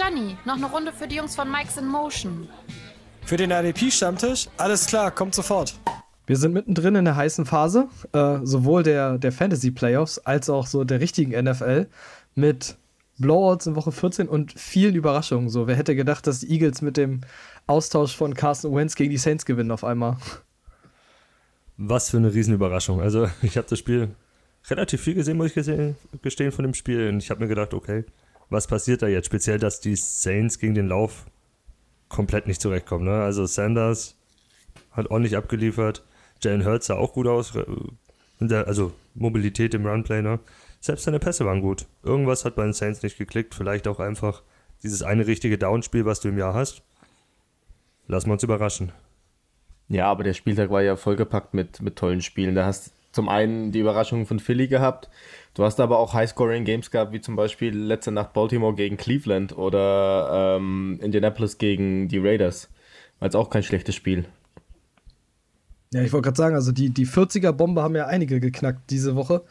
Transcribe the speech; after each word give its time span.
Gianni, 0.00 0.38
noch 0.46 0.56
eine 0.56 0.64
Runde 0.64 0.92
für 0.94 1.06
die 1.06 1.16
Jungs 1.16 1.36
von 1.36 1.50
Mike's 1.50 1.76
in 1.76 1.86
Motion. 1.86 2.48
Für 3.26 3.36
den 3.36 3.50
RDP-Stammtisch? 3.50 4.48
Alles 4.56 4.86
klar, 4.86 5.10
kommt 5.10 5.34
sofort. 5.34 5.78
Wir 6.26 6.38
sind 6.38 6.54
mittendrin 6.54 6.94
in 6.94 7.04
der 7.04 7.16
heißen 7.16 7.44
Phase, 7.44 7.86
äh, 8.12 8.38
sowohl 8.42 8.82
der, 8.82 9.18
der 9.18 9.30
Fantasy-Playoffs 9.30 10.18
als 10.20 10.48
auch 10.48 10.66
so 10.66 10.84
der 10.84 11.00
richtigen 11.00 11.32
NFL 11.32 11.86
mit 12.34 12.78
Blowouts 13.18 13.66
in 13.66 13.76
Woche 13.76 13.92
14 13.92 14.26
und 14.26 14.58
vielen 14.58 14.94
Überraschungen. 14.94 15.50
So, 15.50 15.66
wer 15.66 15.76
hätte 15.76 15.94
gedacht, 15.94 16.26
dass 16.26 16.40
die 16.40 16.50
Eagles 16.50 16.80
mit 16.80 16.96
dem 16.96 17.20
Austausch 17.66 18.16
von 18.16 18.32
Carson 18.32 18.74
Wentz 18.74 18.94
gegen 18.94 19.10
die 19.10 19.18
Saints 19.18 19.44
gewinnen 19.44 19.70
auf 19.70 19.84
einmal? 19.84 20.16
Was 21.76 22.08
für 22.08 22.16
eine 22.16 22.32
Riesenüberraschung. 22.32 23.02
Also, 23.02 23.28
ich 23.42 23.58
habe 23.58 23.68
das 23.68 23.78
Spiel 23.78 24.08
relativ 24.70 25.02
viel 25.02 25.14
gesehen, 25.14 25.36
muss 25.36 25.48
ich 25.48 25.54
gesehen, 25.54 25.96
gestehen, 26.22 26.52
von 26.52 26.62
dem 26.62 26.72
Spiel. 26.72 27.10
Und 27.10 27.18
ich 27.18 27.28
habe 27.28 27.40
mir 27.40 27.48
gedacht, 27.48 27.74
okay, 27.74 28.04
was 28.50 28.66
passiert 28.66 29.02
da 29.02 29.08
jetzt? 29.08 29.26
Speziell, 29.26 29.58
dass 29.58 29.80
die 29.80 29.96
Saints 29.96 30.58
gegen 30.58 30.74
den 30.74 30.88
Lauf 30.88 31.26
komplett 32.08 32.46
nicht 32.46 32.60
zurechtkommen. 32.60 33.04
Ne? 33.04 33.22
Also, 33.22 33.46
Sanders 33.46 34.16
hat 34.90 35.10
ordentlich 35.10 35.36
abgeliefert. 35.36 36.04
Jalen 36.42 36.64
Hurts 36.64 36.86
sah 36.86 36.96
auch 36.96 37.12
gut 37.12 37.26
aus. 37.26 37.52
Also, 38.40 38.92
Mobilität 39.14 39.74
im 39.74 39.86
Runplay, 39.86 40.22
ne? 40.22 40.40
Selbst 40.80 41.04
seine 41.04 41.18
Pässe 41.18 41.44
waren 41.44 41.60
gut. 41.60 41.86
Irgendwas 42.02 42.44
hat 42.44 42.56
bei 42.56 42.64
den 42.64 42.72
Saints 42.72 43.02
nicht 43.02 43.18
geklickt. 43.18 43.54
Vielleicht 43.54 43.86
auch 43.86 44.00
einfach 44.00 44.42
dieses 44.82 45.02
eine 45.02 45.26
richtige 45.26 45.58
Downspiel, 45.58 46.06
was 46.06 46.20
du 46.20 46.28
im 46.28 46.38
Jahr 46.38 46.54
hast. 46.54 46.82
Lassen 48.06 48.28
wir 48.28 48.32
uns 48.32 48.42
überraschen. 48.42 48.92
Ja, 49.88 50.06
aber 50.06 50.24
der 50.24 50.32
Spieltag 50.32 50.70
war 50.70 50.82
ja 50.82 50.96
vollgepackt 50.96 51.52
mit, 51.52 51.82
mit 51.82 51.96
tollen 51.96 52.22
Spielen. 52.22 52.54
Da 52.54 52.64
hast 52.64 52.92
zum 53.12 53.28
einen 53.28 53.72
die 53.72 53.80
Überraschung 53.80 54.26
von 54.26 54.38
Philly 54.38 54.68
gehabt. 54.68 55.08
Du 55.54 55.64
hast 55.64 55.80
aber 55.80 55.98
auch 55.98 56.14
High-Scoring-Games 56.14 56.90
gehabt, 56.90 57.12
wie 57.12 57.20
zum 57.20 57.36
Beispiel 57.36 57.76
letzte 57.76 58.12
Nacht 58.12 58.32
Baltimore 58.32 58.74
gegen 58.74 58.96
Cleveland 58.96 59.56
oder 59.56 60.56
ähm, 60.58 60.98
Indianapolis 61.02 61.58
gegen 61.58 62.08
die 62.08 62.18
Raiders. 62.18 62.68
War 63.18 63.26
jetzt 63.26 63.36
auch 63.36 63.50
kein 63.50 63.62
schlechtes 63.62 63.94
Spiel. 63.94 64.26
Ja, 65.92 66.02
ich 66.02 66.12
wollte 66.12 66.26
gerade 66.26 66.36
sagen, 66.36 66.54
also 66.54 66.70
die, 66.70 66.90
die 66.90 67.06
40er-Bombe 67.06 67.82
haben 67.82 67.96
ja 67.96 68.06
einige 68.06 68.38
geknackt 68.38 68.90
diese 68.90 69.16
Woche. 69.16 69.42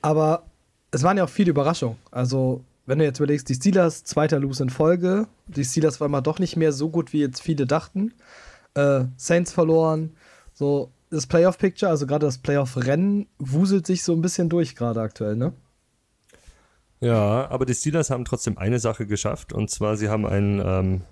Aber 0.00 0.44
es 0.92 1.02
waren 1.02 1.16
ja 1.16 1.24
auch 1.24 1.28
viele 1.28 1.50
Überraschungen. 1.50 1.96
Also, 2.12 2.62
wenn 2.86 3.00
du 3.00 3.04
jetzt 3.04 3.18
überlegst, 3.18 3.48
die 3.48 3.54
Steelers, 3.54 4.04
zweiter 4.04 4.38
Lose 4.38 4.62
in 4.62 4.70
Folge. 4.70 5.26
Die 5.48 5.64
Steelers 5.64 6.00
waren 6.00 6.12
mal 6.12 6.20
doch 6.20 6.38
nicht 6.38 6.56
mehr 6.56 6.72
so 6.72 6.88
gut, 6.88 7.12
wie 7.12 7.20
jetzt 7.20 7.42
viele 7.42 7.66
dachten. 7.66 8.14
Äh, 8.74 9.04
Saints 9.16 9.52
verloren. 9.52 10.14
So, 10.54 10.90
das 11.10 11.26
Playoff-Picture, 11.26 11.90
also 11.90 12.06
gerade 12.06 12.26
das 12.26 12.38
Playoff-Rennen, 12.38 13.28
wuselt 13.38 13.86
sich 13.86 14.02
so 14.02 14.12
ein 14.12 14.22
bisschen 14.22 14.48
durch 14.48 14.74
gerade 14.76 15.00
aktuell, 15.00 15.36
ne? 15.36 15.52
Ja, 17.00 17.48
aber 17.50 17.66
die 17.66 17.74
Steelers 17.74 18.10
haben 18.10 18.24
trotzdem 18.24 18.58
eine 18.58 18.78
Sache 18.78 19.06
geschafft. 19.06 19.52
Und 19.52 19.70
zwar, 19.70 19.96
sie 19.96 20.08
haben 20.08 20.26
einen, 20.26 20.62
ähm, 20.64 21.02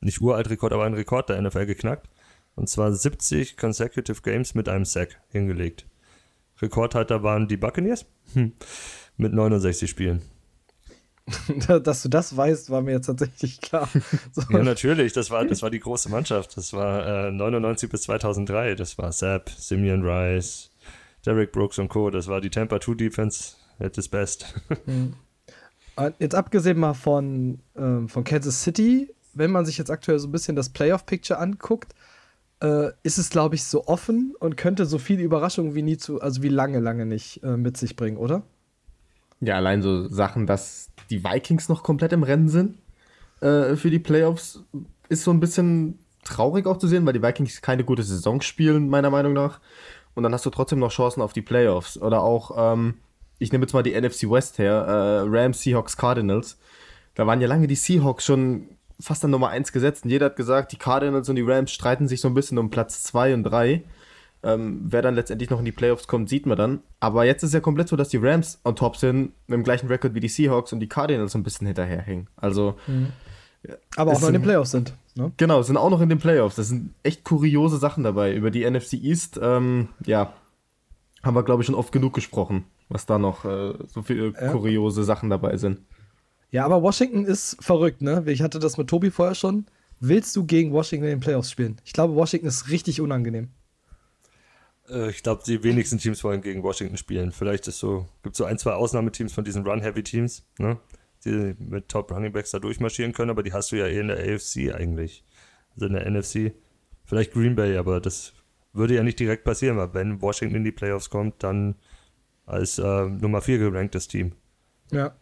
nicht 0.00 0.20
uralt 0.20 0.48
Rekord, 0.48 0.72
aber 0.72 0.84
einen 0.84 0.94
Rekord 0.94 1.28
der 1.28 1.40
NFL 1.40 1.66
geknackt. 1.66 2.08
Und 2.54 2.68
zwar 2.68 2.92
70 2.92 3.56
consecutive 3.56 4.22
Games 4.22 4.54
mit 4.54 4.68
einem 4.68 4.84
Sack 4.84 5.20
hingelegt. 5.28 5.86
Rekordhalter 6.62 7.22
waren 7.22 7.48
die 7.48 7.56
Buccaneers 7.56 8.06
hm. 8.34 8.52
mit 9.16 9.32
69 9.32 9.90
Spielen. 9.90 10.22
Dass 11.82 12.02
du 12.02 12.08
das 12.08 12.36
weißt, 12.36 12.70
war 12.70 12.82
mir 12.82 12.92
jetzt 12.92 13.06
tatsächlich 13.06 13.60
klar. 13.60 13.88
So. 14.32 14.42
Ja, 14.50 14.62
natürlich, 14.62 15.12
das 15.12 15.30
war, 15.30 15.44
das 15.44 15.62
war 15.62 15.70
die 15.70 15.80
große 15.80 16.08
Mannschaft. 16.08 16.56
Das 16.56 16.72
war 16.72 17.28
äh, 17.28 17.30
99 17.30 17.88
bis 17.90 18.02
2003. 18.02 18.74
Das 18.74 18.98
war 18.98 19.12
Sapp, 19.12 19.50
Simeon 19.50 20.02
Rice, 20.02 20.70
Derek 21.24 21.52
Brooks 21.52 21.78
und 21.78 21.88
Co. 21.88 22.10
Das 22.10 22.28
war 22.28 22.40
die 22.40 22.50
Tampa 22.50 22.80
2 22.80 22.94
Defense 22.94 23.54
at 23.78 23.96
its 23.96 24.08
best. 24.08 24.54
Mhm. 24.86 25.14
Jetzt 26.18 26.34
abgesehen 26.34 26.76
mal 26.76 26.92
von, 26.92 27.60
ähm, 27.76 28.08
von 28.08 28.24
Kansas 28.24 28.64
City, 28.64 29.14
wenn 29.32 29.52
man 29.52 29.64
sich 29.64 29.78
jetzt 29.78 29.92
aktuell 29.92 30.18
so 30.18 30.26
ein 30.26 30.32
bisschen 30.32 30.56
das 30.56 30.70
Playoff-Picture 30.70 31.38
anguckt, 31.38 31.94
äh, 32.60 32.90
ist 33.04 33.18
es, 33.18 33.30
glaube 33.30 33.54
ich, 33.54 33.62
so 33.62 33.86
offen 33.86 34.34
und 34.40 34.56
könnte 34.56 34.86
so 34.86 34.98
viele 34.98 35.22
Überraschungen 35.22 35.76
wie 35.76 35.82
nie 35.82 35.96
zu, 35.96 36.20
also 36.20 36.42
wie 36.42 36.48
lange, 36.48 36.80
lange 36.80 37.06
nicht 37.06 37.44
äh, 37.44 37.56
mit 37.56 37.76
sich 37.76 37.94
bringen, 37.94 38.16
oder? 38.16 38.42
Ja, 39.40 39.54
allein 39.56 39.82
so 39.82 40.08
Sachen, 40.08 40.46
dass 40.46 40.90
die 41.10 41.24
Vikings 41.24 41.68
noch 41.68 41.82
komplett 41.82 42.12
im 42.12 42.22
Rennen 42.22 42.48
sind 42.48 42.78
äh, 43.40 43.76
für 43.76 43.90
die 43.90 43.98
Playoffs, 43.98 44.62
ist 45.08 45.24
so 45.24 45.30
ein 45.30 45.40
bisschen 45.40 45.98
traurig 46.24 46.66
auch 46.66 46.78
zu 46.78 46.88
sehen, 46.88 47.04
weil 47.06 47.12
die 47.12 47.22
Vikings 47.22 47.62
keine 47.62 47.84
gute 47.84 48.02
Saison 48.02 48.40
spielen, 48.40 48.88
meiner 48.88 49.10
Meinung 49.10 49.32
nach. 49.32 49.60
Und 50.14 50.22
dann 50.22 50.32
hast 50.32 50.46
du 50.46 50.50
trotzdem 50.50 50.78
noch 50.78 50.92
Chancen 50.92 51.22
auf 51.22 51.32
die 51.32 51.42
Playoffs. 51.42 51.98
Oder 51.98 52.22
auch, 52.22 52.52
ähm, 52.56 52.94
ich 53.38 53.52
nehme 53.52 53.64
jetzt 53.64 53.74
mal 53.74 53.82
die 53.82 54.00
NFC 54.00 54.30
West 54.30 54.58
her, 54.58 54.72
äh, 54.72 55.22
Rams, 55.26 55.60
Seahawks, 55.60 55.96
Cardinals. 55.96 56.58
Da 57.14 57.26
waren 57.26 57.40
ja 57.40 57.48
lange 57.48 57.66
die 57.66 57.74
Seahawks 57.74 58.24
schon 58.24 58.68
fast 59.00 59.24
an 59.24 59.30
Nummer 59.30 59.48
1 59.48 59.72
gesetzt 59.72 60.04
und 60.04 60.10
jeder 60.10 60.26
hat 60.26 60.36
gesagt, 60.36 60.72
die 60.72 60.76
Cardinals 60.76 61.28
und 61.28 61.36
die 61.36 61.42
Rams 61.42 61.72
streiten 61.72 62.06
sich 62.06 62.20
so 62.20 62.28
ein 62.28 62.34
bisschen 62.34 62.58
um 62.58 62.70
Platz 62.70 63.02
2 63.02 63.34
und 63.34 63.42
3. 63.44 63.82
Ähm, 64.44 64.82
wer 64.84 65.00
dann 65.00 65.14
letztendlich 65.14 65.48
noch 65.48 65.58
in 65.58 65.64
die 65.64 65.72
Playoffs 65.72 66.06
kommt, 66.06 66.28
sieht 66.28 66.44
man 66.44 66.58
dann. 66.58 66.80
Aber 67.00 67.24
jetzt 67.24 67.42
ist 67.42 67.54
ja 67.54 67.60
komplett 67.60 67.88
so, 67.88 67.96
dass 67.96 68.10
die 68.10 68.18
Rams 68.18 68.60
on 68.64 68.76
top 68.76 68.96
sind, 68.96 69.32
mit 69.46 69.56
dem 69.56 69.64
gleichen 69.64 69.88
Rekord 69.88 70.14
wie 70.14 70.20
die 70.20 70.28
Seahawks 70.28 70.72
und 70.72 70.80
die 70.80 70.88
Cardinals 70.88 71.32
so 71.32 71.38
ein 71.38 71.42
bisschen 71.42 71.66
hinterherhängen. 71.66 72.28
Also. 72.36 72.74
Mhm. 72.86 73.08
Aber 73.96 74.12
auch 74.12 74.20
noch 74.20 74.28
in 74.28 74.34
den 74.34 74.42
Playoffs 74.42 74.72
sind. 74.72 74.92
Ne? 75.14 75.32
Genau, 75.38 75.62
sind 75.62 75.78
auch 75.78 75.88
noch 75.88 76.02
in 76.02 76.10
den 76.10 76.18
Playoffs. 76.18 76.56
Das 76.56 76.68
sind 76.68 76.92
echt 77.02 77.24
kuriose 77.24 77.78
Sachen 77.78 78.04
dabei. 78.04 78.34
Über 78.34 78.50
die 78.50 78.68
NFC 78.68 78.94
East, 78.94 79.40
ähm, 79.42 79.88
ja, 80.04 80.34
haben 81.22 81.34
wir, 81.34 81.42
glaube 81.44 81.62
ich, 81.62 81.66
schon 81.66 81.74
oft 81.74 81.90
genug 81.90 82.12
gesprochen, 82.12 82.64
was 82.90 83.06
da 83.06 83.18
noch 83.18 83.46
äh, 83.46 83.72
so 83.86 84.02
viele 84.02 84.34
ja. 84.38 84.52
kuriose 84.52 85.02
Sachen 85.02 85.30
dabei 85.30 85.56
sind. 85.56 85.80
Ja, 86.50 86.66
aber 86.66 86.82
Washington 86.82 87.24
ist 87.24 87.56
verrückt, 87.60 88.02
ne? 88.02 88.22
Ich 88.26 88.42
hatte 88.42 88.58
das 88.58 88.76
mit 88.76 88.88
Tobi 88.88 89.10
vorher 89.10 89.34
schon. 89.34 89.66
Willst 90.00 90.36
du 90.36 90.44
gegen 90.44 90.72
Washington 90.72 91.06
in 91.06 91.10
den 91.12 91.20
Playoffs 91.20 91.50
spielen? 91.50 91.80
Ich 91.84 91.94
glaube, 91.94 92.14
Washington 92.14 92.46
ist 92.46 92.68
richtig 92.68 93.00
unangenehm. 93.00 93.48
Äh, 94.88 95.10
ich 95.10 95.22
glaube, 95.22 95.42
die 95.46 95.62
wenigsten 95.62 95.98
Teams 95.98 96.22
wollen 96.24 96.40
gegen 96.40 96.62
Washington 96.62 96.96
spielen. 96.96 97.32
Vielleicht 97.32 97.68
ist 97.68 97.78
so, 97.78 98.08
gibt 98.22 98.36
so 98.36 98.44
ein, 98.44 98.58
zwei 98.58 98.72
Ausnahmeteams 98.72 99.32
von 99.32 99.44
diesen 99.44 99.66
Run-Heavy-Teams, 99.66 100.46
ne? 100.58 100.78
Die 101.24 101.54
mit 101.58 101.88
Top 101.88 102.10
Running 102.10 102.32
Backs 102.32 102.50
da 102.50 102.58
durchmarschieren 102.58 103.14
können, 103.14 103.30
aber 103.30 103.42
die 103.42 103.52
hast 103.52 103.72
du 103.72 103.76
ja 103.76 103.86
eh 103.86 103.98
in 103.98 104.08
der 104.08 104.18
AFC 104.18 104.74
eigentlich. 104.74 105.24
Also 105.74 105.86
in 105.86 105.94
der 105.94 106.10
NFC. 106.10 106.52
Vielleicht 107.04 107.32
Green 107.32 107.54
Bay, 107.54 107.76
aber 107.78 108.00
das 108.00 108.34
würde 108.72 108.94
ja 108.94 109.02
nicht 109.02 109.18
direkt 109.18 109.44
passieren, 109.44 109.76
weil 109.78 109.94
wenn 109.94 110.20
Washington 110.20 110.56
in 110.56 110.64
die 110.64 110.72
Playoffs 110.72 111.08
kommt, 111.08 111.42
dann 111.42 111.76
als 112.44 112.78
äh, 112.78 113.04
Nummer 113.06 113.40
4 113.40 113.58
geranktes 113.58 114.08
Team. 114.08 114.32
Ja. 114.90 115.14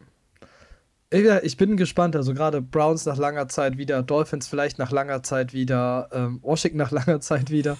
Ich 1.42 1.58
bin 1.58 1.76
gespannt. 1.76 2.16
Also 2.16 2.32
gerade 2.32 2.62
Browns 2.62 3.04
nach 3.04 3.18
langer 3.18 3.46
Zeit 3.46 3.76
wieder, 3.76 4.02
Dolphins 4.02 4.48
vielleicht 4.48 4.78
nach 4.78 4.90
langer 4.90 5.22
Zeit 5.22 5.52
wieder, 5.52 6.08
ähm, 6.10 6.40
Washington 6.42 6.78
nach 6.78 6.90
langer 6.90 7.20
Zeit 7.20 7.50
wieder. 7.50 7.76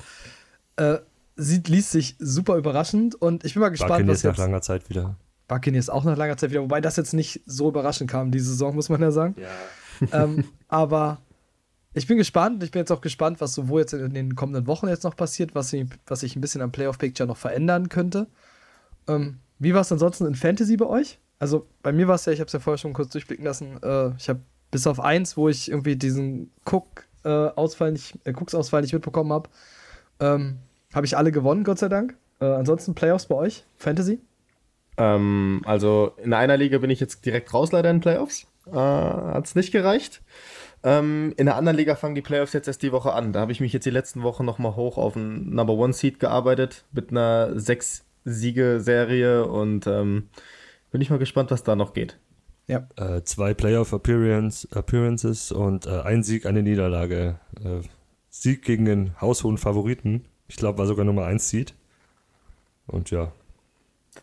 Äh, 0.77 0.99
sieht, 1.37 1.69
liest 1.69 1.91
sich 1.91 2.17
super 2.19 2.57
überraschend 2.57 3.15
und 3.15 3.45
ich 3.45 3.55
bin 3.55 3.61
mal 3.61 3.71
gespannt, 3.71 3.91
Buccaneers 3.91 4.19
was 4.19 4.23
jetzt, 4.23 4.39
nach 4.39 4.45
langer 4.45 4.63
Zeit 4.63 4.89
wieder. 4.89 5.17
Buccaneers 5.49 5.91
auch 5.91 6.05
nach 6.05 6.17
langer 6.17 6.37
Zeit 6.37 6.51
wieder, 6.51 6.63
wobei 6.63 6.81
das 6.81 6.97
jetzt 6.97 7.15
nicht 7.15 7.43
so 7.47 7.69
überraschend 7.69 8.11
kam, 8.11 8.31
diese 8.31 8.51
Saison, 8.51 8.75
muss 8.75 8.89
man 8.89 9.01
ja 9.01 9.11
sagen. 9.11 9.37
Ja. 9.39 9.49
ähm, 10.25 10.45
aber 10.69 11.21
ich 11.95 12.07
bin 12.07 12.17
gespannt. 12.17 12.63
Ich 12.63 12.71
bin 12.71 12.81
jetzt 12.81 12.91
auch 12.91 13.01
gespannt, 13.01 13.41
was 13.41 13.55
sowohl 13.55 13.83
jetzt 13.83 13.93
in 13.93 14.15
den 14.15 14.35
kommenden 14.35 14.67
Wochen 14.67 14.89
jetzt 14.89 15.05
noch 15.05 15.17
passiert, 15.17 15.55
was, 15.55 15.73
ich, 15.73 15.87
was 16.07 16.21
sich 16.21 16.37
ein 16.37 16.41
bisschen 16.41 16.63
am 16.63 16.73
Playoff-Picture 16.73 17.27
noch 17.27 17.37
verändern 17.37 17.89
könnte. 17.89 18.29
Ähm, 19.09 19.39
wie 19.59 19.75
war 19.75 19.83
es 19.83 19.93
ansonsten 19.93 20.27
in 20.27 20.35
Fantasy 20.35 20.77
bei 20.77 20.87
euch? 20.87 21.19
Also 21.39 21.67
bei 21.83 21.93
mir 21.93 22.09
war 22.09 22.15
es 22.15 22.25
ja, 22.25 22.33
ich 22.33 22.41
habe 22.41 22.47
es 22.47 22.53
ja 22.53 22.61
vorher 22.61 22.79
schon 22.79 22.93
kurz 22.93 23.11
durchblicken 23.11 23.45
lassen, 23.45 23.83
äh, 23.83 24.11
ich 24.17 24.29
habe 24.29 24.41
bis 24.71 24.87
auf 24.87 25.01
eins, 25.01 25.37
wo 25.37 25.49
ich 25.49 25.71
irgendwie 25.71 25.97
diesen 25.97 26.51
Cook-Ausfall 26.65 27.89
äh, 27.89 27.93
nicht, 27.93 28.19
äh, 28.25 28.33
Cooks-Ausfall 28.33 28.83
nicht 28.83 28.93
mitbekommen 28.93 29.33
habe, 29.33 29.51
ähm, 30.21 30.59
habe 30.95 31.07
ich 31.07 31.17
alle 31.17 31.33
gewonnen, 31.33 31.65
Gott 31.65 31.79
sei 31.79 31.89
Dank. 31.89 32.17
Äh, 32.41 32.47
ansonsten 32.47 32.95
Playoffs 32.95 33.27
bei 33.27 33.35
euch, 33.37 33.65
Fantasy? 33.77 34.21
Ähm, 34.97 35.63
also 35.65 36.13
in 36.23 36.33
einer 36.33 36.57
Liga 36.57 36.79
bin 36.79 36.91
ich 36.91 37.01
jetzt 37.01 37.25
direkt 37.25 37.53
raus 37.55 37.73
leider 37.73 37.91
in 37.91 38.01
Playoffs. 38.01 38.47
Äh, 38.67 38.77
Hat 38.77 39.47
es 39.47 39.55
nicht 39.55 39.73
gereicht. 39.73 40.23
Ähm, 40.85 41.33
in 41.37 41.47
der 41.47 41.57
anderen 41.57 41.77
Liga 41.77 41.95
fangen 41.95 42.15
die 42.15 42.23
Playoffs 42.23 42.53
jetzt 42.53 42.67
erst 42.67 42.83
die 42.83 42.93
Woche 42.93 43.13
an. 43.13 43.33
Da 43.33 43.41
habe 43.41 43.53
ich 43.53 43.61
mich 43.61 43.73
jetzt 43.73 43.87
die 43.87 43.91
letzten 43.91 44.23
Wochen 44.23 44.45
nochmal 44.45 44.77
hoch 44.77 44.99
auf 44.99 45.17
einen 45.17 45.55
Number 45.55 45.75
One 45.75 45.93
Seed 45.93 46.19
gearbeitet 46.19 46.85
mit 46.93 47.11
einer 47.11 47.59
sechs 47.59 48.05
Siege-Serie 48.25 49.47
und 49.47 49.87
ähm, 49.87 50.29
bin 50.91 51.01
ich 51.01 51.11
mal 51.11 51.19
gespannt, 51.19 51.51
was 51.51 51.63
da 51.63 51.77
noch 51.77 51.93
geht. 51.93 52.19
Ja. 52.67 52.87
Äh, 52.97 53.23
zwei 53.25 53.55
Playoff 53.55 53.93
Appearance, 53.93 54.69
Appearances 54.73 55.53
und 55.53 55.87
äh, 55.87 56.03
ein 56.03 56.23
Sieg, 56.23 56.47
eine 56.47 56.63
Niederlage. 56.63 57.39
Äh, 57.63 57.81
Sieg 58.29 58.63
gegen 58.63 58.85
den 58.85 59.21
haushohen 59.21 59.59
Favoriten. 59.59 60.25
Ich 60.53 60.59
glaube, 60.59 60.77
war 60.77 60.87
sogar 60.87 61.07
Nummer 61.07 61.25
1 61.25 61.49
Seed. 61.49 61.75
Und 62.87 63.11
ja, 63.11 63.33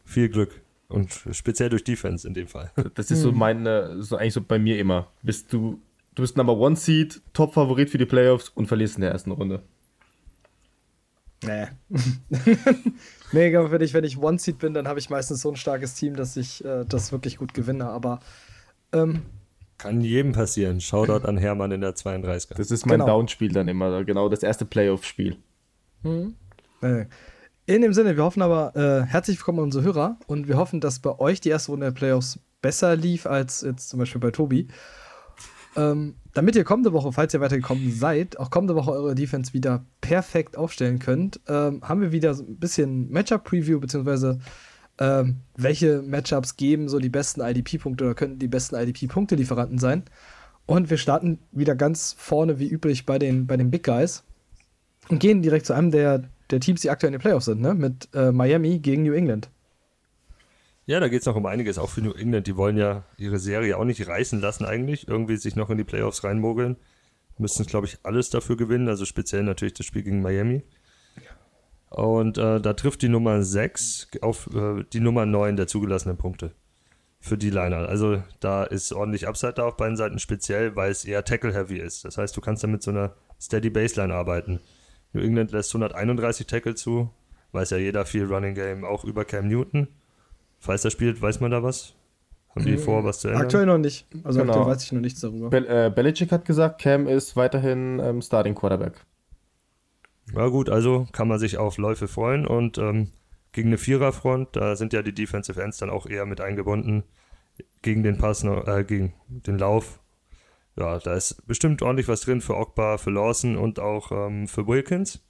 viel 0.06 0.30
Glück. 0.30 0.62
Und 0.88 1.12
speziell 1.32 1.70
durch 1.70 1.84
Defense 1.84 2.28
in 2.28 2.36
dem 2.36 2.48
Fall. 2.48 2.72
Das 2.94 3.10
ist 3.10 3.22
so 3.22 3.32
hm. 3.32 3.38
meine, 3.38 4.04
so 4.04 4.16
eigentlich 4.16 4.36
so 4.36 4.42
bei 4.42 4.60
mir 4.60 4.78
immer. 4.78 5.08
Bist 5.24 5.52
du, 5.52 5.82
du 6.14 6.22
bist 6.22 6.38
Number 6.38 6.56
One 6.56 6.76
Seed, 6.76 7.20
Top-Favorit 7.34 7.90
für 7.90 7.98
die 7.98 8.06
Playoffs 8.06 8.50
und 8.50 8.68
verlierst 8.68 8.96
in 8.96 9.02
der 9.02 9.12
ersten 9.12 9.32
Runde. 9.32 9.64
Nee. 11.44 11.68
nee, 13.32 13.56
aber 13.56 13.72
wenn 13.72 13.82
ich, 13.82 13.96
wenn 13.96 14.04
ich 14.04 14.20
One-Seed 14.20 14.60
bin, 14.60 14.76
dann 14.76 14.88
habe 14.88 15.00
ich 15.00 15.10
meistens 15.10 15.42
so 15.42 15.50
ein 15.50 15.56
starkes 15.56 15.96
Team, 15.96 16.16
dass 16.16 16.38
ich 16.38 16.64
äh, 16.64 16.86
das 16.88 17.12
wirklich 17.12 17.38
gut 17.38 17.56
gewinne. 17.56 17.90
Aber 17.90 18.20
ähm, 18.92 19.24
Kann 19.80 20.02
jedem 20.02 20.34
passieren. 20.34 20.80
Shoutout 20.80 21.26
an 21.28 21.38
Hermann 21.38 21.72
in 21.72 21.82
der 21.82 21.96
32er. 21.96 22.54
Das 22.56 22.70
ist 22.70 22.86
mein 22.86 23.00
Genau. 23.00 23.08
Down-Spiel 23.08 23.52
dann 23.52 23.68
immer, 23.68 24.04
genau 24.04 24.30
das 24.30 24.44
erste 24.44 24.66
Playoff-Spiel. 24.66 25.38
Äh, 26.82 27.06
In 27.66 27.82
dem 27.82 27.94
Sinne, 27.94 28.16
wir 28.16 28.24
hoffen 28.24 28.42
aber, 28.42 28.76
äh, 28.76 29.06
herzlich 29.06 29.38
willkommen 29.38 29.60
an 29.60 29.66
unsere 29.66 29.84
Hörer 29.84 30.18
und 30.28 30.48
wir 30.48 30.58
hoffen, 30.58 30.82
dass 30.82 31.00
bei 31.00 31.20
euch 31.20 31.40
die 31.42 31.50
erste 31.50 31.72
Runde 31.72 31.88
der 31.88 31.92
Playoffs 31.92 32.40
besser 32.62 32.96
lief 32.96 33.26
als 33.26 33.62
jetzt 33.62 33.90
zum 33.90 34.00
Beispiel 34.00 34.22
bei 34.22 34.32
Tobi. 34.32 34.68
Ähm, 35.76 36.16
damit 36.34 36.56
ihr 36.56 36.64
kommende 36.64 36.94
Woche, 36.94 37.12
falls 37.12 37.34
ihr 37.34 37.42
weitergekommen 37.42 37.92
seid, 37.92 38.40
auch 38.40 38.50
kommende 38.50 38.76
Woche 38.76 38.92
eure 38.92 39.14
Defense 39.14 39.54
wieder 39.54 39.86
perfekt 40.02 40.58
aufstellen 40.58 41.00
könnt, 41.00 41.40
ähm, 41.48 41.82
haben 41.84 42.02
wir 42.02 42.12
wieder 42.12 42.34
so 42.34 42.44
ein 42.44 42.58
bisschen 42.58 43.12
Matchup-Preview, 43.12 43.80
beziehungsweise 43.80 44.40
ähm, 45.00 45.38
welche 45.56 46.02
Matchups 46.02 46.58
geben 46.58 46.90
so 46.90 47.00
die 47.00 47.10
besten 47.10 47.42
IDP-Punkte 47.42 48.06
oder 48.06 48.16
könnten 48.16 48.40
die 48.40 48.48
besten 48.48 48.76
IDP-Punkte-Lieferanten 48.76 49.78
sein. 49.78 50.04
Und 50.66 50.90
wir 50.90 50.98
starten 50.98 51.40
wieder 51.52 51.76
ganz 51.76 52.16
vorne 52.18 52.60
wie 52.60 52.68
üblich 52.70 53.06
bei 53.06 53.20
den, 53.20 53.48
bei 53.48 53.58
den 53.58 53.70
Big 53.70 53.84
Guys 53.84 54.24
und 55.10 55.20
gehen 55.20 55.42
direkt 55.42 55.66
zu 55.66 55.74
einem 55.74 55.92
der, 55.92 56.24
der 56.50 56.60
Teams, 56.60 56.82
die 56.82 56.90
aktuell 56.90 57.10
in 57.10 57.20
den 57.20 57.22
Playoffs 57.22 57.46
sind, 57.46 57.62
ne? 57.62 57.74
mit 57.74 58.10
äh, 58.14 58.32
Miami 58.32 58.80
gegen 58.80 59.04
New 59.04 59.14
England. 59.14 59.50
Ja, 60.86 61.00
da 61.00 61.08
geht 61.08 61.20
es 61.20 61.28
noch 61.28 61.36
um 61.36 61.46
einiges, 61.46 61.78
auch 61.78 61.90
für 61.90 62.02
New 62.02 62.14
England. 62.14 62.48
Die 62.48 62.58
wollen 62.58 62.78
ja 62.78 63.04
ihre 63.18 63.38
Serie 63.38 63.78
auch 63.78 63.86
nicht 63.86 64.08
reißen 64.08 64.42
lassen 64.42 64.66
eigentlich, 64.66 65.08
irgendwie 65.08 65.38
sich 65.38 65.56
noch 65.56 65.70
in 65.70 65.78
die 65.78 65.84
Playoffs 65.84 66.24
reinmogeln. 66.24 66.78
Müssten, 67.38 67.66
glaube 67.66 67.86
ich, 67.86 68.00
alles 68.04 68.32
dafür 68.32 68.58
gewinnen, 68.58 68.88
also 68.88 69.06
speziell 69.06 69.44
natürlich 69.44 69.76
das 69.76 69.86
Spiel 69.86 70.04
gegen 70.04 70.22
Miami. 70.22 70.64
Und 71.90 72.38
äh, 72.38 72.60
da 72.60 72.74
trifft 72.74 73.02
die 73.02 73.10
Nummer 73.10 73.44
6 73.44 74.10
auf 74.22 74.50
äh, 74.54 74.84
die 74.92 75.00
Nummer 75.00 75.26
9 75.26 75.58
der 75.58 75.68
zugelassenen 75.68 76.18
Punkte 76.18 76.52
für 77.20 77.38
die 77.38 77.50
Liner. 77.50 77.88
Also 77.90 78.24
da 78.40 78.64
ist 78.64 78.94
ordentlich 78.94 79.28
Upside 79.28 79.54
da 79.54 79.66
auf 79.66 79.78
beiden 79.78 79.98
Seiten, 79.98 80.20
speziell 80.20 80.76
weil 80.76 80.92
es 80.92 81.06
eher 81.06 81.26
Tackle-heavy 81.26 81.78
ist. 81.78 82.06
Das 82.06 82.18
heißt, 82.18 82.36
du 82.36 82.42
kannst 82.42 82.64
dann 82.64 82.72
mit 82.72 82.84
so 82.84 82.92
einer 82.92 83.14
Steady 83.40 83.70
Baseline 83.70 84.14
arbeiten. 84.14 84.60
New 85.14 85.22
England 85.22 85.52
lässt 85.52 85.74
131 85.74 86.48
Tackle 86.48 86.76
zu, 86.76 87.10
weiß 87.52 87.72
ja 87.72 87.78
jeder 87.78 88.06
viel 88.06 88.26
Running 88.26 88.56
Game, 88.56 88.86
auch 88.86 89.04
über 89.04 89.26
Cam 89.26 89.48
Newton. 89.48 89.88
Falls 90.60 90.86
er 90.86 90.92
spielt, 90.92 91.22
weiß 91.22 91.40
man 91.40 91.52
da 91.52 91.64
was? 91.64 91.96
Haben 92.56 92.66
die 92.66 92.78
vor, 92.78 93.04
was 93.04 93.20
zu 93.20 93.28
ändern? 93.28 93.44
Aktuell 93.44 93.66
noch 93.66 93.78
nicht. 93.78 94.08
Also 94.24 94.40
Genau. 94.40 94.54
aktuell 94.54 94.68
weiß 94.74 94.84
ich 94.84 94.92
noch 94.92 95.02
nichts 95.02 95.22
darüber. 95.22 95.50
Bel 95.50 95.66
äh, 95.68 95.92
Belichick 95.94 96.32
hat 96.32 96.46
gesagt, 96.46 96.82
Cam 96.82 97.08
ist 97.08 97.36
weiterhin 97.36 98.00
ähm, 98.00 98.22
Starting 98.22 98.56
Quarterback. 98.56 99.06
Ja 100.36 100.48
gut, 100.48 100.70
also 100.70 101.08
kann 101.12 101.28
man 101.28 101.40
sich 101.40 101.58
auf 101.58 101.78
Läufe 101.78 102.08
freuen 102.08 102.46
und 102.46 102.78
ähm, 102.78 103.10
gegen 103.52 103.70
eine 103.70 103.78
Viererfront, 103.78 104.56
da 104.56 104.76
sind 104.76 104.94
ja 104.94 105.02
die 105.02 105.14
Defensive 105.14 105.62
Ends 105.62 105.78
dann 105.78 105.90
auch 105.90 106.06
eher 106.06 106.26
mit 106.26 106.42
eingebunden. 106.42 107.04
Gegen 107.82 108.04
den 108.04 108.18
Pass, 108.18 108.44
äh, 108.44 108.84
gegen 108.84 109.14
den 109.28 109.58
Lauf. 109.58 109.99
Ja, 110.80 110.98
da 110.98 111.14
ist 111.14 111.46
bestimmt 111.46 111.82
ordentlich 111.82 112.08
was 112.08 112.22
drin 112.22 112.40
für 112.40 112.56
Ogba, 112.56 112.98
für 112.98 113.12
Lawson 113.12 113.58
und 113.58 113.80
auch 113.80 114.14
ähm, 114.14 114.48
für 114.48 114.66
Wilkins. 114.66 115.22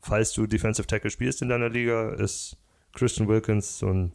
Falls 0.00 0.32
du 0.32 0.48
Defensive 0.48 0.88
Tackle 0.88 1.10
spielst 1.10 1.40
in 1.40 1.48
deiner 1.48 1.68
Liga, 1.68 2.10
ist 2.14 2.56
Christian 2.94 3.28
Wilkins 3.28 3.78
so 3.78 3.86
ein, 3.86 4.12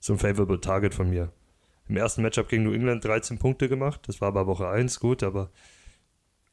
so 0.00 0.14
ein 0.14 0.18
favorable 0.18 0.58
Target 0.58 0.94
von 0.94 1.10
mir. 1.10 1.30
Im 1.86 1.98
ersten 1.98 2.22
Matchup 2.22 2.48
gegen 2.48 2.62
New 2.62 2.72
England 2.72 3.04
13 3.04 3.38
Punkte 3.38 3.68
gemacht. 3.68 4.00
Das 4.06 4.22
war 4.22 4.28
aber 4.28 4.46
Woche 4.46 4.68
1 4.68 5.00
gut, 5.00 5.22
aber 5.22 5.50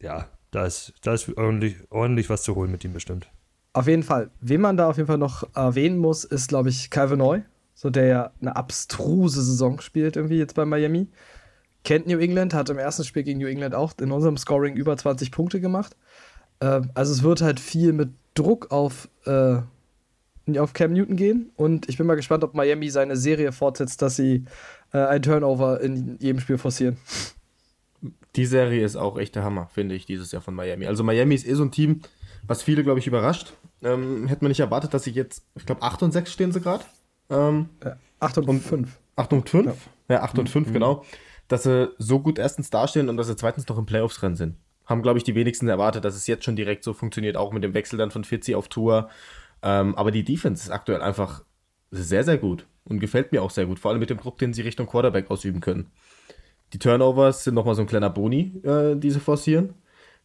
ja, 0.02 0.28
da 0.52 0.66
ist, 0.66 0.94
da 1.04 1.14
ist 1.14 1.30
ordentlich, 1.38 1.78
ordentlich 1.90 2.30
was 2.30 2.44
zu 2.44 2.56
holen 2.56 2.72
mit 2.72 2.84
ihm 2.84 2.92
bestimmt. 2.92 3.32
Auf 3.72 3.88
jeden 3.88 4.04
Fall. 4.04 4.30
Wen 4.42 4.60
man 4.60 4.76
da 4.76 4.90
auf 4.90 4.98
jeden 4.98 5.08
Fall 5.08 5.18
noch 5.18 5.44
erwähnen 5.56 6.00
muss, 6.00 6.26
ist, 6.26 6.50
glaube 6.50 6.68
ich, 6.68 6.90
Calvin 6.90 7.20
Neu, 7.20 7.42
so 7.76 7.90
der 7.90 8.06
ja 8.08 8.32
eine 8.42 8.58
abstruse 8.58 9.42
Saison 9.42 9.80
spielt, 9.80 10.18
irgendwie 10.18 10.38
jetzt 10.38 10.56
bei 10.56 10.66
Miami. 10.66 11.08
Kennt 11.84 12.08
New 12.08 12.18
England, 12.20 12.54
hat 12.54 12.70
im 12.70 12.78
ersten 12.78 13.04
Spiel 13.04 13.24
gegen 13.24 13.40
New 13.40 13.48
England 13.48 13.74
auch 13.74 13.94
in 14.02 14.12
unserem 14.12 14.38
Scoring 14.38 14.76
über 14.76 14.98
20 14.98 15.32
Punkte 15.32 15.62
gemacht. 15.62 15.96
Äh, 16.60 16.82
also 16.94 17.14
es 17.14 17.24
wird 17.24 17.42
halt 17.42 17.60
viel 17.60 17.94
mit 17.94 18.10
Druck 18.34 18.72
auf, 18.72 19.10
äh, 19.26 19.58
auf 20.60 20.74
Cam 20.74 20.94
Newton 20.94 21.16
gehen. 21.16 21.52
Und 21.56 21.88
ich 21.90 21.98
bin 21.98 22.08
mal 22.08 22.16
gespannt, 22.16 22.44
ob 22.44 22.54
Miami 22.54 22.90
seine 22.90 23.16
Serie 23.16 23.52
fortsetzt, 23.52 24.02
dass 24.02 24.16
sie 24.16 24.46
äh, 24.94 24.98
ein 24.98 25.22
Turnover 25.22 25.80
in 25.82 26.18
jedem 26.20 26.40
Spiel 26.40 26.58
forcieren. 26.58 26.98
Die 28.36 28.46
Serie 28.46 28.86
ist 28.86 28.96
auch 28.96 29.18
echt 29.18 29.36
der 29.36 29.44
Hammer, 29.44 29.70
finde 29.74 29.96
ich, 29.96 30.06
dieses 30.06 30.32
Jahr 30.32 30.42
von 30.42 30.54
Miami. 30.54 30.86
Also 30.86 31.04
Miami 31.04 31.36
ist 31.36 31.48
eh 31.48 31.54
so 31.54 31.64
ein 31.64 31.72
Team, 31.72 32.02
was 32.46 32.62
viele, 32.62 32.84
glaube 32.84 33.00
ich, 33.00 33.08
überrascht. 33.08 33.54
Ähm, 33.82 34.28
hätte 34.28 34.44
man 34.44 34.50
nicht 34.50 34.60
erwartet, 34.60 34.94
dass 34.94 35.04
sie 35.04 35.12
jetzt, 35.12 35.44
ich 35.56 35.66
glaube, 35.66 35.82
8 35.82 36.04
und 36.04 36.12
6 36.12 36.32
stehen 36.32 36.52
sie 36.52 36.62
gerade. 36.62 36.84
Ähm, 37.30 37.70
Äh, 37.84 37.92
8 38.20 38.38
und 38.40 38.60
5. 38.62 38.90
8 39.16 39.34
und 39.34 39.50
5? 39.50 39.76
Ja, 40.10 40.24
8 40.24 40.40
und 40.40 40.50
5, 40.50 40.74
genau. 40.74 41.06
Dass 41.50 41.64
sie 41.64 41.94
so 41.98 42.20
gut 42.20 42.40
erstens 42.40 42.70
dastehen 42.70 43.10
und 43.10 43.18
dass 43.18 43.28
sie 43.28 43.36
zweitens 43.36 43.68
noch 43.68 43.78
im 43.78 43.86
Playoffs-Rennen 43.86 44.38
sind. 44.38 44.56
Haben, 44.86 45.02
glaube 45.02 45.18
ich, 45.18 45.26
die 45.26 45.36
wenigsten 45.36 45.68
erwartet, 45.68 46.06
dass 46.06 46.16
es 46.16 46.28
jetzt 46.28 46.46
schon 46.46 46.56
direkt 46.56 46.86
so 46.86 46.94
funktioniert, 46.94 47.36
auch 47.36 47.52
mit 47.52 47.64
dem 47.64 47.74
Wechsel 47.74 47.98
dann 47.98 48.12
von 48.12 48.24
Fitzy 48.24 48.56
auf 48.56 48.70
Tour. 48.70 49.10
Ähm, 49.62 49.96
aber 49.96 50.12
die 50.12 50.24
Defense 50.24 50.64
ist 50.64 50.70
aktuell 50.72 51.02
einfach 51.02 51.44
sehr, 51.92 52.24
sehr 52.24 52.38
gut 52.38 52.66
und 52.86 53.00
gefällt 53.00 53.32
mir 53.32 53.44
auch 53.44 53.52
sehr 53.52 53.66
gut, 53.66 53.80
vor 53.80 53.92
allem 53.92 54.00
mit 54.00 54.10
dem 54.10 54.20
Druck, 54.20 54.38
den 54.38 54.54
sie 54.54 54.62
Richtung 54.62 54.88
Quarterback 54.88 55.30
ausüben 55.30 55.60
können. 55.60 55.92
Die 56.74 56.80
Turnovers 56.80 57.44
sind 57.44 57.56
nochmal 57.56 57.76
so 57.76 57.82
ein 57.82 57.88
kleiner 57.88 58.10
Boni, 58.10 58.54
äh, 58.64 58.96
die 58.96 59.12
sie 59.12 59.20
forcieren. 59.20 59.74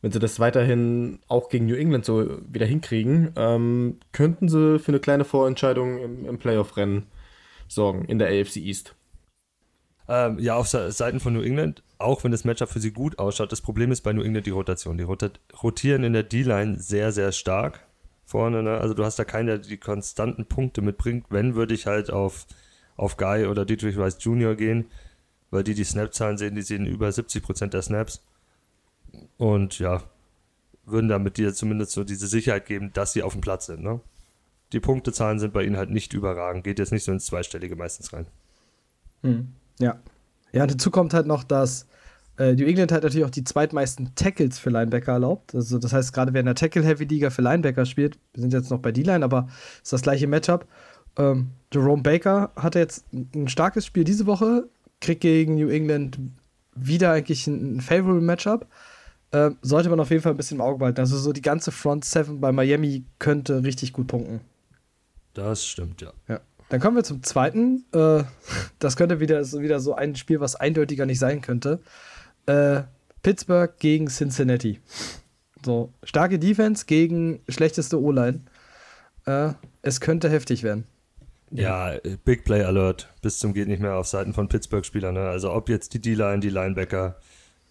Wenn 0.03 0.13
sie 0.13 0.19
das 0.19 0.39
weiterhin 0.39 1.21
auch 1.29 1.49
gegen 1.49 1.65
New 1.65 1.77
England 1.77 2.05
so 2.05 2.39
wieder 2.47 2.67
hinkriegen, 2.67 3.33
ähm, 3.37 3.99
könnten 4.13 4.51
sie 4.51 4.79
für 4.79 4.93
eine 4.93 5.01
kleine 5.01 5.25
Vorentscheidung 5.25 5.99
im, 5.99 6.27
im 6.27 6.39
Playoff-Rennen 6.39 7.07
sorgen 7.69 8.05
in 8.05 8.19
der 8.19 8.29
AFC 8.29 8.57
East. 8.57 8.95
Ähm, 10.09 10.39
ja, 10.39 10.55
auf 10.57 10.69
Se- 10.69 10.93
Seiten 10.93 11.19
von 11.21 11.33
New 11.33 11.41
England, 11.43 11.83
auch 11.99 12.25
wenn 12.25 12.31
das 12.33 12.45
Matchup 12.45 12.69
für 12.69 12.81
sie 12.81 12.93
gut 12.93 13.19
ausschaut, 13.19 13.53
das 13.53 13.63
Problem 13.63 13.91
ist 13.91 14.03
bei 14.03 14.13
New 14.13 14.23
England 14.23 14.47
die 14.47 14.51
Rotation. 14.51 14.99
Die 14.99 15.05
rotieren 15.05 16.05
in 16.05 16.13
der 16.13 16.25
D-Line 16.25 16.79
sehr, 16.79 17.11
sehr 17.13 17.33
stark 17.33 17.81
vorne. 18.27 18.63
Ne? 18.63 18.77
Also 18.79 18.93
du 18.95 19.05
hast 19.05 19.19
da 19.19 19.25
keinen, 19.25 19.47
der 19.47 19.59
die 19.59 19.79
konstanten 19.79 20.45
Punkte 20.47 20.83
mitbringt. 20.83 21.27
Wenn, 21.31 21.55
würde 21.55 21.73
ich 21.75 21.87
halt 21.87 22.11
auf, 22.11 22.47
auf 22.97 23.17
Guy 23.17 23.47
oder 23.47 23.65
Dietrich 23.65 23.97
Rice 23.97 24.19
Jr. 24.21 24.55
gehen, 24.57 24.87
weil 25.51 25.65
die 25.65 25.75
die 25.75 25.85
Snap-Zahlen 25.85 26.37
sehen, 26.37 26.55
die 26.55 26.63
sehen 26.63 26.85
über 26.85 27.09
70% 27.09 27.69
der 27.69 27.83
Snaps. 27.83 28.23
Und 29.39 29.79
ja, 29.79 30.03
würden 30.85 31.09
damit 31.09 31.39
dir 31.39 31.55
zumindest 31.55 31.93
so 31.93 32.05
diese 32.05 32.27
Sicherheit 32.27 32.67
geben, 32.67 32.91
dass 32.93 33.15
sie 33.15 33.23
auf 33.23 33.33
dem 33.33 33.41
Platz 33.41 33.67
sind. 33.67 33.83
Ne? 33.83 34.01
Die 34.73 34.81
Punktezahlen 34.81 35.39
sind 35.39 35.55
bei 35.55 35.65
ihnen 35.65 35.77
halt 35.79 35.91
nicht 35.91 36.13
überragend. 36.13 36.65
Geht 36.65 36.79
jetzt 36.79 36.93
nicht 36.93 37.05
so 37.05 37.13
ins 37.13 37.25
Zweistellige 37.27 37.75
meistens 37.77 38.13
rein. 38.13 38.27
Ja. 39.79 39.99
Ja, 40.53 40.63
und 40.63 40.69
hinzu 40.71 40.91
kommt 40.91 41.15
halt 41.15 41.27
noch, 41.27 41.43
dass 41.45 41.87
äh, 42.39 42.55
New 42.55 42.65
England 42.65 42.93
halt 42.93 43.03
natürlich 43.05 43.25
auch 43.25 43.31
die 43.31 43.45
zweitmeisten 43.45 44.15
Tackles 44.15 44.59
für 44.59 44.71
Linebacker 44.71 45.13
erlaubt. 45.13 45.55
Also 45.55 45.79
das 45.79 45.93
heißt, 45.93 46.13
gerade 46.13 46.33
wer 46.33 46.41
in 46.41 46.47
der 46.47 46.55
Tackle-Heavy-Liga 46.55 47.31
für 47.31 47.43
Linebacker 47.43 47.87
spielt, 47.87 48.19
wir 48.33 48.43
sind 48.43 48.53
jetzt 48.53 48.71
noch 48.71 48.79
bei 48.79 48.93
D-Line, 48.93 49.25
aber 49.25 49.49
ist 49.83 49.93
das 49.93 50.03
gleiche 50.03 50.27
Matchup. 50.27 50.67
Ähm, 51.17 51.51
Jerome 51.73 52.03
Baker 52.03 52.51
hatte 52.57 52.79
jetzt 52.79 53.05
ein 53.13 53.49
starkes 53.49 53.87
Spiel 53.87 54.05
diese 54.05 54.27
Woche, 54.27 54.69
kriegt 55.01 55.21
gegen 55.21 55.55
New 55.57 55.69
England 55.69 56.19
wieder 56.75 57.13
eigentlich 57.13 57.47
ein, 57.47 57.77
ein 57.77 57.81
favorable 57.81 58.21
Matchup. 58.21 58.67
Ähm, 59.33 59.57
sollte 59.63 59.89
man 59.89 60.01
auf 60.01 60.11
jeden 60.11 60.23
Fall 60.23 60.33
ein 60.33 60.37
bisschen 60.37 60.59
im 60.59 60.61
Auge 60.61 60.79
behalten. 60.79 61.01
Also 61.01 61.17
so 61.19 61.33
die 61.33 61.43
ganze 61.43 61.73
Front 61.73 62.05
7 62.05 62.41
bei 62.41 62.53
Miami 62.53 63.05
könnte 63.19 63.63
richtig 63.65 63.93
gut 63.93 64.07
punkten. 64.07 64.41
Das 65.35 65.67
stimmt, 65.67 66.01
ja. 66.01 66.13
Ja. 66.29 66.41
Dann 66.75 66.81
kommen 66.81 66.97
wir 66.97 67.05
zum 67.05 67.23
zweiten. 67.23 67.85
Äh, 67.93 68.25
das 68.81 68.97
könnte 68.97 69.21
wieder 69.21 69.45
so, 69.45 69.61
wieder 69.61 69.79
so 69.79 69.95
ein 69.95 70.17
Spiel, 70.17 70.41
was 70.41 70.57
eindeutiger 70.57 71.07
nicht 71.07 71.21
sein 71.21 71.41
könnte. 71.41 71.79
Äh, 72.47 72.83
Pittsburgh 73.23 73.73
gegen 73.79 74.09
Cincinnati. 74.09 74.81
So, 75.65 75.93
starke 76.03 76.41
Defense 76.41 76.87
gegen 76.87 77.39
schlechteste 77.49 78.03
O-Line. 78.03 78.41
Äh, 79.25 79.51
es 79.83 80.01
könnte 80.01 80.29
heftig 80.29 80.65
werden. 80.65 80.89
Ja, 81.53 81.93
Big 82.25 82.45
Play 82.45 82.65
Alert 82.65 83.09
bis 83.23 83.39
zum 83.39 83.55
geht 83.55 83.69
nicht 83.69 83.81
mehr 83.81 83.95
auf 83.95 84.09
Seiten 84.09 84.35
von 84.35 84.49
Pittsburgh-Spielern. 84.49 85.15
Ne? 85.15 85.29
Also 85.29 85.53
ob 85.53 85.69
jetzt 85.69 85.95
die 85.95 86.01
D-Line, 86.01 86.41
die 86.41 86.51
Linebacker, 86.51 87.21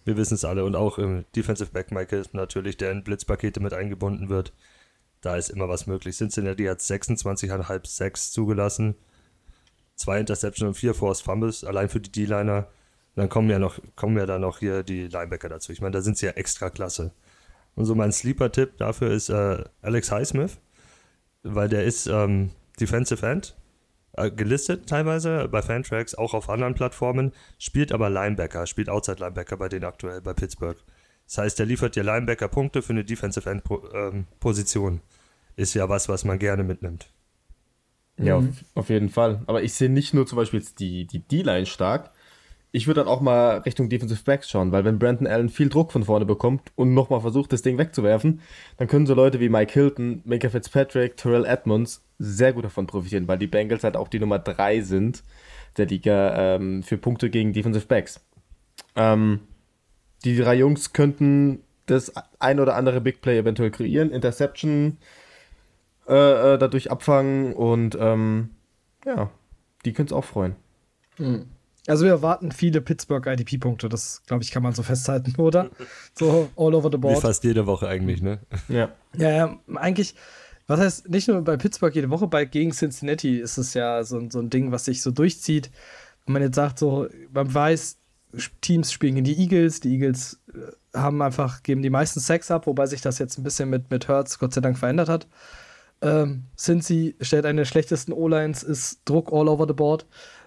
wir 0.06 0.16
wissen 0.16 0.36
es 0.36 0.46
alle 0.46 0.64
und 0.64 0.76
auch 0.76 0.96
im 0.96 1.26
Defensive 1.36 1.72
Back 1.72 1.92
Michael 1.92 2.24
natürlich, 2.32 2.78
der 2.78 2.90
in 2.90 3.04
Blitzpakete 3.04 3.60
mit 3.60 3.74
eingebunden 3.74 4.30
wird. 4.30 4.54
Da 5.24 5.36
ist 5.36 5.48
immer 5.48 5.68
was 5.70 5.86
möglich. 5.86 6.16
Cincinnati 6.16 6.64
hat 6.66 6.80
26,5 6.80 7.86
Sacks 7.86 8.30
zugelassen, 8.30 8.94
zwei 9.94 10.20
Interceptions 10.20 10.68
und 10.68 10.74
vier 10.74 10.92
Forced 10.92 11.24
Fumbles, 11.24 11.64
allein 11.64 11.88
für 11.88 12.00
die 12.00 12.12
D-Liner. 12.12 12.68
Dann 13.16 13.28
kommen 13.30 13.48
ja 13.48 13.58
noch, 13.58 13.78
kommen 13.96 14.18
ja 14.18 14.26
dann 14.26 14.42
noch 14.42 14.58
hier 14.58 14.82
die 14.82 15.06
Linebacker 15.06 15.48
dazu. 15.48 15.72
Ich 15.72 15.80
meine, 15.80 15.92
da 15.92 16.02
sind 16.02 16.18
sie 16.18 16.26
ja 16.26 16.32
extra 16.32 16.68
klasse. 16.68 17.12
Und 17.74 17.86
so 17.86 17.94
mein 17.94 18.12
Sleeper-Tipp 18.12 18.76
dafür 18.76 19.12
ist 19.12 19.30
äh, 19.30 19.64
Alex 19.80 20.10
Highsmith, 20.10 20.58
weil 21.42 21.68
der 21.68 21.84
ist 21.84 22.06
ähm, 22.06 22.50
Defensive 22.78 23.26
End, 23.26 23.56
äh, 24.12 24.30
gelistet 24.30 24.88
teilweise 24.88 25.48
bei 25.48 25.62
Fantracks, 25.62 26.14
auch 26.14 26.34
auf 26.34 26.50
anderen 26.50 26.74
Plattformen, 26.74 27.32
spielt 27.58 27.92
aber 27.92 28.10
Linebacker, 28.10 28.66
spielt 28.66 28.90
Outside 28.90 29.20
Linebacker 29.20 29.56
bei 29.56 29.68
denen 29.70 29.84
aktuell 29.84 30.20
bei 30.20 30.34
Pittsburgh. 30.34 30.76
Das 31.26 31.38
heißt, 31.38 31.58
der 31.58 31.66
liefert 31.66 31.96
dir 31.96 32.02
Linebacker 32.04 32.48
Punkte 32.48 32.82
für 32.82 32.92
eine 32.92 33.04
Defensive 33.04 33.48
End 33.48 33.64
Po- 33.64 33.88
ähm, 33.94 34.26
Position. 34.40 35.00
Ist 35.56 35.74
ja 35.74 35.88
was, 35.88 36.08
was 36.08 36.24
man 36.24 36.38
gerne 36.38 36.64
mitnimmt. 36.64 37.08
Ja, 38.18 38.36
auf, 38.36 38.44
auf 38.74 38.88
jeden 38.90 39.08
Fall. 39.08 39.42
Aber 39.46 39.62
ich 39.62 39.74
sehe 39.74 39.90
nicht 39.90 40.14
nur 40.14 40.26
zum 40.26 40.36
Beispiel 40.36 40.60
jetzt 40.60 40.80
die, 40.80 41.06
die 41.06 41.18
D-Line 41.20 41.66
stark. 41.66 42.12
ich 42.70 42.86
würde 42.86 43.00
dann 43.00 43.08
auch 43.08 43.20
mal 43.20 43.58
Richtung 43.58 43.88
Defensive 43.88 44.22
Backs 44.24 44.50
schauen, 44.50 44.72
weil 44.72 44.84
wenn 44.84 44.98
Brandon 44.98 45.26
Allen 45.26 45.48
viel 45.48 45.68
Druck 45.68 45.92
von 45.92 46.04
vorne 46.04 46.24
bekommt 46.24 46.72
und 46.74 46.94
nochmal 46.94 47.20
versucht, 47.20 47.52
das 47.52 47.62
Ding 47.62 47.78
wegzuwerfen, 47.78 48.40
dann 48.76 48.88
können 48.88 49.06
so 49.06 49.14
Leute 49.14 49.40
wie 49.40 49.48
Mike 49.48 49.72
Hilton, 49.72 50.22
Minka 50.24 50.48
Fitzpatrick, 50.48 51.16
Terrell 51.16 51.44
Edmonds 51.44 52.04
sehr 52.18 52.52
gut 52.52 52.64
davon 52.64 52.86
profitieren, 52.86 53.28
weil 53.28 53.38
die 53.38 53.46
Bengals 53.46 53.84
halt 53.84 53.96
auch 53.96 54.08
die 54.08 54.20
Nummer 54.20 54.38
3 54.38 54.80
sind 54.80 55.22
der 55.76 55.86
Liga 55.86 56.56
ähm, 56.56 56.82
für 56.82 56.98
Punkte 56.98 57.30
gegen 57.30 57.52
Defensive 57.52 57.86
Backs. 57.86 58.20
Ähm, 58.96 59.40
die 60.24 60.36
drei 60.36 60.54
Jungs 60.54 60.92
könnten 60.92 61.60
das 61.86 62.12
ein 62.38 62.60
oder 62.60 62.76
andere 62.76 63.00
Big 63.00 63.20
Play 63.20 63.38
eventuell 63.38 63.70
kreieren, 63.70 64.10
Interception 64.10 64.98
äh, 66.08 66.54
äh 66.54 66.58
dadurch 66.58 66.90
abfangen 66.90 67.52
und 67.52 67.96
ähm, 68.00 68.50
ja, 69.04 69.30
die 69.84 69.92
können 69.92 70.06
es 70.06 70.12
auch 70.12 70.24
freuen. 70.24 70.56
Mhm. 71.18 71.46
Also 71.86 72.06
wir 72.06 72.12
erwarten 72.12 72.50
viele 72.50 72.80
Pittsburgh 72.80 73.26
IDP-Punkte, 73.26 73.90
das 73.90 74.22
glaube 74.26 74.42
ich 74.42 74.50
kann 74.50 74.62
man 74.62 74.72
so 74.72 74.82
festhalten, 74.82 75.34
oder? 75.40 75.70
So 76.18 76.48
all 76.56 76.74
over 76.74 76.90
the 76.90 76.96
board. 76.96 77.16
Wie 77.16 77.20
fast 77.20 77.44
jede 77.44 77.66
Woche 77.66 77.88
eigentlich, 77.88 78.22
ne? 78.22 78.40
Ja. 78.68 78.90
Ja, 79.16 79.30
ja, 79.30 79.58
eigentlich, 79.74 80.14
was 80.66 80.80
heißt, 80.80 81.08
nicht 81.10 81.28
nur 81.28 81.42
bei 81.42 81.56
Pittsburgh 81.56 81.94
jede 81.94 82.10
Woche, 82.10 82.26
bei 82.26 82.46
gegen 82.46 82.72
Cincinnati 82.72 83.38
ist 83.38 83.58
es 83.58 83.74
ja 83.74 84.02
so, 84.02 84.30
so 84.30 84.40
ein 84.40 84.48
Ding, 84.48 84.72
was 84.72 84.86
sich 84.86 85.02
so 85.02 85.10
durchzieht. 85.10 85.70
Wenn 86.24 86.32
man 86.32 86.42
jetzt 86.42 86.56
sagt, 86.56 86.78
so, 86.78 87.06
man 87.32 87.52
weiß, 87.52 87.98
Teams 88.62 88.90
spielen 88.90 89.16
gegen 89.16 89.24
die 89.24 89.38
Eagles, 89.38 89.80
die 89.80 89.92
Eagles 89.92 90.40
äh, 90.54 90.98
haben 90.98 91.20
einfach, 91.22 91.62
geben 91.62 91.82
die 91.82 91.90
meisten 91.90 92.18
Sex 92.18 92.50
ab, 92.50 92.66
wobei 92.66 92.86
sich 92.86 93.02
das 93.02 93.18
jetzt 93.18 93.38
ein 93.38 93.42
bisschen 93.42 93.68
mit, 93.68 93.90
mit 93.90 94.08
Hertz 94.08 94.38
Gott 94.38 94.54
sei 94.54 94.60
Dank 94.60 94.78
verändert 94.78 95.08
hat. 95.08 95.28
Ähm, 96.02 96.44
Cincy 96.58 97.16
stellt 97.20 97.46
eine 97.46 97.62
der 97.62 97.66
schlechtesten 97.66 98.12
O-Lines, 98.12 98.62
ist 98.62 99.00
Druck 99.04 99.32
all 99.32 99.48
over 99.48 99.66
the 99.66 99.74
board. 99.74 100.06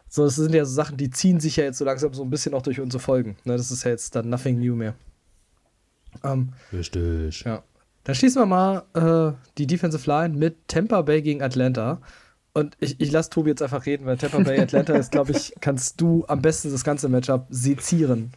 So, 0.09 0.23
das 0.23 0.35
sind 0.35 0.53
ja 0.53 0.63
so 0.65 0.73
Sachen, 0.73 0.97
die 0.97 1.09
ziehen 1.09 1.39
sich 1.39 1.57
ja 1.57 1.65
jetzt 1.65 1.77
so 1.77 1.85
langsam 1.85 2.13
so 2.13 2.23
ein 2.23 2.29
bisschen 2.29 2.53
auch 2.53 2.61
durch 2.61 2.79
unsere 2.79 3.01
Folgen. 3.01 3.37
Ne, 3.43 3.57
das 3.57 3.71
ist 3.71 3.83
ja 3.83 3.91
jetzt 3.91 4.15
dann 4.15 4.29
nothing 4.29 4.59
new 4.59 4.75
mehr. 4.75 4.93
Ähm, 6.23 6.53
Richtig. 6.71 7.41
Ja. 7.41 7.63
Dann 8.03 8.15
schließen 8.15 8.41
wir 8.41 8.45
mal 8.45 8.83
äh, 8.93 9.35
die 9.57 9.67
Defensive 9.67 10.09
Line 10.09 10.35
mit 10.35 10.55
Tampa 10.67 11.01
Bay 11.01 11.21
gegen 11.21 11.41
Atlanta. 11.41 12.01
Und 12.53 12.77
ich, 12.79 12.99
ich 13.01 13.11
lasse 13.11 13.29
Tobi 13.29 13.49
jetzt 13.49 13.61
einfach 13.61 13.85
reden, 13.85 14.05
weil 14.05 14.17
Tampa 14.17 14.39
Bay 14.39 14.59
Atlanta 14.59 14.95
ist, 14.95 15.11
glaube 15.11 15.33
ich, 15.33 15.53
kannst 15.61 15.99
du 15.99 16.23
am 16.27 16.41
besten 16.41 16.71
das 16.71 16.83
ganze 16.83 17.09
Matchup 17.09 17.47
sezieren. 17.49 18.31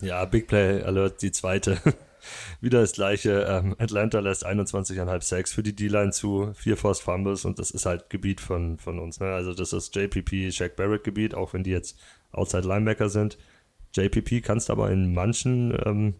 Ja, 0.00 0.24
Big 0.24 0.46
Play 0.46 0.82
Alert, 0.82 1.20
die 1.22 1.32
zweite. 1.32 1.78
Wieder 2.60 2.80
das 2.80 2.92
gleiche. 2.92 3.46
Ähm, 3.48 3.76
Atlanta 3.78 4.20
lässt 4.20 4.46
21,5 4.46 5.22
Sacks 5.22 5.52
für 5.52 5.62
die 5.62 5.74
D-Line 5.74 6.12
zu, 6.12 6.52
vier 6.54 6.76
Forced 6.76 7.02
Fumbles 7.02 7.44
und 7.44 7.58
das 7.58 7.70
ist 7.70 7.86
halt 7.86 8.10
Gebiet 8.10 8.40
von, 8.40 8.78
von 8.78 8.98
uns. 8.98 9.20
Ne? 9.20 9.26
Also 9.26 9.54
das 9.54 9.72
ist 9.72 9.94
JPP, 9.94 10.52
Shaq 10.52 10.76
Barrett 10.76 11.04
Gebiet, 11.04 11.34
auch 11.34 11.52
wenn 11.52 11.64
die 11.64 11.70
jetzt 11.70 11.98
Outside 12.32 12.66
Linebacker 12.66 13.08
sind. 13.08 13.38
JPP 13.94 14.42
kannst 14.42 14.70
aber 14.70 14.90
in 14.90 15.14
manchen, 15.14 15.76
ähm, 15.84 16.14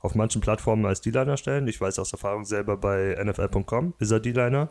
auf 0.00 0.14
manchen 0.14 0.40
Plattformen 0.40 0.84
als 0.84 1.00
D-Liner 1.00 1.36
stellen. 1.36 1.68
Ich 1.68 1.80
weiß 1.80 1.98
aus 1.98 2.12
Erfahrung 2.12 2.44
selber 2.44 2.76
bei 2.76 3.16
NFL.com 3.22 3.94
ist 3.98 4.10
er 4.10 4.20
D-Liner. 4.20 4.70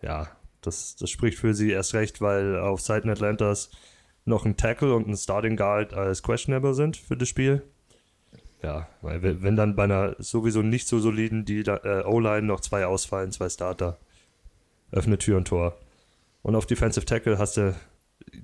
Ja, 0.00 0.28
das, 0.62 0.96
das 0.96 1.10
spricht 1.10 1.38
für 1.38 1.54
sie 1.54 1.70
erst 1.70 1.94
recht, 1.94 2.20
weil 2.20 2.58
auf 2.58 2.80
Seiten 2.80 3.10
Atlantas 3.10 3.70
noch 4.24 4.44
ein 4.44 4.56
Tackle 4.56 4.94
und 4.94 5.08
ein 5.08 5.16
Starting 5.16 5.56
Guard 5.56 5.94
als 5.94 6.22
questionable 6.22 6.74
sind 6.74 6.96
für 6.96 7.16
das 7.16 7.28
Spiel. 7.28 7.62
Ja, 8.62 8.88
weil 9.00 9.42
wenn 9.42 9.56
dann 9.56 9.74
bei 9.74 9.84
einer 9.84 10.14
sowieso 10.18 10.62
nicht 10.62 10.86
so 10.86 11.00
soliden 11.00 11.44
äh, 11.48 12.04
O-Line 12.04 12.46
noch 12.46 12.60
zwei 12.60 12.86
ausfallen, 12.86 13.32
zwei 13.32 13.48
Starter, 13.48 13.98
öffne 14.92 15.18
Tür 15.18 15.38
und 15.38 15.48
Tor. 15.48 15.76
Und 16.42 16.54
auf 16.54 16.66
Defensive 16.66 17.04
Tackle 17.04 17.38
hast 17.38 17.56
du 17.56 17.74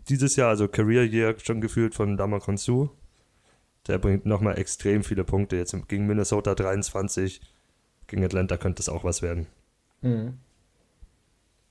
dieses 0.08 0.34
Jahr, 0.37 0.48
also 0.48 0.66
Career 0.66 1.04
Year, 1.04 1.37
schon 1.38 1.60
gefühlt 1.60 1.94
von 1.94 2.16
Damakon 2.16 2.56
Su. 2.56 2.90
Der 3.87 3.98
bringt 3.98 4.26
nochmal 4.26 4.58
extrem 4.58 5.04
viele 5.04 5.25
Punkte. 5.25 5.56
Jetzt 5.56 5.75
gegen 5.88 6.06
Minnesota 6.06 6.54
23, 6.54 7.40
gegen 8.06 8.25
Atlanta 8.25 8.56
könnte 8.56 8.82
es 8.82 8.88
auch 8.88 9.04
was 9.04 9.22
werden. 9.22 9.46
Mhm. 10.02 10.34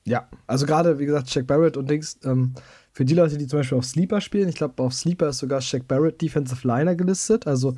Ja, 0.08 0.30
also 0.48 0.66
gerade, 0.66 1.00
wie 1.00 1.06
gesagt, 1.06 1.30
Shaq 1.30 1.46
Barrett 1.46 1.76
und 1.76 1.90
Dings, 1.90 2.18
ähm, 2.24 2.54
für 2.94 3.04
die 3.04 3.14
Leute, 3.14 3.38
die 3.38 3.46
zum 3.46 3.60
Beispiel 3.60 3.78
auf 3.78 3.86
Sleeper 3.86 4.22
spielen, 4.22 4.48
ich 4.48 4.56
glaube, 4.56 4.82
auf 4.82 4.94
Sleeper 4.94 5.28
ist 5.30 5.40
sogar 5.40 5.60
Shaq 5.60 5.86
Barrett 5.86 6.22
Defensive 6.22 6.66
Liner 6.66 6.96
gelistet. 6.96 7.46
Also 7.46 7.76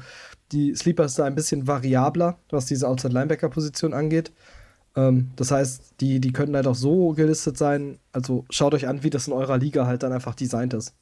die 0.51 0.75
Sleeper 0.75 1.05
ist 1.05 1.17
da 1.17 1.25
ein 1.25 1.33
bisschen 1.33 1.65
variabler, 1.65 2.38
was 2.51 2.67
diese 2.67 2.88
Outside-Linebacker-Position 2.88 3.93
angeht. 3.95 4.31
Ähm, 4.95 5.31
das 5.38 5.50
heißt, 5.50 5.95
die, 6.01 6.19
die 6.19 6.31
können 6.31 6.55
halt 6.55 6.67
auch 6.67 6.75
so 6.75 7.13
gelistet 7.13 7.57
sein. 7.57 7.98
Also 8.12 8.45
schaut 8.51 8.75
euch 8.75 8.88
an, 8.88 9.03
wie 9.03 9.09
das 9.09 9.27
in 9.27 9.33
eurer 9.33 9.57
Liga 9.57 9.88
halt 9.88 10.03
dann 10.03 10.13
einfach 10.13 10.36
designt 10.36 10.75
ist. 10.75 10.93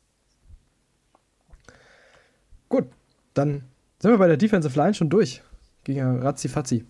Gut, 2.69 2.85
dann 3.33 3.65
sind 3.99 4.11
wir 4.11 4.17
bei 4.17 4.27
der 4.27 4.37
Defensive 4.37 4.79
Line 4.79 4.93
schon 4.93 5.09
durch. 5.09 5.43
Ging 5.83 5.97
ja 5.97 6.15
ratzi-fatzi. 6.15 6.85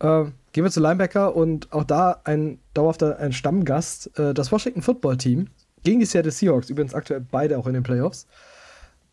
Ähm, 0.00 0.34
Gehen 0.56 0.64
wir 0.64 0.70
zu 0.70 0.80
Linebacker 0.80 1.36
und 1.36 1.70
auch 1.70 1.84
da 1.84 2.22
ein 2.24 2.58
dauerhafter 2.72 3.18
ein 3.18 3.34
Stammgast, 3.34 4.18
äh, 4.18 4.32
das 4.32 4.50
Washington 4.50 4.80
Football 4.80 5.18
Team 5.18 5.48
gegen 5.84 6.00
die 6.00 6.06
Seattle 6.06 6.32
Seahawks, 6.32 6.70
übrigens 6.70 6.94
aktuell 6.94 7.20
beide 7.20 7.58
auch 7.58 7.66
in 7.66 7.74
den 7.74 7.82
Playoffs. 7.82 8.26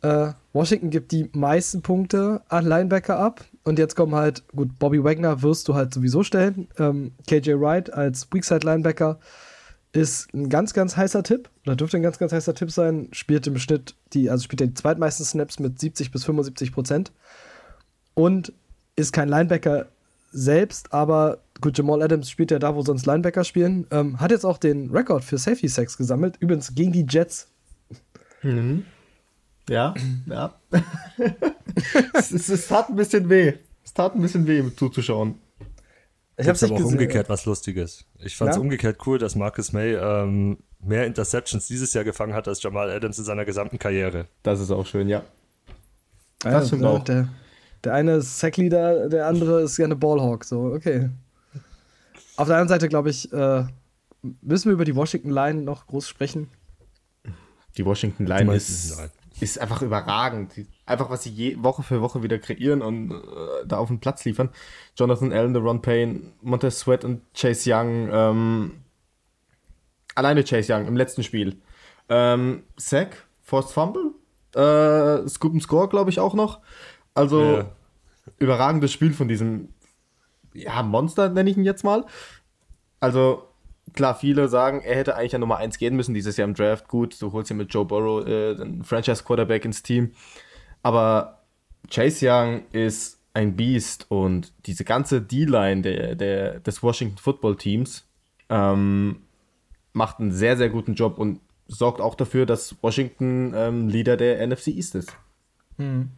Äh, 0.04 0.32
Washington 0.54 0.90
gibt 0.90 1.12
die 1.12 1.30
meisten 1.34 1.82
Punkte 1.82 2.44
an 2.48 2.64
Linebacker 2.64 3.20
ab 3.20 3.44
und 3.66 3.78
jetzt 3.78 3.98
kommen 3.98 4.16
halt, 4.16 4.48
gut, 4.56 4.80
Bobby 4.80 5.04
Wagner 5.04 5.42
wirst 5.42 5.68
du 5.68 5.74
halt 5.74 5.94
sowieso 5.94 6.24
stellen. 6.24 6.70
Ähm, 6.78 7.12
KJ 7.28 7.60
Wright 7.60 7.92
als 7.92 8.26
Weakside 8.32 8.66
Linebacker 8.66 9.20
ist 9.92 10.34
ein 10.34 10.48
ganz, 10.48 10.74
ganz 10.74 10.96
heißer 10.96 11.24
Tipp, 11.24 11.50
oder 11.66 11.76
dürfte 11.76 11.98
ein 11.98 12.04
ganz, 12.04 12.20
ganz 12.20 12.32
heißer 12.32 12.56
Tipp 12.56 12.72
sein. 12.72 13.10
Spielt 13.12 13.48
im 13.48 13.58
Schnitt 13.58 13.96
die, 14.14 14.30
also 14.30 14.46
spielt 14.46 14.62
er 14.62 14.68
die 14.68 14.76
zweitmeisten 14.76 15.26
Snaps 15.26 15.60
mit 15.60 15.78
70 15.78 16.10
bis 16.10 16.24
75 16.24 16.72
Prozent 16.72 17.12
und 18.14 18.54
ist 18.96 19.12
kein 19.12 19.28
Linebacker 19.28 19.88
selbst, 20.34 20.92
aber 20.92 21.44
gut, 21.62 21.78
Jamal 21.78 22.02
Adams 22.02 22.30
spielt 22.30 22.52
ja 22.52 22.60
da, 22.60 22.76
wo 22.76 22.82
sonst 22.82 23.06
Linebacker 23.06 23.44
spielen. 23.44 23.88
Ähm, 23.92 24.20
hat 24.20 24.32
jetzt 24.32 24.46
auch 24.46 24.58
den 24.58 24.90
Rekord 24.90 25.24
für 25.24 25.38
Safety 25.38 25.68
Sacks 25.68 25.98
gesammelt, 25.98 26.36
übrigens 26.40 26.76
gegen 26.76 26.92
die 26.92 27.06
Jets. 27.08 27.48
Mhm. 28.42 28.86
Ja, 29.70 29.94
ja. 30.26 30.54
es, 32.14 32.32
es, 32.32 32.50
es, 32.50 32.68
tat 32.68 32.90
ein 32.90 32.96
bisschen 32.96 33.30
weh. 33.30 33.54
Es 33.84 33.94
tat 33.94 34.16
ein 34.16 34.22
bisschen 34.22 34.46
weh, 34.48 34.64
zuzuschauen. 34.76 35.36
Ich 36.36 36.48
hab's 36.48 36.64
aber 36.64 36.74
auch 36.74 36.78
gesehen, 36.78 36.94
umgekehrt 36.94 37.30
was 37.30 37.46
Lustiges. 37.46 38.06
Ich 38.20 38.36
fand 38.36 38.52
es 38.52 38.58
umgekehrt 38.58 38.98
cool, 39.06 39.20
dass 39.20 39.36
Marcus 39.36 39.72
May 39.72 39.94
ähm, 39.94 40.58
mehr 40.80 41.06
Interceptions 41.06 41.68
dieses 41.68 41.94
Jahr 41.94 42.04
gefangen 42.04 42.34
hat 42.34 42.48
als 42.48 42.62
Jamal 42.64 42.90
Adams 42.90 43.20
in 43.20 43.24
seiner 43.24 43.46
gesamten 43.46 43.78
Karriere. 43.78 44.28
Das 44.42 44.60
ist 44.60 44.72
auch 44.72 44.86
schön, 44.86 45.08
ja. 45.08 45.24
Das 46.40 46.54
ja, 46.54 46.66
stimmt 46.66 46.86
auch. 46.86 47.04
Der, 47.04 47.30
der 47.84 47.94
eine 47.94 48.14
ist 48.18 48.40
Sackleader, 48.40 49.10
der 49.10 49.28
andere 49.28 49.62
ist 49.64 49.78
gerne 49.78 49.96
Ballhawk. 49.96 50.46
So, 50.46 50.74
okay. 50.74 51.10
Auf 52.36 52.48
der 52.48 52.58
anderen 52.58 52.70
Seite, 52.70 52.90
glaube 52.90 53.10
ich, 53.10 53.32
äh, 53.32 53.66
müssen 54.42 54.70
wir 54.70 54.74
über 54.74 54.86
die 54.86 54.96
Washington 54.96 55.30
Line 55.30 55.62
noch 55.62 55.88
groß 55.88 56.08
sprechen. 56.08 56.50
Die 57.78 57.86
Washington 57.86 58.26
Line 58.26 58.54
ist, 58.54 58.98
ist 59.40 59.60
einfach 59.60 59.82
überragend. 59.82 60.54
Einfach, 60.86 61.10
was 61.10 61.24
sie 61.24 61.32
je, 61.32 61.58
Woche 61.62 61.84
für 61.84 62.02
Woche 62.02 62.24
wieder 62.24 62.40
kreieren 62.40 62.82
und 62.82 63.12
äh, 63.12 63.66
da 63.66 63.78
auf 63.78 63.88
den 63.88 64.00
Platz 64.00 64.24
liefern. 64.26 64.50
Jonathan 64.96 65.32
Allen, 65.32 65.56
Ron 65.56 65.82
Payne, 65.82 66.22
Montez 66.42 66.80
Sweat 66.80 67.04
und 67.04 67.22
Chase 67.34 67.70
Young. 67.72 68.10
Ähm, 68.12 68.72
alleine 70.16 70.44
Chase 70.44 70.74
Young 70.74 70.88
im 70.88 70.96
letzten 70.96 71.24
Spiel. 71.24 71.58
Ähm, 72.10 72.64
Sack, 72.78 73.26
Forced 73.42 73.72
Fumble, 73.72 74.12
äh, 74.56 75.28
Scoop 75.28 75.54
and 75.54 75.64
Score, 75.64 75.88
glaube 75.88 76.10
ich, 76.10 76.20
auch 76.20 76.34
noch. 76.34 76.60
Also 77.14 77.58
ja. 77.58 77.72
überragendes 78.40 78.92
Spiel 78.92 79.14
von 79.14 79.28
diesem 79.28 79.70
ja, 80.54 80.82
Monster, 80.84 81.30
nenne 81.30 81.50
ich 81.50 81.58
ihn 81.58 81.64
jetzt 81.64 81.84
mal. 81.84 82.06
Also 83.00 83.48
klar, 83.94 84.16
viele 84.16 84.48
sagen, 84.48 84.82
er 84.82 84.96
hätte 84.96 85.16
eigentlich 85.16 85.36
an 85.36 85.42
Nummer 85.42 85.58
1 85.58 85.78
gehen 85.78 85.96
müssen 85.96 86.14
dieses 86.14 86.38
Jahr 86.38 86.48
im 86.48 86.54
Draft. 86.54 86.88
Gut, 86.88 87.22
du 87.22 87.32
holst 87.32 87.50
ja 87.50 87.56
mit 87.56 87.74
Joe 87.74 87.86
Burrow 87.86 88.26
äh, 88.26 88.62
einen 88.62 88.84
Franchise-Quarterback 88.84 89.66
ins 89.66 89.84
Team. 89.84 90.12
Aber 90.82 91.44
Chase 91.90 92.26
Young 92.28 92.64
ist 92.72 93.20
ein 93.34 93.56
Beast 93.56 94.06
und 94.10 94.54
diese 94.66 94.84
ganze 94.84 95.22
D-Line 95.22 95.82
der, 95.82 96.16
der, 96.16 96.60
des 96.60 96.84
Washington 96.84 97.18
Football 97.18 97.58
Teams 97.58 98.06
ähm, 98.50 99.24
macht 99.92 100.20
einen 100.20 100.32
sehr, 100.32 100.56
sehr 100.56 100.70
guten 100.70 100.94
Job 100.94 101.18
und 101.18 101.40
sorgt 101.68 102.00
auch 102.00 102.16
dafür, 102.16 102.46
dass 102.46 102.76
Washington 102.82 103.54
ähm, 103.56 103.88
Leader 103.88 104.18
der 104.18 104.46
NFC 104.46 104.68
East 104.68 104.96
ist. 104.96 105.16
Hm. 105.78 106.10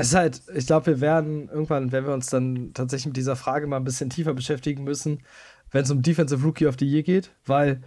Es 0.00 0.08
ist 0.08 0.14
halt, 0.14 0.42
ich 0.54 0.66
glaube, 0.66 0.86
wir 0.86 1.00
werden 1.00 1.48
irgendwann, 1.48 1.92
wenn 1.92 2.06
wir 2.06 2.12
uns 2.12 2.26
dann 2.26 2.72
tatsächlich 2.74 3.06
mit 3.06 3.16
dieser 3.16 3.36
Frage 3.36 3.66
mal 3.66 3.76
ein 3.76 3.84
bisschen 3.84 4.10
tiefer 4.10 4.34
beschäftigen 4.34 4.84
müssen, 4.84 5.20
wenn 5.70 5.84
es 5.84 5.90
um 5.90 6.02
Defensive 6.02 6.42
Rookie 6.42 6.66
of 6.66 6.76
the 6.78 6.86
Year 6.86 7.02
geht, 7.02 7.30
weil, 7.46 7.82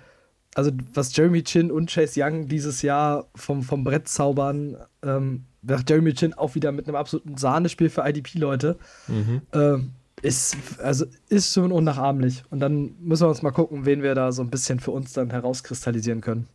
also 0.56 0.72
was 0.94 1.16
Jeremy 1.16 1.44
Chin 1.44 1.72
und 1.72 1.90
Chase 1.90 2.22
Young 2.22 2.48
dieses 2.48 2.82
Jahr 2.82 3.28
vom, 3.36 3.64
vom 3.64 3.84
Brett 3.84 4.08
zaubern, 4.08 4.78
ähm, 5.04 5.46
Jeremy 5.88 6.14
Chin 6.14 6.34
auch 6.34 6.56
wieder 6.56 6.72
mit 6.72 6.88
einem 6.88 6.96
absoluten 6.96 7.38
Sahnespiel 7.38 7.90
für 7.90 8.08
IDP-Leute, 8.08 8.78
mhm. 9.08 9.42
ähm, 9.54 9.92
ist, 10.22 10.56
also 10.80 11.06
ist 11.30 11.54
schon 11.54 11.72
unnachahmlich. 11.72 12.44
Und 12.50 12.60
dann 12.60 12.96
müssen 13.00 13.24
wir 13.24 13.30
uns 13.30 13.42
mal 13.42 13.52
gucken, 13.52 13.86
wen 13.86 14.04
wir 14.04 14.16
da 14.16 14.32
so 14.32 14.42
ein 14.42 14.50
bisschen 14.50 14.80
für 14.80 14.92
uns 14.92 15.14
dann 15.14 15.32
herauskristallisieren 15.32 16.22
können. 16.22 16.48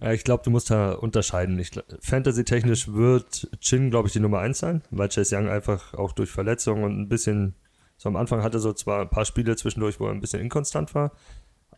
Ja, 0.00 0.12
ich 0.12 0.24
glaube, 0.24 0.42
du 0.44 0.50
musst 0.50 0.70
da 0.70 0.92
unterscheiden. 0.92 1.62
Fantasy-technisch 2.00 2.92
wird 2.92 3.48
Chin, 3.60 3.90
glaube 3.90 4.08
ich, 4.08 4.12
die 4.12 4.20
Nummer 4.20 4.40
1 4.40 4.58
sein, 4.58 4.82
weil 4.90 5.08
Chase 5.08 5.36
Young 5.36 5.48
einfach 5.48 5.94
auch 5.94 6.12
durch 6.12 6.30
Verletzungen 6.30 6.84
und 6.84 7.00
ein 7.00 7.08
bisschen, 7.08 7.54
so 7.96 8.08
am 8.08 8.16
Anfang 8.16 8.42
hatte 8.42 8.58
so 8.58 8.72
zwar 8.74 9.00
ein 9.00 9.10
paar 9.10 9.24
Spiele 9.24 9.56
zwischendurch, 9.56 9.98
wo 9.98 10.06
er 10.06 10.12
ein 10.12 10.20
bisschen 10.20 10.42
inkonstant 10.42 10.94
war, 10.94 11.12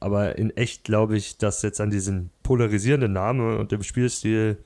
aber 0.00 0.36
in 0.36 0.56
echt 0.56 0.84
glaube 0.84 1.16
ich, 1.16 1.38
dass 1.38 1.62
jetzt 1.62 1.80
an 1.80 1.90
diesem 1.90 2.30
polarisierenden 2.42 3.12
Namen 3.12 3.56
und 3.56 3.70
dem 3.70 3.84
Spielstil 3.84 4.58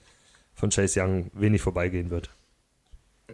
von 0.54 0.70
Chase 0.70 1.02
Young 1.02 1.30
wenig 1.34 1.60
vorbeigehen 1.60 2.10
wird. 2.10 2.30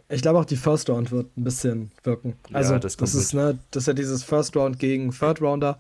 Ich 0.09 0.23
glaube 0.23 0.39
auch 0.39 0.45
die 0.45 0.57
First 0.57 0.89
Round 0.91 1.11
wird 1.11 1.37
ein 1.37 1.45
bisschen 1.45 1.91
wirken. 2.03 2.37
Also 2.53 2.73
ja, 2.73 2.79
das, 2.79 2.97
das 2.97 3.15
ist 3.15 3.35
ne, 3.35 3.59
das 3.71 3.85
ist 3.85 3.87
ja 3.89 3.93
dieses 3.93 4.25
First 4.25 4.57
Round 4.57 4.79
gegen 4.79 5.11
Third 5.11 5.41
Rounder 5.41 5.79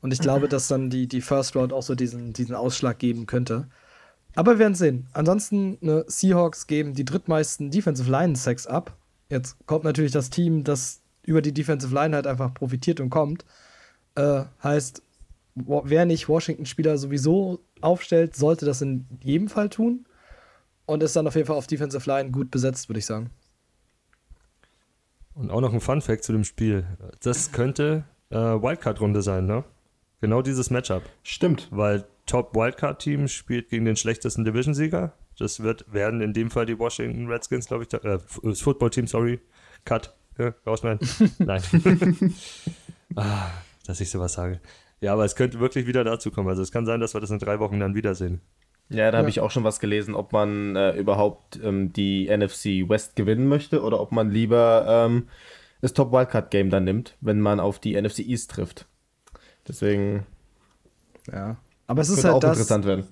und 0.00 0.12
ich 0.12 0.20
glaube, 0.20 0.48
dass 0.48 0.68
dann 0.68 0.90
die, 0.90 1.08
die 1.08 1.20
First 1.20 1.56
Round 1.56 1.72
auch 1.72 1.82
so 1.82 1.94
diesen, 1.94 2.32
diesen 2.32 2.54
Ausschlag 2.54 2.98
geben 2.98 3.26
könnte. 3.26 3.68
Aber 4.34 4.52
wir 4.52 4.58
werden 4.60 4.74
sehen. 4.74 5.08
Ansonsten, 5.12 5.78
ne, 5.80 6.04
Seahawks 6.06 6.66
geben 6.66 6.94
die 6.94 7.04
drittmeisten 7.04 7.70
Defensive 7.70 8.10
Line 8.10 8.36
Sacks 8.36 8.66
ab. 8.66 8.96
Jetzt 9.28 9.56
kommt 9.66 9.84
natürlich 9.84 10.12
das 10.12 10.30
Team, 10.30 10.62
das 10.62 11.00
über 11.24 11.42
die 11.42 11.52
Defensive 11.52 11.92
Line 11.92 12.14
halt 12.14 12.26
einfach 12.26 12.54
profitiert 12.54 13.00
und 13.00 13.10
kommt. 13.10 13.44
Äh, 14.14 14.44
heißt, 14.62 15.02
wer 15.54 16.06
nicht 16.06 16.28
Washington-Spieler 16.28 16.98
sowieso 16.98 17.60
aufstellt, 17.80 18.36
sollte 18.36 18.64
das 18.64 18.80
in 18.80 19.06
jedem 19.22 19.48
Fall 19.48 19.68
tun. 19.68 20.06
Und 20.86 21.02
ist 21.02 21.16
dann 21.16 21.26
auf 21.26 21.34
jeden 21.34 21.46
Fall 21.46 21.56
auf 21.56 21.66
Defensive 21.66 22.08
Line 22.08 22.30
gut 22.30 22.50
besetzt, 22.50 22.88
würde 22.88 23.00
ich 23.00 23.06
sagen. 23.06 23.30
Und 25.34 25.50
auch 25.50 25.60
noch 25.60 25.72
ein 25.72 25.80
Fun 25.80 26.00
Fact 26.00 26.24
zu 26.24 26.32
dem 26.32 26.44
Spiel. 26.44 26.86
Das 27.20 27.52
könnte 27.52 28.04
äh, 28.30 28.36
Wildcard-Runde 28.36 29.20
sein, 29.20 29.46
ne? 29.46 29.64
Genau 30.20 30.42
dieses 30.42 30.70
Matchup. 30.70 31.02
Stimmt. 31.22 31.68
Weil 31.70 32.04
Top 32.26 32.54
Wildcard-Team 32.54 33.28
spielt 33.28 33.70
gegen 33.70 33.84
den 33.84 33.96
schlechtesten 33.96 34.44
Division-Sieger. 34.44 35.12
Das 35.38 35.62
wird, 35.62 35.92
werden 35.92 36.20
in 36.20 36.32
dem 36.32 36.50
Fall 36.50 36.66
die 36.66 36.78
Washington 36.78 37.28
Redskins, 37.28 37.68
glaube 37.68 37.84
ich, 37.84 37.92
äh, 37.94 38.18
das 38.42 38.60
Football-Team, 38.60 39.06
sorry. 39.06 39.40
Cut. 39.84 40.14
Ja, 40.38 40.54
rausschneiden. 40.66 41.08
Nein. 41.38 41.62
ah, 43.16 43.50
dass 43.86 44.00
ich 44.00 44.10
sowas 44.10 44.34
sage. 44.34 44.60
Ja, 45.00 45.12
aber 45.12 45.24
es 45.24 45.36
könnte 45.36 45.60
wirklich 45.60 45.86
wieder 45.86 46.04
dazu 46.04 46.30
kommen. 46.30 46.48
Also 46.48 46.62
es 46.62 46.72
kann 46.72 46.86
sein, 46.86 47.00
dass 47.00 47.14
wir 47.14 47.20
das 47.20 47.30
in 47.30 47.38
drei 47.38 47.60
Wochen 47.60 47.78
dann 47.78 47.94
wiedersehen. 47.94 48.40
Ja, 48.90 49.10
da 49.10 49.18
habe 49.18 49.28
ich 49.28 49.40
auch 49.40 49.50
schon 49.50 49.64
was 49.64 49.80
gelesen, 49.80 50.14
ob 50.14 50.32
man 50.32 50.74
äh, 50.74 50.92
überhaupt 50.92 51.60
ähm, 51.62 51.92
die 51.92 52.28
NFC 52.34 52.88
West 52.88 53.16
gewinnen 53.16 53.46
möchte 53.46 53.82
oder 53.82 54.00
ob 54.00 54.12
man 54.12 54.30
lieber 54.30 54.86
ähm, 54.88 55.28
das 55.82 55.92
Top 55.92 56.10
Wildcard 56.10 56.50
Game 56.50 56.70
dann 56.70 56.84
nimmt, 56.84 57.16
wenn 57.20 57.40
man 57.40 57.60
auf 57.60 57.78
die 57.78 58.00
NFC 58.00 58.20
East 58.20 58.50
trifft. 58.50 58.86
Deswegen. 59.68 60.26
Ja. 61.30 61.56
Aber 61.86 62.02
es 62.02 62.08
ist 62.08 62.24
halt 62.24 62.34
auch 62.34 62.40
das, 62.40 62.52
interessant 62.52 62.84
werden. 62.86 63.06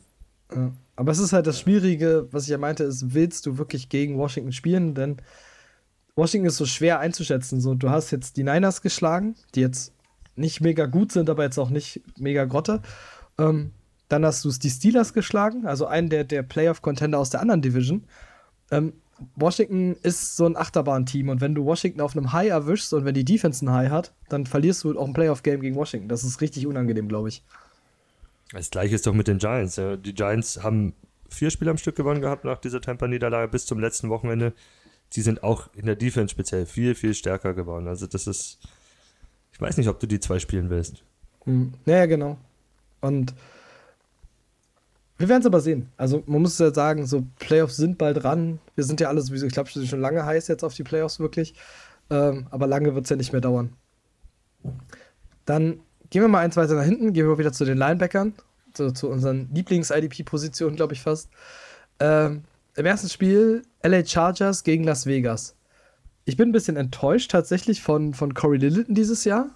Ja. 0.55 0.73
Aber 0.97 1.13
es 1.13 1.19
ist 1.19 1.33
halt 1.33 1.47
das 1.47 1.61
Schwierige, 1.61 2.29
was 2.31 2.45
ich 2.45 2.49
ja 2.49 2.59
meinte, 2.59 2.85
ist, 2.85 3.15
willst 3.15 3.47
du 3.47 3.59
wirklich 3.59 3.89
gegen 3.89 4.17
Washington 4.17 4.53
spielen? 4.53 4.95
Denn 4.95 5.17
Washington 6.15 6.49
ist 6.49 6.57
so 6.57 6.67
schwer 6.67 6.99
einzuschätzen. 6.99 7.61
So, 7.61 7.75
du 7.75 7.91
hast 7.91 8.11
jetzt 8.11 8.37
die 8.37 8.45
Niners 8.45 8.81
geschlagen, 8.81 9.37
die 9.55 9.61
jetzt 9.61 9.93
nicht 10.35 10.61
mega 10.61 10.87
gut 10.87 11.13
sind, 11.13 11.29
aber 11.31 11.45
jetzt 11.45 11.59
auch 11.59 11.71
nicht 11.71 12.03
mega 12.19 12.45
Grotte. 12.45 12.81
Ähm, 13.39 13.73
dann 14.09 14.25
hast 14.25 14.45
du 14.45 14.51
die 14.51 14.71
Steelers 14.71 15.13
geschlagen, 15.13 15.67
also 15.67 15.87
einen 15.87 16.09
der, 16.09 16.25
der 16.25 16.43
Playoff-Contender 16.43 17.19
aus 17.19 17.31
der 17.31 17.41
anderen 17.41 17.63
Division. 17.63 18.05
Ähm, 18.71 18.93
Washington 19.35 19.97
ist 20.03 20.37
so 20.37 20.47
ein 20.47 20.57
Achterbahn-Team 20.57 21.29
und 21.29 21.41
wenn 21.41 21.55
du 21.55 21.65
Washington 21.65 22.01
auf 22.01 22.17
einem 22.17 22.33
High 22.33 22.51
erwischst 22.51 22.93
und 22.93 23.05
wenn 23.05 23.15
die 23.15 23.25
Defense 23.25 23.65
ein 23.65 23.71
High 23.71 23.91
hat, 23.91 24.15
dann 24.29 24.47
verlierst 24.47 24.85
du 24.85 24.99
auch 24.99 25.07
ein 25.07 25.15
Playoff-Game 25.15 25.61
gegen 25.61 25.77
Washington. 25.77 26.09
Das 26.09 26.25
ist 26.25 26.41
richtig 26.41 26.67
unangenehm, 26.67 27.09
glaube 27.09 27.29
ich. 27.29 27.43
Das 28.53 28.71
gleiche 28.71 28.95
ist 28.95 29.07
doch 29.07 29.15
mit 29.15 29.27
den 29.27 29.39
Giants. 29.39 29.81
Die 30.05 30.15
Giants 30.15 30.63
haben 30.63 30.95
vier 31.29 31.51
Spiele 31.51 31.71
am 31.71 31.79
Stück 31.79 31.97
gewonnen 31.97 32.21
gehabt 32.21 32.45
nach 32.45 32.59
dieser 32.59 32.81
Tampa-Niederlage 32.81 33.51
bis 33.51 33.67
zum 33.67 33.81
letzten 33.81 34.09
Wochenende. 34.09 34.53
Die 35.15 35.23
sind 35.23 35.43
auch 35.43 35.69
in 35.75 35.87
der 35.87 35.97
Defense 35.97 36.33
speziell 36.33 36.67
viel, 36.67 36.95
viel 36.95 37.15
stärker 37.15 37.55
geworden. 37.55 37.89
Also 37.89 38.07
das 38.07 38.27
ist, 38.27 38.59
ich 39.53 39.61
weiß 39.61 39.77
nicht, 39.77 39.89
ob 39.89 39.99
du 39.99 40.07
die 40.07 40.21
zwei 40.21 40.39
spielen 40.39 40.71
willst. 40.71 41.03
Hm. 41.45 41.75
Ja, 41.87 42.07
genau. 42.07 42.37
Und 43.01 43.35
wir 45.19 45.29
werden 45.29 45.41
es 45.41 45.47
aber 45.47 45.61
sehen. 45.61 45.89
Also 45.97 46.23
man 46.27 46.43
muss 46.43 46.59
ja 46.59 46.73
sagen, 46.73 47.07
so 47.07 47.25
Playoffs 47.39 47.77
sind 47.77 47.99
bald 47.99 48.23
dran. 48.23 48.59
Wir 48.75 48.85
sind 48.85 49.01
ja 49.01 49.09
alle 49.09 49.23
sowieso, 49.23 49.47
ich 49.47 49.53
glaube, 49.53 49.71
schon 49.71 50.01
lange 50.01 50.25
heiß 50.27 50.49
jetzt 50.49 50.63
auf 50.63 50.75
die 50.75 50.83
Playoffs 50.83 51.21
wirklich. 51.21 51.55
Ähm, 52.11 52.47
aber 52.51 52.67
lange 52.67 52.95
wird 52.95 53.05
es 53.05 53.11
ja 53.11 53.17
nicht 53.17 53.33
mehr 53.33 53.41
dauern. 53.41 53.73
Dann 55.45 55.81
gehen 56.11 56.23
wir 56.23 56.29
mal 56.29 56.41
eins 56.41 56.57
weiter 56.57 56.75
nach 56.75 56.85
hinten, 56.85 57.13
gehen 57.13 57.27
wir 57.27 57.39
wieder 57.39 57.53
zu 57.53 57.65
den 57.65 57.79
Linebackern, 57.79 58.35
zu, 58.75 58.93
zu 58.93 59.09
unseren 59.09 59.49
Lieblings-IDP-Positionen, 59.55 60.77
glaube 60.77 60.95
ich 60.95 61.01
fast. 61.01 61.31
Ähm, 61.99 62.45
Im 62.75 62.87
ersten 62.87 63.09
Spiel 63.09 63.63
LA 63.83 64.05
Chargers 64.05 64.65
gegen 64.65 64.85
Las 64.85 65.07
Vegas. 65.07 65.57
Ich 66.27 66.37
bin 66.37 66.51
ein 66.51 66.53
bisschen 66.53 66.77
enttäuscht 66.77 67.31
tatsächlich 67.31 67.83
von, 67.83 68.13
von 68.13 68.35
Corey 68.35 68.59
Littleton 68.59 68.95
dieses 68.95 69.25
Jahr. 69.25 69.51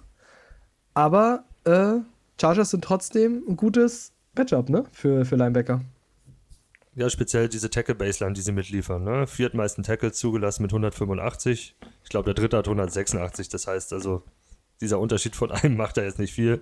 Aber 0.93 1.43
äh, 1.65 1.95
Chargers 2.39 2.71
sind 2.71 2.83
trotzdem 2.83 3.43
ein 3.47 3.57
gutes 3.57 4.13
Matchup, 4.35 4.69
ne? 4.69 4.85
Für, 4.91 5.25
für 5.25 5.35
Linebacker. 5.35 5.81
Ja, 6.93 7.09
speziell 7.09 7.47
diese 7.47 7.69
Tackle-Baseline, 7.69 8.33
die 8.33 8.41
sie 8.41 8.51
mitliefern. 8.51 9.03
Ne? 9.03 9.25
Viertmeisten 9.25 9.83
Tackles 9.83 10.17
zugelassen 10.17 10.63
mit 10.63 10.71
185. 10.71 11.75
Ich 12.03 12.09
glaube, 12.09 12.25
der 12.25 12.33
dritte 12.33 12.57
hat 12.57 12.67
186. 12.67 13.47
Das 13.47 13.67
heißt 13.67 13.93
also, 13.93 14.23
dieser 14.81 14.99
Unterschied 14.99 15.35
von 15.35 15.51
einem 15.51 15.77
macht 15.77 15.97
er 15.97 16.03
jetzt 16.03 16.19
nicht 16.19 16.33
viel. 16.33 16.61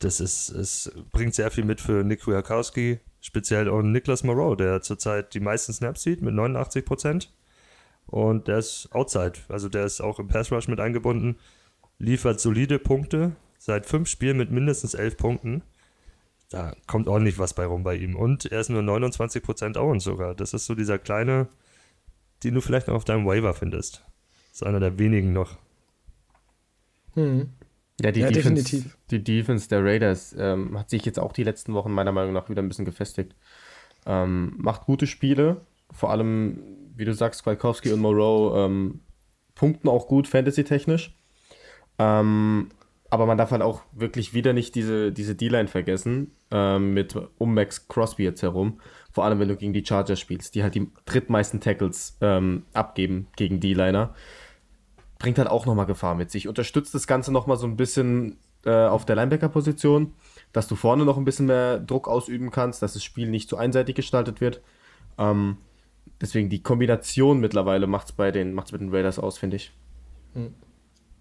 Das 0.00 0.20
ist, 0.20 0.50
es 0.50 0.92
bringt 1.12 1.34
sehr 1.34 1.50
viel 1.50 1.64
mit 1.64 1.80
für 1.80 2.04
Nick 2.04 2.22
Kwiatkowski, 2.22 3.00
speziell 3.20 3.68
auch 3.68 3.80
Niklas 3.82 4.24
Moreau, 4.24 4.54
der 4.54 4.82
zurzeit 4.82 5.32
die 5.32 5.40
meisten 5.40 5.72
Snaps 5.72 6.02
sieht 6.02 6.20
mit 6.20 6.34
89 6.34 6.84
Prozent. 6.84 7.32
Und 8.06 8.46
der 8.46 8.58
ist 8.58 8.88
outside, 8.92 9.32
also 9.48 9.68
der 9.68 9.86
ist 9.86 10.00
auch 10.00 10.18
im 10.18 10.28
Pass 10.28 10.52
Rush 10.52 10.68
mit 10.68 10.80
eingebunden, 10.80 11.36
liefert 11.98 12.40
solide 12.40 12.78
Punkte, 12.78 13.34
seit 13.58 13.86
fünf 13.86 14.08
Spielen 14.08 14.36
mit 14.36 14.50
mindestens 14.50 14.94
elf 14.94 15.16
Punkten 15.16 15.62
da 16.50 16.74
kommt 16.86 17.08
ordentlich 17.08 17.38
was 17.38 17.54
bei 17.54 17.66
rum 17.66 17.82
bei 17.82 17.96
ihm. 17.96 18.16
Und 18.16 18.46
er 18.46 18.60
ist 18.60 18.70
nur 18.70 18.82
29% 18.82 19.76
Owens 19.76 20.04
sogar. 20.04 20.34
Das 20.34 20.54
ist 20.54 20.66
so 20.66 20.74
dieser 20.74 20.98
kleine, 20.98 21.48
den 22.44 22.54
du 22.54 22.60
vielleicht 22.60 22.88
noch 22.88 22.94
auf 22.94 23.04
deinem 23.04 23.26
Waiver 23.26 23.54
findest. 23.54 24.04
Das 24.50 24.62
ist 24.62 24.62
einer 24.62 24.80
der 24.80 24.98
wenigen 24.98 25.32
noch. 25.32 25.56
Hm. 27.14 27.50
Ja, 28.00 28.12
die, 28.12 28.20
ja, 28.20 28.30
Defense, 28.30 28.62
definitiv. 28.62 28.98
die 29.10 29.24
Defense 29.24 29.68
der 29.68 29.82
Raiders 29.82 30.34
ähm, 30.38 30.78
hat 30.78 30.90
sich 30.90 31.04
jetzt 31.04 31.18
auch 31.18 31.32
die 31.32 31.44
letzten 31.44 31.72
Wochen 31.72 31.90
meiner 31.90 32.12
Meinung 32.12 32.34
nach 32.34 32.50
wieder 32.50 32.62
ein 32.62 32.68
bisschen 32.68 32.84
gefestigt. 32.84 33.34
Ähm, 34.04 34.54
macht 34.58 34.84
gute 34.84 35.06
Spiele, 35.06 35.62
vor 35.90 36.10
allem, 36.10 36.58
wie 36.94 37.06
du 37.06 37.14
sagst, 37.14 37.42
Kwiatkowski 37.42 37.92
und 37.92 38.00
Moreau 38.00 38.64
ähm, 38.64 39.00
punkten 39.54 39.88
auch 39.88 40.08
gut 40.08 40.28
fantasy-technisch. 40.28 41.16
Ähm, 41.98 42.68
aber 43.10 43.26
man 43.26 43.38
darf 43.38 43.50
halt 43.50 43.62
auch 43.62 43.82
wirklich 43.92 44.34
wieder 44.34 44.52
nicht 44.52 44.74
diese, 44.74 45.12
D-Line 45.12 45.68
vergessen, 45.68 46.32
ähm, 46.50 46.92
mit 46.92 47.16
um 47.38 47.54
Max 47.54 47.88
Crosby 47.88 48.24
jetzt 48.24 48.42
herum. 48.42 48.80
Vor 49.12 49.24
allem, 49.24 49.38
wenn 49.38 49.48
du 49.48 49.56
gegen 49.56 49.72
die 49.72 49.84
Chargers 49.84 50.20
spielst, 50.20 50.54
die 50.54 50.62
halt 50.62 50.74
die 50.74 50.90
drittmeisten 51.04 51.60
Tackles 51.60 52.16
ähm, 52.20 52.64
abgeben 52.72 53.28
gegen 53.36 53.60
D-Liner. 53.60 54.14
Bringt 55.18 55.38
halt 55.38 55.48
auch 55.48 55.66
nochmal 55.66 55.86
Gefahr 55.86 56.14
mit 56.14 56.30
sich. 56.30 56.48
Unterstützt 56.48 56.94
das 56.94 57.06
Ganze 57.06 57.32
nochmal 57.32 57.56
so 57.56 57.66
ein 57.66 57.76
bisschen 57.76 58.38
äh, 58.64 58.86
auf 58.86 59.06
der 59.06 59.16
Linebacker-Position, 59.16 60.12
dass 60.52 60.68
du 60.68 60.74
vorne 60.74 61.04
noch 61.04 61.16
ein 61.16 61.24
bisschen 61.24 61.46
mehr 61.46 61.78
Druck 61.78 62.08
ausüben 62.08 62.50
kannst, 62.50 62.82
dass 62.82 62.94
das 62.94 63.04
Spiel 63.04 63.28
nicht 63.28 63.48
so 63.48 63.56
einseitig 63.56 63.94
gestaltet 63.94 64.40
wird. 64.40 64.60
Ähm, 65.16 65.58
deswegen 66.20 66.50
die 66.50 66.62
Kombination 66.62 67.40
mittlerweile 67.40 67.86
macht 67.86 68.08
es 68.08 68.12
bei 68.12 68.30
den, 68.32 68.52
macht's 68.52 68.72
mit 68.72 68.80
den 68.80 68.94
Raiders 68.94 69.18
aus, 69.18 69.38
finde 69.38 69.56
ich. 69.56 69.72
Mhm 70.34 70.65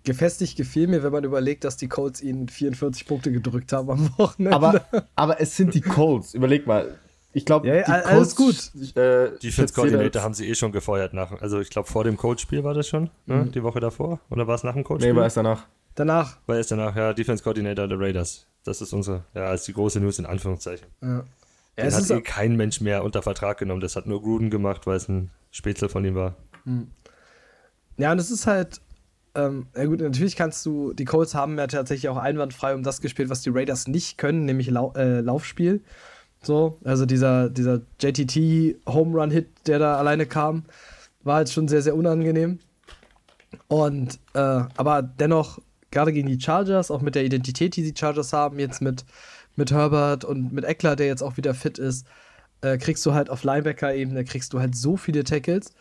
gefestigt 0.05 0.55
gefiel 0.55 0.87
mir, 0.87 1.03
wenn 1.03 1.11
man 1.11 1.23
überlegt, 1.23 1.63
dass 1.63 1.77
die 1.77 1.87
Colts 1.87 2.21
ihnen 2.21 2.47
44 2.47 3.05
Punkte 3.05 3.31
gedrückt 3.31 3.73
haben 3.73 3.89
am 3.89 4.09
Wochenende. 4.17 4.55
Aber, 4.55 4.85
aber 5.15 5.41
es 5.41 5.55
sind 5.57 5.73
die 5.73 5.81
Colts. 5.81 6.33
Überleg 6.33 6.65
mal. 6.67 6.95
Ich 7.33 7.45
glaube, 7.45 7.67
ja, 7.67 7.75
ja, 7.75 7.83
alles 7.83 8.33
gut. 8.33 8.71
Äh, 8.95 9.37
Defense-Coordinator 9.39 10.21
haben 10.21 10.33
sie 10.33 10.47
eh 10.47 10.55
schon 10.55 10.71
gefeuert. 10.71 11.13
Nach, 11.13 11.33
also 11.41 11.59
ich 11.59 11.69
glaube, 11.69 11.89
vor 11.89 12.05
dem 12.05 12.15
Coach-Spiel 12.15 12.63
war 12.63 12.73
das 12.73 12.87
schon, 12.87 13.09
ne? 13.25 13.35
mhm. 13.35 13.51
die 13.51 13.61
Woche 13.61 13.81
davor. 13.81 14.21
Oder 14.29 14.47
war 14.47 14.55
es 14.55 14.63
nach 14.63 14.73
dem 14.73 14.85
Coach-Spiel? 14.85 15.11
Nee, 15.11 15.19
war 15.19 15.25
es 15.25 15.33
danach. 15.33 15.65
Danach. 15.95 16.37
War 16.45 16.55
es 16.55 16.67
danach, 16.67 16.95
ja. 16.95 17.11
Defense-Coordinator 17.11 17.89
der 17.89 17.99
Raiders. 17.99 18.47
Das 18.63 18.81
ist 18.81 18.93
unsere, 18.93 19.25
ja, 19.33 19.53
ist 19.53 19.67
die 19.67 19.73
große 19.73 19.99
News 19.99 20.17
in 20.17 20.25
Anführungszeichen. 20.25 20.87
Ja. 21.01 21.25
Den 21.77 21.93
hat 21.93 22.09
eh 22.09 22.21
kein 22.21 22.55
Mensch 22.55 22.79
mehr 22.79 23.03
unter 23.03 23.21
Vertrag 23.21 23.57
genommen. 23.57 23.81
Das 23.81 23.97
hat 23.97 24.05
nur 24.05 24.21
Gruden 24.21 24.49
gemacht, 24.49 24.87
weil 24.87 24.95
es 24.95 25.09
ein 25.09 25.29
Spätzle 25.51 25.89
von 25.89 26.05
ihm 26.05 26.15
war. 26.15 26.35
Mhm. 26.63 26.87
Ja, 27.97 28.13
und 28.13 28.19
es 28.19 28.31
ist 28.31 28.47
halt 28.47 28.79
ähm, 29.35 29.67
ja 29.75 29.85
gut, 29.85 30.01
natürlich 30.01 30.35
kannst 30.35 30.65
du, 30.65 30.93
die 30.93 31.05
Colts 31.05 31.35
haben 31.35 31.57
ja 31.57 31.67
tatsächlich 31.67 32.09
auch 32.09 32.17
einwandfrei 32.17 32.73
um 32.73 32.83
das 32.83 33.01
gespielt, 33.01 33.29
was 33.29 33.41
die 33.41 33.49
Raiders 33.49 33.87
nicht 33.87 34.17
können, 34.17 34.45
nämlich 34.45 34.69
Lau 34.69 34.93
äh, 34.95 35.21
Laufspiel. 35.21 35.81
So, 36.41 36.77
also 36.83 37.05
dieser, 37.05 37.49
dieser 37.49 37.81
JTT 37.99 38.77
Home 38.87 39.17
Run 39.19 39.31
Hit, 39.31 39.47
der 39.67 39.79
da 39.79 39.97
alleine 39.97 40.25
kam, 40.25 40.63
war 41.23 41.37
halt 41.37 41.49
schon 41.49 41.67
sehr, 41.67 41.81
sehr 41.81 41.95
unangenehm. 41.95 42.59
Und, 43.67 44.19
äh, 44.33 44.39
aber 44.39 45.01
dennoch, 45.01 45.59
gerade 45.91 46.13
gegen 46.13 46.27
die 46.27 46.39
Chargers, 46.39 46.91
auch 46.91 47.01
mit 47.01 47.15
der 47.15 47.25
Identität, 47.25 47.75
die 47.75 47.83
die 47.83 47.97
Chargers 47.97 48.31
haben, 48.31 48.59
jetzt 48.59 48.81
mit, 48.81 49.05
mit 49.55 49.71
Herbert 49.71 50.23
und 50.23 50.53
mit 50.53 50.65
Eckler, 50.65 50.95
der 50.95 51.07
jetzt 51.07 51.23
auch 51.23 51.37
wieder 51.37 51.53
fit 51.53 51.79
ist, 51.79 52.05
äh, 52.61 52.77
kriegst 52.77 53.05
du 53.05 53.13
halt 53.13 53.29
auf 53.29 53.43
Linebacker-Ebene, 53.43 54.23
kriegst 54.23 54.53
du 54.53 54.59
halt 54.59 54.75
so 54.75 54.97
viele 54.97 55.23
Tackles. 55.23 55.73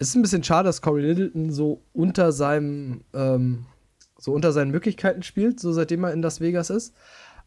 Es 0.00 0.08
ist 0.08 0.14
ein 0.14 0.22
bisschen 0.22 0.42
schade, 0.42 0.66
dass 0.66 0.80
Corey 0.80 1.02
Littleton 1.02 1.52
so 1.52 1.82
unter 1.92 2.32
seinem, 2.32 3.04
ähm, 3.12 3.66
so 4.18 4.32
unter 4.32 4.50
seinen 4.50 4.70
Möglichkeiten 4.70 5.22
spielt, 5.22 5.60
so 5.60 5.72
seitdem 5.72 6.04
er 6.04 6.14
in 6.14 6.22
Las 6.22 6.40
Vegas 6.40 6.70
ist. 6.70 6.94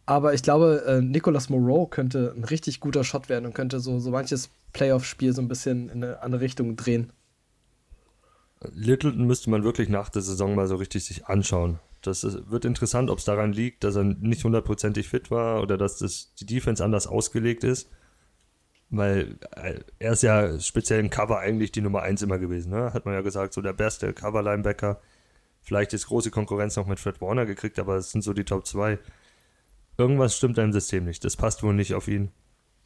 Aber 0.05 0.35
ich 0.35 0.43
glaube, 0.43 0.83
äh, 0.85 1.01
Nicolas 1.01 1.49
Moreau 1.49 1.87
könnte 1.87 2.31
ein 2.37 2.43
richtig 2.43 2.79
guter 2.79 3.03
Shot 3.03 3.27
werden 3.27 3.47
und 3.47 3.55
könnte 3.55 3.79
so, 3.79 3.99
so 3.99 4.11
manches 4.11 4.51
Playoff-Spiel 4.71 5.33
so 5.33 5.41
ein 5.41 5.47
bisschen 5.47 5.89
in 5.89 6.03
eine 6.03 6.21
andere 6.21 6.41
Richtung 6.41 6.75
drehen. 6.75 7.11
Littleton 8.71 9.25
müsste 9.25 9.49
man 9.49 9.63
wirklich 9.63 9.89
nach 9.89 10.09
der 10.09 10.21
Saison 10.21 10.53
mal 10.53 10.67
so 10.67 10.75
richtig 10.75 11.05
sich 11.05 11.25
anschauen. 11.25 11.79
Das 12.03 12.23
ist, 12.23 12.51
wird 12.51 12.65
interessant, 12.65 13.09
ob 13.09 13.17
es 13.17 13.25
daran 13.25 13.51
liegt, 13.51 13.83
dass 13.83 13.95
er 13.95 14.03
nicht 14.03 14.43
hundertprozentig 14.43 15.09
fit 15.09 15.31
war 15.31 15.63
oder 15.63 15.75
dass 15.75 15.97
das, 15.97 16.35
die 16.35 16.45
Defense 16.45 16.83
anders 16.83 17.07
ausgelegt 17.07 17.63
ist. 17.63 17.89
Weil 18.95 19.37
äh, 19.55 19.79
er 19.97 20.11
ist 20.13 20.21
ja 20.21 20.59
speziell 20.59 20.99
im 20.99 21.09
Cover 21.09 21.39
eigentlich 21.39 21.71
die 21.71 21.81
Nummer 21.81 22.03
1 22.03 22.21
immer 22.21 22.37
gewesen. 22.37 22.71
Ne? 22.71 22.93
Hat 22.93 23.05
man 23.05 23.15
ja 23.15 23.21
gesagt, 23.21 23.53
so 23.53 23.61
der 23.61 23.73
beste 23.73 24.13
Cover-Linebacker. 24.13 25.01
Vielleicht 25.61 25.93
ist 25.93 26.05
große 26.07 26.29
Konkurrenz 26.29 26.75
noch 26.75 26.85
mit 26.85 26.99
Fred 26.99 27.19
Warner 27.19 27.47
gekriegt, 27.47 27.79
aber 27.79 27.95
es 27.95 28.11
sind 28.11 28.21
so 28.23 28.33
die 28.33 28.43
Top 28.43 28.67
2. 28.67 28.99
Irgendwas 29.97 30.37
stimmt 30.37 30.59
im 30.59 30.71
System 30.73 31.05
nicht. 31.05 31.25
Das 31.25 31.35
passt 31.35 31.63
wohl 31.63 31.73
nicht 31.73 31.95
auf 31.95 32.07
ihn. 32.07 32.29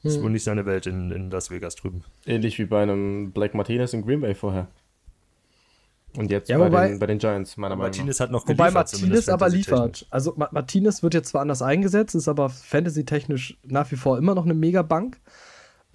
Das 0.03 0.13
ist 0.13 0.21
wohl 0.23 0.29
nicht 0.29 0.43
seine 0.45 0.65
Welt 0.65 0.85
in, 0.85 1.11
in 1.11 1.29
Las 1.29 1.49
Vegas 1.51 1.75
drüben. 1.75 2.03
Ähnlich 2.25 2.57
wie 2.59 2.65
bei 2.65 2.83
einem 2.83 3.31
Black 3.33 3.53
Martinez 3.53 3.91
in 3.93 4.03
Green 4.05 4.21
Bay 4.21 4.33
vorher. 4.35 4.67
Und 6.15 6.31
jetzt 6.31 6.47
Ja, 6.49 6.57
bei, 6.57 6.67
wobei- 6.67 6.87
den, 6.89 6.99
bei 6.99 7.07
den 7.07 7.17
Giants, 7.17 7.57
meiner 7.57 7.75
Meinung 7.75 7.91
nach. 7.91 7.97
Martinez 7.97 8.19
hat 8.21 8.31
noch 8.31 8.47
Wobei 8.47 8.65
geliefert, 8.65 8.87
zumindest 8.89 9.27
Martinez 9.27 9.41
aber 9.41 9.49
liefert. 9.49 10.07
Also 10.09 10.33
Ma 10.37 10.47
Martinez 10.53 11.03
wird 11.03 11.13
jetzt 11.15 11.29
zwar 11.29 11.41
anders 11.41 11.61
eingesetzt, 11.61 12.15
ist 12.15 12.27
aber 12.29 12.49
fantasy-technisch 12.49 13.57
nach 13.63 13.91
wie 13.91 13.97
vor 13.97 14.17
immer 14.17 14.35
noch 14.35 14.45
eine 14.45 14.53
Megabank. 14.53 15.19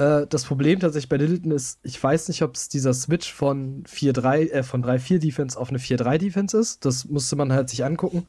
Äh, 0.03 0.27
das 0.27 0.45
Problem 0.45 0.81
tatsächlich 0.81 1.09
bei 1.09 1.17
Littleton 1.17 1.53
ist, 1.53 1.79
ich 1.83 2.03
weiß 2.03 2.29
nicht, 2.29 2.43
ob 2.43 2.57
es 2.57 2.69
dieser 2.69 2.93
Switch 2.93 3.33
von 3.33 3.85
4-3, 3.85 4.51
äh, 4.51 4.63
von 4.63 4.83
3-4 4.83 5.19
Defense 5.19 5.59
auf 5.59 5.69
eine 5.69 5.79
4-3 5.79 6.19
Defense 6.19 6.59
ist. 6.59 6.85
Das 6.85 7.05
musste 7.05 7.37
man 7.37 7.53
halt 7.53 7.69
sich 7.69 7.85
angucken. 7.85 8.27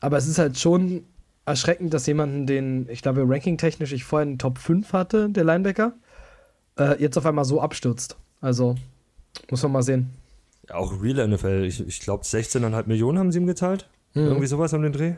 Aber 0.00 0.16
es 0.16 0.26
ist 0.26 0.38
halt 0.38 0.58
schon 0.58 1.04
erschreckend, 1.44 1.94
dass 1.94 2.06
jemanden, 2.06 2.46
den, 2.46 2.88
ich 2.88 3.02
glaube, 3.02 3.24
ranking-technisch 3.24 3.92
ich 3.92 4.04
vorher 4.04 4.28
in 4.28 4.38
Top 4.38 4.58
5 4.58 4.92
hatte, 4.92 5.30
der 5.30 5.44
Linebacker, 5.44 5.92
äh, 6.78 7.00
jetzt 7.00 7.16
auf 7.16 7.26
einmal 7.26 7.44
so 7.44 7.60
abstürzt. 7.60 8.16
Also, 8.40 8.74
muss 9.48 9.62
man 9.62 9.72
mal 9.72 9.82
sehen. 9.82 10.10
Ja, 10.68 10.74
auch 10.74 11.00
Real 11.00 11.28
NFL, 11.28 11.64
ich, 11.64 11.86
ich 11.86 12.00
glaube 12.00 12.24
16,5 12.24 12.86
Millionen 12.86 13.18
haben 13.18 13.30
sie 13.30 13.38
ihm 13.38 13.46
gezahlt. 13.46 13.88
Mhm. 14.14 14.24
Irgendwie 14.24 14.46
sowas 14.46 14.72
um 14.72 14.82
den 14.82 14.92
Dreh. 14.92 15.14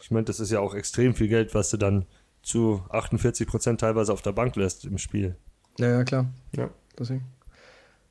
Ich 0.00 0.12
meine, 0.12 0.24
das 0.24 0.38
ist 0.38 0.52
ja 0.52 0.60
auch 0.60 0.74
extrem 0.74 1.14
viel 1.14 1.28
Geld, 1.28 1.54
was 1.54 1.70
du 1.70 1.76
dann 1.76 2.06
zu 2.44 2.82
48 2.90 3.46
Prozent 3.46 3.80
teilweise 3.80 4.12
auf 4.12 4.22
der 4.22 4.32
Bank 4.32 4.54
lässt 4.56 4.84
im 4.84 4.98
Spiel. 4.98 5.36
Ja, 5.78 5.88
ja, 5.88 6.04
klar. 6.04 6.26
Ja. 6.54 6.70
Deswegen. 6.98 7.24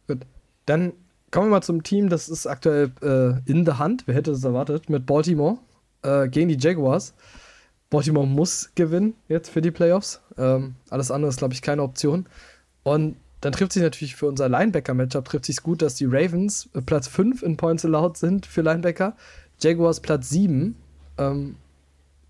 Gut. 0.08 0.26
Dann 0.66 0.94
kommen 1.32 1.48
wir 1.48 1.52
mal 1.52 1.62
zum 1.62 1.84
Team, 1.84 2.10
das 2.10 2.30
ist 2.30 2.48
aktuell 2.48 2.92
äh, 3.02 3.50
in 3.50 3.66
der 3.66 3.80
Hand. 3.80 4.04
Wer 4.06 4.16
hätte 4.16 4.32
das 4.32 4.44
erwartet? 4.44 4.90
Mit 4.90 5.06
Baltimore 5.06 5.58
äh, 6.02 6.28
gegen 6.28 6.50
die 6.50 6.58
Jaguars. 6.58 7.14
Baltimore 7.90 8.28
muss 8.28 8.72
gewinnen 8.76 9.14
jetzt 9.30 9.50
für 9.50 9.62
die 9.62 9.72
Playoffs. 9.72 10.22
Ähm, 10.38 10.76
alles 10.90 11.12
andere 11.12 11.30
ist, 11.30 11.38
glaube 11.38 11.54
ich, 11.54 11.62
keine 11.62 11.84
Option. 11.84 12.26
Und 12.84 13.18
dann 13.42 13.54
trifft 13.54 13.74
sich 13.74 13.84
natürlich 13.84 14.16
für 14.16 14.28
unser 14.28 14.50
Linebacker-Matchup 14.50 15.26
trifft 15.26 15.46
sich 15.46 15.62
gut, 15.62 15.82
dass 15.82 15.96
die 15.96 16.06
Ravens 16.06 16.70
äh, 16.74 16.82
Platz 16.82 17.08
5 17.08 17.44
in 17.44 17.58
Points 17.58 17.86
Allowed 17.86 18.18
sind 18.18 18.46
für 18.46 18.62
Linebacker. 18.62 19.16
Jaguars 19.60 20.00
Platz 20.00 20.30
7. 20.30 20.76
Ähm, 21.18 21.56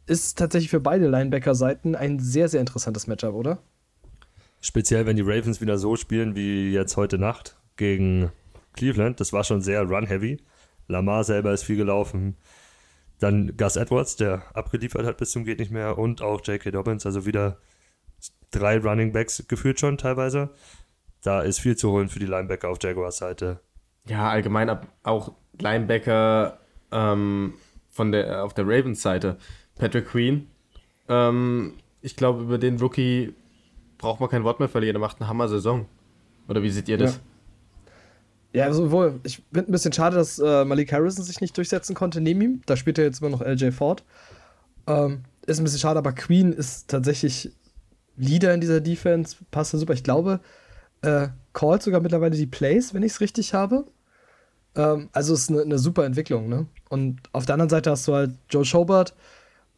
ist 0.06 0.38
tatsächlich 0.38 0.70
für 0.70 0.80
beide 0.80 1.08
Linebacker-Seiten 1.08 1.96
ein 1.96 2.20
sehr, 2.20 2.50
sehr 2.50 2.60
interessantes 2.60 3.08
Matchup, 3.08 3.34
oder? 3.36 3.60
Speziell, 4.62 5.06
wenn 5.06 5.16
die 5.16 5.24
Ravens 5.24 5.62
wieder 5.62 5.78
so 5.78 5.96
spielen 5.96 6.36
wie 6.36 6.72
jetzt 6.72 6.96
heute 6.98 7.18
Nacht 7.18 7.58
gegen 7.76 8.32
Cleveland. 8.74 9.20
Das 9.20 9.34
war 9.34 9.44
schon 9.44 9.62
sehr 9.62 9.84
run-heavy. 9.84 10.42
Lamar 10.88 11.24
selber 11.24 11.54
ist 11.54 11.64
viel 11.64 11.78
gelaufen. 11.78 12.36
Dann 13.20 13.56
Gus 13.56 13.76
Edwards, 13.76 14.16
der 14.16 14.44
abgeliefert 14.54 15.06
hat 15.06 15.18
bis 15.18 15.32
zum 15.32 15.46
geht 15.46 15.60
nicht 15.60 15.72
mehr. 15.72 15.98
Und 15.98 16.22
auch 16.22 16.42
J.K. 16.46 16.72
Dobbins, 16.72 17.06
also 17.06 17.26
wieder 17.26 17.58
drei 18.52 18.78
Running 18.78 19.12
Backs 19.12 19.46
geführt 19.48 19.80
schon 19.80 19.98
teilweise. 19.98 20.50
Da 21.22 21.42
ist 21.42 21.60
viel 21.60 21.78
zu 21.78 21.92
holen 21.92 22.10
für 22.10 22.20
die 22.20 22.26
Linebacker 22.26 22.70
auf 22.70 22.78
Jaguars 22.82 23.18
Seite. 23.18 23.60
Ja, 24.08 24.30
allgemein 24.30 24.78
auch 25.04 25.34
Linebacker 25.58 26.60
ähm, 26.92 27.54
von 27.90 28.12
der, 28.12 28.44
auf 28.44 28.54
der 28.54 28.66
Ravens-Seite. 28.66 29.38
Patrick 29.78 30.08
Queen. 30.08 30.48
Ähm, 31.10 31.74
ich 32.02 32.16
glaube, 32.16 32.44
über 32.44 32.58
den 32.58 32.80
Rookie 32.80 33.34
braucht 33.98 34.20
man 34.20 34.30
kein 34.30 34.44
Wort 34.44 34.60
mehr 34.60 34.70
verlieren. 34.70 34.96
Er 34.96 35.00
macht 35.00 35.20
eine 35.20 35.30
Hammer-Saison. 35.30 35.86
Oder 36.48 36.62
wie 36.62 36.70
seht 36.70 36.90
ihr 36.90 36.98
das? 36.98 37.20
Ja, 38.52 38.72
sowohl. 38.72 39.20
Ich 39.24 39.42
finde 39.52 39.72
ein 39.72 39.72
bisschen 39.72 39.94
schade, 39.94 40.16
dass 40.16 40.38
äh, 40.38 40.64
Malik 40.66 40.92
Harrison 40.94 41.24
sich 41.24 41.42
nicht 41.42 41.58
durchsetzen 41.58 41.96
konnte 41.96 42.22
neben 42.22 42.42
ihm. 42.42 42.62
Da 42.66 42.78
spielt 42.78 42.98
er 42.98 43.06
jetzt 43.06 43.22
immer 43.22 43.32
noch 43.32 43.42
LJ 43.42 43.72
Ford. 43.72 44.04
Ähm, 44.86 45.24
ist 45.46 45.60
ein 45.60 45.64
bisschen 45.64 45.80
schade, 45.80 45.98
aber 45.98 46.12
Queen 46.12 46.54
ist 46.54 46.90
tatsächlich 46.90 47.52
Leader 48.16 48.54
in 48.54 48.62
dieser 48.62 48.80
Defense. 48.80 49.38
Passt 49.50 49.74
da 49.74 49.78
super. 49.78 49.94
Ich 49.94 50.04
glaube, 50.04 50.40
äh, 51.02 51.30
callt 51.54 51.82
sogar 51.82 52.02
mittlerweile 52.02 52.36
die 52.36 52.46
Plays, 52.46 52.94
wenn 52.94 53.04
ich 53.04 53.14
es 53.14 53.22
richtig 53.22 53.54
habe. 53.54 53.86
Ähm, 54.76 55.10
also 55.14 55.34
ist 55.34 55.50
eine, 55.50 55.62
eine 55.62 55.80
super 55.80 56.06
Entwicklung, 56.06 56.48
ne? 56.48 56.68
Und 56.90 57.22
auf 57.32 57.46
der 57.46 57.54
anderen 57.54 57.70
Seite 57.70 57.92
hast 57.92 58.08
du 58.08 58.14
halt 58.14 58.32
Joe 58.50 58.66
Schobert. 58.66 59.16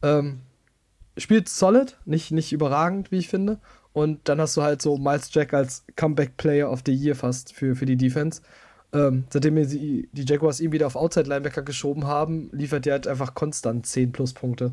Ähm, 0.02 0.40
spielt 1.16 1.48
solid, 1.48 1.98
nicht, 2.04 2.30
nicht 2.30 2.52
überragend, 2.52 3.10
wie 3.10 3.18
ich 3.18 3.28
finde. 3.28 3.58
Und 3.92 4.28
dann 4.28 4.40
hast 4.40 4.56
du 4.56 4.62
halt 4.62 4.82
so 4.82 4.98
Miles 4.98 5.32
Jack 5.32 5.54
als 5.54 5.84
Comeback-Player 5.96 6.70
of 6.70 6.82
the 6.84 6.92
Year 6.92 7.14
fast 7.14 7.54
für, 7.54 7.74
für 7.74 7.86
die 7.86 7.96
Defense. 7.96 8.42
Ähm, 8.92 9.24
seitdem 9.30 9.56
wir 9.56 9.64
sie, 9.64 10.08
die 10.12 10.24
Jaguars 10.24 10.60
ihn 10.60 10.72
wieder 10.72 10.86
auf 10.86 10.96
Outside-Linebacker 10.96 11.62
geschoben 11.62 12.06
haben, 12.06 12.50
liefert 12.52 12.86
er 12.86 12.94
halt 12.94 13.06
einfach 13.06 13.34
konstant 13.34 13.86
10 13.86 14.12
Pluspunkte. 14.12 14.72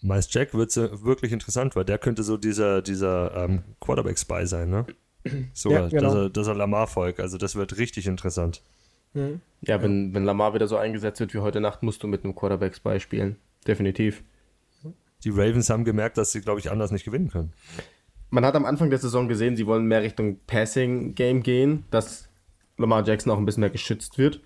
Miles 0.00 0.28
Jack 0.32 0.54
wird 0.54 0.76
wirklich 0.76 1.32
interessant, 1.32 1.74
weil 1.76 1.84
der 1.84 1.98
könnte 1.98 2.22
so 2.22 2.36
dieser, 2.36 2.82
dieser 2.82 3.34
ähm, 3.34 3.62
Quarterback-Spy 3.80 4.46
sein, 4.46 4.70
ne? 4.70 4.86
So, 5.54 5.70
Ja, 5.70 5.88
genau. 5.88 6.02
dass 6.02 6.14
er, 6.14 6.30
dass 6.30 6.46
er 6.48 6.54
Lamar 6.54 6.86
folgt. 6.86 7.18
Also 7.18 7.38
das 7.38 7.56
wird 7.56 7.78
richtig 7.78 8.06
interessant. 8.06 8.62
Ja, 9.62 9.80
wenn, 9.80 10.12
wenn 10.12 10.24
Lamar 10.24 10.54
wieder 10.54 10.66
so 10.66 10.76
eingesetzt 10.76 11.20
wird 11.20 11.34
wie 11.34 11.38
heute 11.38 11.60
Nacht, 11.60 11.82
musst 11.82 12.02
du 12.02 12.08
mit 12.08 12.24
einem 12.24 12.34
Quarterback 12.34 12.74
Spy 12.74 12.98
spielen. 12.98 13.36
Definitiv. 13.66 14.22
Die 15.24 15.30
Ravens 15.30 15.70
haben 15.70 15.84
gemerkt, 15.84 16.18
dass 16.18 16.32
sie, 16.32 16.40
glaube 16.40 16.60
ich, 16.60 16.70
anders 16.70 16.90
nicht 16.90 17.04
gewinnen 17.04 17.30
können. 17.30 17.52
Man 18.30 18.44
hat 18.44 18.56
am 18.56 18.64
Anfang 18.64 18.90
der 18.90 18.98
Saison 18.98 19.28
gesehen, 19.28 19.56
sie 19.56 19.66
wollen 19.66 19.86
mehr 19.86 20.02
Richtung 20.02 20.38
Passing-Game 20.46 21.42
gehen, 21.42 21.84
dass 21.90 22.28
Lamar 22.76 23.06
Jackson 23.06 23.32
auch 23.32 23.38
ein 23.38 23.46
bisschen 23.46 23.60
mehr 23.60 23.70
geschützt 23.70 24.18
wird. 24.18 24.40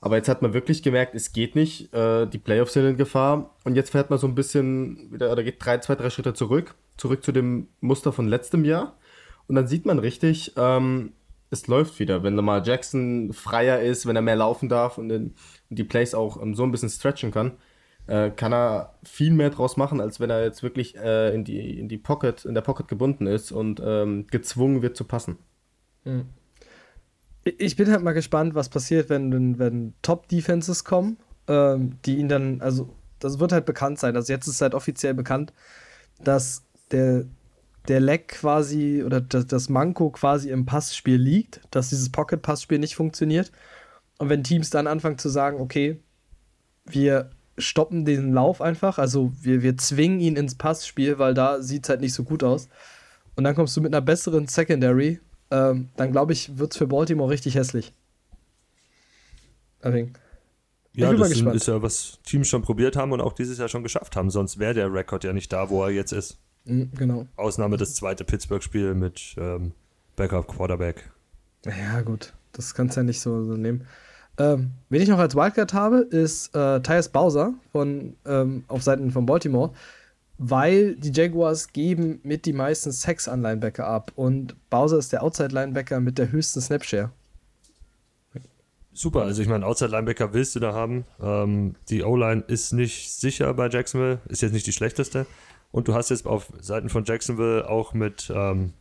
Aber 0.00 0.16
jetzt 0.16 0.28
hat 0.28 0.42
man 0.42 0.52
wirklich 0.52 0.82
gemerkt, 0.82 1.14
es 1.14 1.32
geht 1.32 1.54
nicht. 1.54 1.92
Äh, 1.94 2.26
die 2.26 2.38
Playoffs 2.38 2.72
sind 2.72 2.86
in 2.86 2.96
Gefahr. 2.96 3.54
Und 3.64 3.76
jetzt 3.76 3.90
fährt 3.90 4.10
man 4.10 4.18
so 4.18 4.26
ein 4.26 4.34
bisschen 4.34 5.12
wieder, 5.12 5.30
oder 5.30 5.44
geht 5.44 5.64
drei, 5.64 5.78
zwei, 5.78 5.94
drei 5.94 6.10
Schritte 6.10 6.34
zurück. 6.34 6.74
Zurück 6.96 7.22
zu 7.22 7.30
dem 7.30 7.68
Muster 7.80 8.12
von 8.12 8.26
letztem 8.26 8.64
Jahr. 8.64 8.96
Und 9.46 9.54
dann 9.54 9.68
sieht 9.68 9.86
man 9.86 9.98
richtig, 9.98 10.54
ähm, 10.56 11.12
es 11.50 11.68
läuft 11.68 12.00
wieder. 12.00 12.22
Wenn 12.22 12.34
Lamar 12.34 12.64
Jackson 12.64 13.32
freier 13.32 13.80
ist, 13.80 14.06
wenn 14.06 14.16
er 14.16 14.22
mehr 14.22 14.36
laufen 14.36 14.68
darf 14.68 14.98
und 14.98 15.08
den, 15.08 15.34
die 15.68 15.84
Plays 15.84 16.14
auch 16.14 16.40
ähm, 16.42 16.54
so 16.54 16.64
ein 16.64 16.72
bisschen 16.72 16.90
stretchen 16.90 17.30
kann, 17.30 17.52
äh, 18.06 18.30
kann 18.30 18.52
er 18.52 18.94
viel 19.04 19.32
mehr 19.32 19.50
draus 19.50 19.76
machen, 19.76 20.00
als 20.00 20.20
wenn 20.20 20.30
er 20.30 20.42
jetzt 20.42 20.62
wirklich 20.62 20.96
äh, 20.96 21.34
in, 21.34 21.44
die, 21.44 21.78
in 21.78 21.88
die 21.88 21.98
Pocket, 21.98 22.44
in 22.44 22.54
der 22.54 22.62
Pocket 22.62 22.88
gebunden 22.88 23.26
ist 23.26 23.52
und 23.52 23.80
ähm, 23.84 24.26
gezwungen 24.28 24.82
wird 24.82 24.96
zu 24.96 25.04
passen. 25.04 25.38
Ich 27.44 27.76
bin 27.76 27.90
halt 27.90 28.02
mal 28.02 28.12
gespannt, 28.12 28.54
was 28.54 28.68
passiert, 28.68 29.08
wenn, 29.08 29.32
wenn, 29.32 29.58
wenn 29.58 29.94
Top-Defenses 30.02 30.84
kommen, 30.84 31.16
ähm, 31.48 31.98
die 32.04 32.16
ihn 32.16 32.28
dann, 32.28 32.60
also 32.60 32.94
das 33.18 33.38
wird 33.38 33.52
halt 33.52 33.66
bekannt 33.66 33.98
sein. 33.98 34.16
Also 34.16 34.32
jetzt 34.32 34.48
ist 34.48 34.60
halt 34.60 34.74
offiziell 34.74 35.14
bekannt, 35.14 35.52
dass 36.22 36.64
der, 36.90 37.24
der 37.88 38.00
Leck 38.00 38.28
quasi 38.28 39.02
oder 39.04 39.20
das, 39.20 39.46
das 39.46 39.68
Manko 39.68 40.10
quasi 40.10 40.50
im 40.50 40.66
Passspiel 40.66 41.16
liegt, 41.16 41.60
dass 41.70 41.90
dieses 41.90 42.10
Pocket-Passspiel 42.10 42.78
nicht 42.78 42.96
funktioniert. 42.96 43.52
Und 44.18 44.28
wenn 44.28 44.44
Teams 44.44 44.70
dann 44.70 44.86
anfangen 44.86 45.18
zu 45.18 45.28
sagen, 45.28 45.60
okay, 45.60 46.00
wir 46.84 47.30
stoppen 47.58 48.04
den 48.04 48.32
Lauf 48.32 48.60
einfach, 48.60 48.98
also 48.98 49.32
wir, 49.40 49.62
wir 49.62 49.76
zwingen 49.76 50.20
ihn 50.20 50.36
ins 50.36 50.54
Passspiel, 50.54 51.18
weil 51.18 51.34
da 51.34 51.60
sieht 51.60 51.84
es 51.84 51.90
halt 51.90 52.00
nicht 52.00 52.14
so 52.14 52.24
gut 52.24 52.42
aus. 52.42 52.68
Und 53.36 53.44
dann 53.44 53.54
kommst 53.54 53.76
du 53.76 53.80
mit 53.80 53.94
einer 53.94 54.02
besseren 54.02 54.46
Secondary, 54.46 55.20
ähm, 55.50 55.88
dann 55.96 56.12
glaube 56.12 56.32
ich, 56.32 56.58
wird 56.58 56.72
es 56.72 56.78
für 56.78 56.86
Baltimore 56.86 57.30
richtig 57.30 57.54
hässlich. 57.54 57.92
Deswegen. 59.82 60.12
Ja, 60.94 61.12
das 61.12 61.30
sind, 61.30 61.54
ist 61.54 61.68
ja, 61.68 61.80
was 61.80 62.18
Teams 62.24 62.48
schon 62.48 62.62
probiert 62.62 62.96
haben 62.96 63.12
und 63.12 63.20
auch 63.20 63.32
dieses 63.32 63.58
Jahr 63.58 63.68
schon 63.68 63.82
geschafft 63.82 64.14
haben. 64.14 64.30
Sonst 64.30 64.58
wäre 64.58 64.74
der 64.74 64.92
Rekord 64.92 65.24
ja 65.24 65.32
nicht 65.32 65.52
da, 65.52 65.70
wo 65.70 65.82
er 65.84 65.90
jetzt 65.90 66.12
ist. 66.12 66.38
Mhm, 66.64 66.90
genau. 66.94 67.26
Ausnahme 67.36 67.78
das 67.78 67.94
zweite 67.94 68.24
Pittsburgh-Spiel 68.24 68.94
mit 68.94 69.34
ähm, 69.38 69.72
Backup 70.16 70.48
Quarterback. 70.48 71.10
Ja, 71.64 72.02
gut. 72.02 72.34
Das 72.52 72.74
kannst 72.74 72.96
du 72.96 73.00
ja 73.00 73.04
nicht 73.04 73.20
so, 73.20 73.42
so 73.44 73.56
nehmen. 73.56 73.86
Ähm, 74.38 74.72
wen 74.88 75.02
ich 75.02 75.08
noch 75.08 75.18
als 75.18 75.34
Wildcard 75.34 75.74
habe, 75.74 75.98
ist 75.98 76.54
äh, 76.54 76.80
Tyus 76.80 77.08
Bowser 77.08 77.54
von, 77.70 78.16
ähm, 78.24 78.64
auf 78.68 78.82
Seiten 78.82 79.10
von 79.10 79.26
Baltimore. 79.26 79.72
weil 80.44 80.96
die 80.96 81.12
Jaguars 81.12 81.72
geben 81.72 82.18
mit 82.24 82.46
die 82.46 82.52
meisten 82.52 82.90
Sacks 82.90 83.28
an 83.28 83.42
Linebacker 83.42 83.86
ab 83.86 84.10
und 84.16 84.56
Bowser 84.70 84.98
ist 84.98 85.12
der 85.12 85.22
Outside-Linebacker 85.22 86.00
mit 86.00 86.18
der 86.18 86.32
höchsten 86.32 86.60
Snapshare. 86.60 87.10
Super, 88.92 89.22
also 89.22 89.40
ich 89.40 89.48
meine, 89.48 89.64
Outside-Linebacker 89.64 90.34
willst 90.34 90.56
du 90.56 90.60
da 90.60 90.74
haben. 90.74 91.04
Ähm, 91.20 91.76
die 91.88 92.02
O-Line 92.02 92.42
ist 92.48 92.72
nicht 92.72 93.12
sicher 93.12 93.54
bei 93.54 93.68
Jacksonville, 93.68 94.18
ist 94.28 94.42
jetzt 94.42 94.52
nicht 94.52 94.66
die 94.66 94.72
schlechteste. 94.72 95.26
Und 95.70 95.86
du 95.86 95.94
hast 95.94 96.10
jetzt 96.10 96.26
auf 96.26 96.52
Seiten 96.60 96.88
von 96.88 97.04
Jacksonville 97.04 97.68
auch 97.70 97.94
mit 97.94 98.30
ähm, 98.34 98.72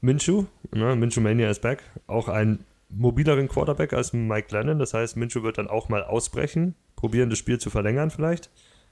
Minshew, 0.00 0.46
ne, 0.72 0.96
Minshew 0.96 1.20
Mania 1.20 1.48
ist 1.48 1.62
back, 1.62 1.82
auch 2.08 2.28
einen 2.28 2.64
mobileren 2.94 3.48
Quarterback 3.48 3.92
als 3.92 4.12
Mike 4.12 4.54
Lennon. 4.54 4.78
Das 4.78 4.94
heißt, 4.94 5.16
Minshew 5.16 5.42
wird 5.42 5.58
dann 5.58 5.68
auch 5.68 5.88
mal 5.88 6.04
ausbrechen, 6.04 6.74
probieren 6.96 7.30
das 7.30 7.38
Spiel 7.38 7.58
zu 7.58 7.70
verlängern 7.70 8.10
vielleicht. 8.10 8.50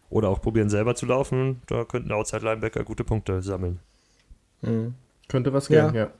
Oder 0.09 0.29
auch 0.29 0.41
probieren 0.41 0.69
selber 0.69 0.97
zu 0.97 1.07
laufen. 1.07 1.63
Da 1.67 1.85
könnten 1.85 2.11
Outside-Linebacker 2.11 2.83
gute 2.83 3.05
Punkte 3.05 3.43
sammeln. 3.43 3.79
Mhm. 4.63 4.95
Könnte 5.29 5.53
was 5.53 5.69
gehen, 5.69 5.95
ja. 5.95 5.95
ja. 5.95 6.11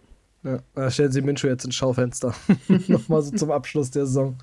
Ja, 0.43 0.61
da 0.75 0.91
stellen 0.91 1.13
sie 1.13 1.21
Minshew 1.21 1.49
jetzt 1.49 1.65
ins 1.65 1.75
Schaufenster. 1.75 2.35
Nochmal 2.89 3.23
so 3.23 3.37
zum 3.37 3.51
Abschluss 3.51 3.91
der 3.91 4.07
Saison. 4.07 4.37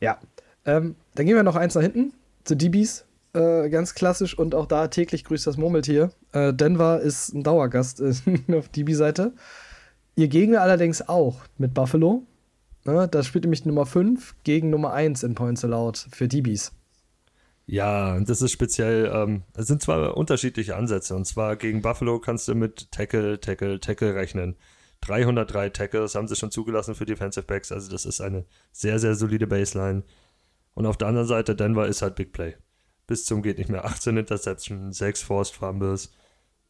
Ja. 0.00 0.18
Ähm, 0.66 0.96
dann 1.14 1.26
gehen 1.26 1.36
wir 1.36 1.42
noch 1.42 1.56
eins 1.56 1.74
nach 1.74 1.82
hinten 1.82 2.12
zu 2.44 2.56
DBs. 2.56 3.04
Äh, 3.32 3.70
ganz 3.70 3.94
klassisch 3.94 4.36
und 4.36 4.54
auch 4.56 4.66
da 4.66 4.88
täglich 4.88 5.24
grüßt 5.24 5.46
das 5.46 5.56
Murmeltier. 5.56 6.10
Äh, 6.32 6.52
Denver 6.52 7.00
ist 7.00 7.32
ein 7.32 7.44
Dauergast 7.44 8.00
äh, 8.00 8.12
auf 8.52 8.68
DB-Seite. 8.68 9.32
Ihr 10.16 10.28
Gegner 10.28 10.62
allerdings 10.62 11.08
auch 11.08 11.40
mit 11.56 11.72
Buffalo. 11.72 12.24
Ne, 12.84 13.08
da 13.08 13.22
spielt 13.22 13.44
nämlich 13.44 13.64
Nummer 13.66 13.86
5 13.86 14.36
gegen 14.44 14.70
Nummer 14.70 14.92
1 14.92 15.22
in 15.22 15.34
Points 15.34 15.64
Allowed 15.64 15.98
für 16.12 16.28
DBs. 16.28 16.72
Ja, 17.66 18.14
und 18.14 18.28
das 18.28 18.42
ist 18.42 18.50
speziell, 18.50 19.10
ähm, 19.14 19.42
es 19.54 19.68
sind 19.68 19.80
zwar 19.80 20.16
unterschiedliche 20.16 20.76
Ansätze. 20.76 21.14
Und 21.14 21.26
zwar 21.26 21.56
gegen 21.56 21.82
Buffalo 21.82 22.18
kannst 22.18 22.48
du 22.48 22.54
mit 22.54 22.90
Tackle, 22.90 23.38
Tackle, 23.38 23.78
Tackle 23.78 24.14
rechnen. 24.14 24.56
303 25.02 25.70
Tackles 25.70 26.14
haben 26.14 26.26
sie 26.28 26.36
schon 26.36 26.50
zugelassen 26.50 26.94
für 26.94 27.06
Defensive 27.06 27.46
Backs. 27.46 27.70
Also 27.70 27.90
das 27.90 28.06
ist 28.06 28.20
eine 28.20 28.44
sehr, 28.72 28.98
sehr 28.98 29.14
solide 29.14 29.46
Baseline. 29.46 30.02
Und 30.74 30.86
auf 30.86 30.96
der 30.96 31.08
anderen 31.08 31.28
Seite, 31.28 31.54
Denver 31.54 31.86
ist 31.86 32.02
halt 32.02 32.16
Big 32.16 32.32
Play. 32.32 32.56
Bis 33.06 33.24
zum 33.24 33.42
geht 33.42 33.58
nicht 33.58 33.70
mehr. 33.70 33.84
18 33.84 34.16
Interception, 34.16 34.92
6 34.92 35.22
Forced 35.22 35.54
Fumbles. 35.54 36.10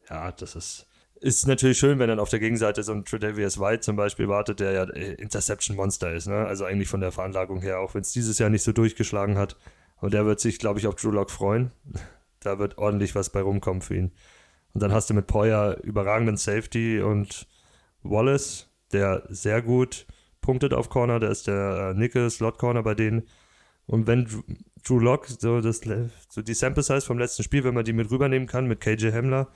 Ja, 0.09 0.31
das 0.31 0.55
ist, 0.55 0.87
ist 1.21 1.47
natürlich 1.47 1.77
schön, 1.77 1.99
wenn 1.99 2.09
dann 2.09 2.19
auf 2.19 2.29
der 2.29 2.39
Gegenseite 2.39 2.81
so 2.81 2.91
ein 2.91 3.05
Tredavious 3.05 3.59
White 3.59 3.81
zum 3.81 3.95
Beispiel 3.95 4.27
wartet, 4.27 4.59
der 4.59 4.71
ja 4.71 4.83
äh, 4.85 5.13
Interception 5.13 5.77
Monster 5.77 6.13
ist. 6.13 6.27
Ne? 6.27 6.45
Also 6.45 6.65
eigentlich 6.65 6.89
von 6.89 6.99
der 6.99 7.11
Veranlagung 7.11 7.61
her, 7.61 7.79
auch 7.79 7.93
wenn 7.93 8.01
es 8.01 8.11
dieses 8.11 8.39
Jahr 8.39 8.49
nicht 8.49 8.63
so 8.63 8.71
durchgeschlagen 8.71 9.37
hat. 9.37 9.55
Und 9.99 10.15
der 10.15 10.25
wird 10.25 10.39
sich, 10.39 10.57
glaube 10.57 10.79
ich, 10.79 10.87
auf 10.87 10.95
Drew 10.95 11.11
Lock 11.11 11.31
freuen. 11.31 11.71
Da 12.43 12.57
wird 12.57 12.79
ordentlich 12.79 13.13
was 13.13 13.29
bei 13.29 13.39
rumkommen 13.39 13.83
für 13.83 13.95
ihn. 13.95 14.11
Und 14.73 14.81
dann 14.81 14.91
hast 14.91 15.11
du 15.11 15.13
mit 15.13 15.27
Poyer 15.27 15.77
überragenden 15.83 16.37
Safety 16.37 16.99
und 16.99 17.45
Wallace, 18.01 18.67
der 18.91 19.21
sehr 19.29 19.61
gut 19.61 20.07
punktet 20.41 20.73
auf 20.73 20.89
Corner, 20.89 21.19
der 21.19 21.29
ist 21.29 21.45
der 21.45 21.91
äh, 21.91 21.93
Nickel 21.93 22.31
Slot 22.31 22.57
Corner 22.57 22.81
bei 22.81 22.95
denen. 22.95 23.27
Und 23.85 24.07
wenn 24.07 24.27
Drew 24.83 24.97
Lock 24.97 25.27
so, 25.27 25.61
das, 25.61 25.81
so 26.29 26.41
die 26.41 26.55
Sample 26.55 26.81
Size 26.81 27.01
vom 27.01 27.19
letzten 27.19 27.43
Spiel, 27.43 27.63
wenn 27.63 27.75
man 27.75 27.85
die 27.85 27.93
mit 27.93 28.09
rübernehmen 28.09 28.47
kann, 28.47 28.65
mit 28.65 28.81
KJ 28.81 29.11
Hamler, 29.11 29.49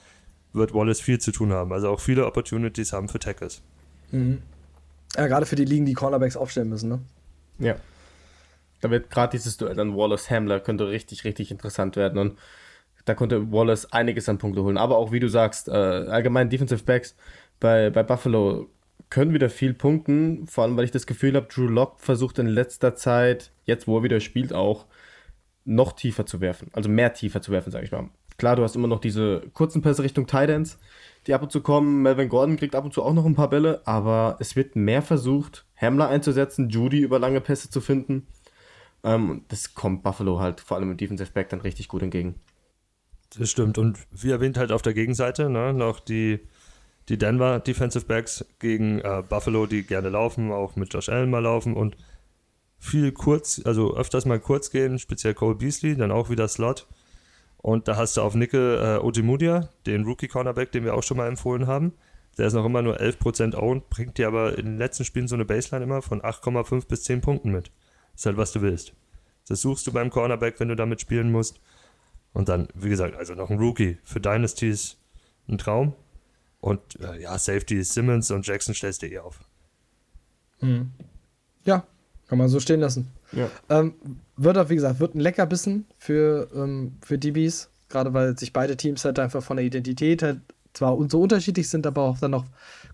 wird 0.56 0.74
Wallace 0.74 1.02
viel 1.02 1.20
zu 1.20 1.32
tun 1.32 1.52
haben. 1.54 1.72
Also 1.72 1.90
auch 1.90 2.00
viele 2.00 2.26
Opportunities 2.26 2.94
haben 2.94 3.10
für 3.10 3.20
Tackles. 3.20 3.62
Mhm. 4.12 4.42
Ja, 5.16 5.28
gerade 5.28 5.46
für 5.46 5.56
die 5.56 5.66
Ligen, 5.66 5.86
die 5.86 5.94
Cornerbacks 5.94 6.38
aufstellen 6.38 6.70
müssen, 6.70 6.90
ne? 6.90 7.00
Ja. 7.60 7.76
Da 8.82 8.92
wird 8.92 9.10
gerade 9.10 9.32
dieses 9.32 9.58
Duell 9.58 9.76
dann 9.76 9.96
Wallace-Hamler 9.96 10.60
könnte 10.60 10.88
richtig, 10.88 11.24
richtig 11.24 11.52
interessant 11.52 11.96
werden. 11.96 12.18
Und 12.18 12.38
da 13.06 13.14
konnte 13.14 13.52
Wallace 13.52 13.92
einiges 13.92 14.28
an 14.28 14.38
Punkte 14.38 14.64
holen. 14.64 14.78
Aber 14.78 14.98
auch, 14.98 15.12
wie 15.12 15.20
du 15.20 15.30
sagst, 15.30 15.70
äh, 15.70 15.72
allgemein 15.72 16.50
Defensive 16.50 16.84
Backs 16.84 17.16
bei, 17.60 17.90
bei 17.90 18.04
Buffalo 18.04 18.70
können 19.10 19.34
wieder 19.34 19.50
viel 19.50 19.74
punkten, 19.74 20.48
vor 20.48 20.64
allem 20.64 20.78
weil 20.78 20.86
ich 20.86 20.92
das 20.92 21.08
Gefühl 21.08 21.36
habe, 21.36 21.48
Drew 21.48 21.68
Lock 21.68 22.00
versucht 22.00 22.40
in 22.40 22.48
letzter 22.48 22.96
Zeit, 22.96 23.52
jetzt 23.64 23.88
wo 23.88 24.00
er 24.00 24.04
wieder 24.04 24.20
spielt, 24.20 24.52
auch 24.52 24.86
noch 25.64 25.94
tiefer 25.94 26.26
zu 26.26 26.42
werfen. 26.42 26.70
Also 26.74 26.90
mehr 26.90 27.14
tiefer 27.14 27.42
zu 27.42 27.52
werfen, 27.52 27.72
sage 27.72 27.86
ich 27.86 27.92
mal. 27.92 28.10
Klar, 28.38 28.56
du 28.56 28.64
hast 28.64 28.76
immer 28.76 28.88
noch 28.88 29.00
diese 29.00 29.44
kurzen 29.54 29.82
Pässe 29.82 30.04
Richtung 30.04 30.28
Tidance, 30.28 30.78
die 31.28 31.34
ab 31.34 31.42
und 31.42 31.52
zu 31.52 31.62
kommen. 31.62 32.02
Melvin 32.02 32.30
Gordon 32.30 32.58
kriegt 32.58 32.76
ab 32.76 32.86
und 32.86 32.94
zu 32.94 33.04
auch 33.04 33.14
noch 33.14 33.26
ein 33.26 33.36
paar 33.36 33.50
Bälle, 33.50 33.82
aber 33.86 34.38
es 34.40 34.56
wird 34.56 34.76
mehr 34.76 35.02
versucht, 35.02 35.66
Hamler 35.76 36.10
einzusetzen, 36.10 36.70
Judy 36.70 37.00
über 37.00 37.20
lange 37.20 37.42
Pässe 37.42 37.70
zu 37.70 37.82
finden. 37.82 38.28
Ähm, 39.04 39.44
das 39.48 39.74
kommt 39.74 40.04
Buffalo 40.04 40.40
halt 40.40 40.62
vor 40.62 40.78
allem 40.78 40.92
im 40.92 40.98
Defensive 40.98 41.32
Back 41.32 41.50
dann 41.50 41.62
richtig 41.62 41.88
gut 41.88 42.02
entgegen. 42.02 42.36
Das 43.38 43.50
stimmt. 43.50 43.78
Und 43.78 43.98
wie 44.12 44.32
erwähnt 44.32 44.58
halt 44.58 44.72
auf 44.72 44.82
der 44.82 44.94
Gegenseite 44.94 45.50
ne, 45.50 45.74
noch 45.74 46.00
die 46.00 46.40
die 47.10 47.18
Denver 47.18 47.60
Defensive 47.60 48.06
Backs 48.06 48.46
gegen 48.60 49.00
äh, 49.00 49.24
Buffalo, 49.28 49.68
die 49.68 49.84
gerne 49.84 50.10
laufen, 50.10 50.52
auch 50.52 50.76
mit 50.76 50.94
Josh 50.94 51.10
Allen 51.10 51.30
mal 51.30 51.44
laufen 51.44 51.76
und 51.76 51.96
viel 52.80 53.12
kurz, 53.12 53.62
also 53.64 53.96
öfters 53.96 54.26
mal 54.26 54.40
kurz 54.40 54.72
gehen, 54.72 55.00
speziell 55.00 55.34
Cole 55.34 55.56
Beasley, 55.56 55.96
dann 55.96 56.12
auch 56.12 56.30
wieder 56.30 56.48
Slot. 56.48 56.88
Und 57.66 57.88
da 57.88 57.96
hast 57.96 58.16
du 58.16 58.22
auf 58.22 58.36
Nickel 58.36 58.78
äh, 58.80 59.04
Ojemudia, 59.04 59.70
den 59.88 60.04
Rookie-Cornerback, 60.04 60.72
den 60.72 60.84
wir 60.84 60.94
auch 60.94 61.02
schon 61.02 61.18
mal 61.18 61.28
empfohlen 61.28 61.66
haben. 61.66 61.94
Der 62.38 62.46
ist 62.46 62.54
noch 62.54 62.64
immer 62.64 62.84
nur 62.84 63.02
11% 63.02 63.56
owned, 63.56 63.90
bringt 63.90 64.20
dir 64.20 64.28
aber 64.28 64.56
in 64.60 64.66
den 64.66 64.78
letzten 64.78 65.04
Spielen 65.04 65.28
so 65.28 65.34
eine 65.34 65.46
Baseline 65.46 65.84
immer 65.84 66.04
von 66.04 66.22
8,5 66.22 66.88
bis 66.88 67.06
10 67.06 67.22
Punkten 67.22 67.52
mit. 67.52 67.72
Ist 68.14 68.28
halt, 68.28 68.38
was 68.38 68.52
du 68.52 68.62
willst. 68.62 68.94
Das 69.48 69.62
suchst 69.62 69.88
du 69.88 69.92
beim 69.92 70.12
Cornerback, 70.12 70.60
wenn 70.60 70.68
du 70.68 70.76
damit 70.76 71.02
spielen 71.02 71.32
musst. 71.32 71.60
Und 72.34 72.50
dann, 72.50 72.68
wie 72.76 72.90
gesagt, 72.90 73.16
also 73.16 73.34
noch 73.34 73.50
ein 73.50 73.58
Rookie. 73.58 73.98
Für 74.04 74.20
Dynasties 74.20 74.98
ein 75.48 75.58
Traum. 75.58 75.96
Und 76.60 77.00
äh, 77.00 77.20
ja, 77.20 77.36
Safety 77.40 77.84
Simmons 77.84 78.30
und 78.30 78.46
Jackson 78.46 78.76
stellst 78.76 79.02
du 79.02 79.08
eh 79.08 79.18
auf. 79.18 79.40
Mhm. 80.62 80.92
Ja, 81.64 81.84
kann 82.28 82.38
man 82.38 82.48
so 82.48 82.60
stehen 82.60 82.82
lassen. 82.82 83.12
Ja. 83.32 83.50
Ähm, 83.70 83.96
wird 84.38 84.58
auch, 84.58 84.70
wie 84.70 84.76
gesagt, 84.76 85.00
wird 85.00 85.16
ein 85.16 85.20
Leckerbissen 85.20 85.86
für, 85.98 86.48
ähm, 86.56 86.98
für 87.04 87.18
DBs, 87.18 87.70
gerade 87.90 88.14
weil 88.14 88.38
sich 88.38 88.54
beide 88.54 88.78
Teams 88.78 89.06
halt 89.06 89.20
einfach 89.20 89.44
von 89.44 89.58
der 89.58 89.66
Identität 89.66 90.24
halt 90.24 90.42
zwar 90.74 90.98
so 91.10 91.22
unterschiedlich 91.22 91.70
sind, 91.70 91.88
aber 91.88 92.04
auch 92.04 92.20
dann 92.20 92.32
noch 92.32 92.46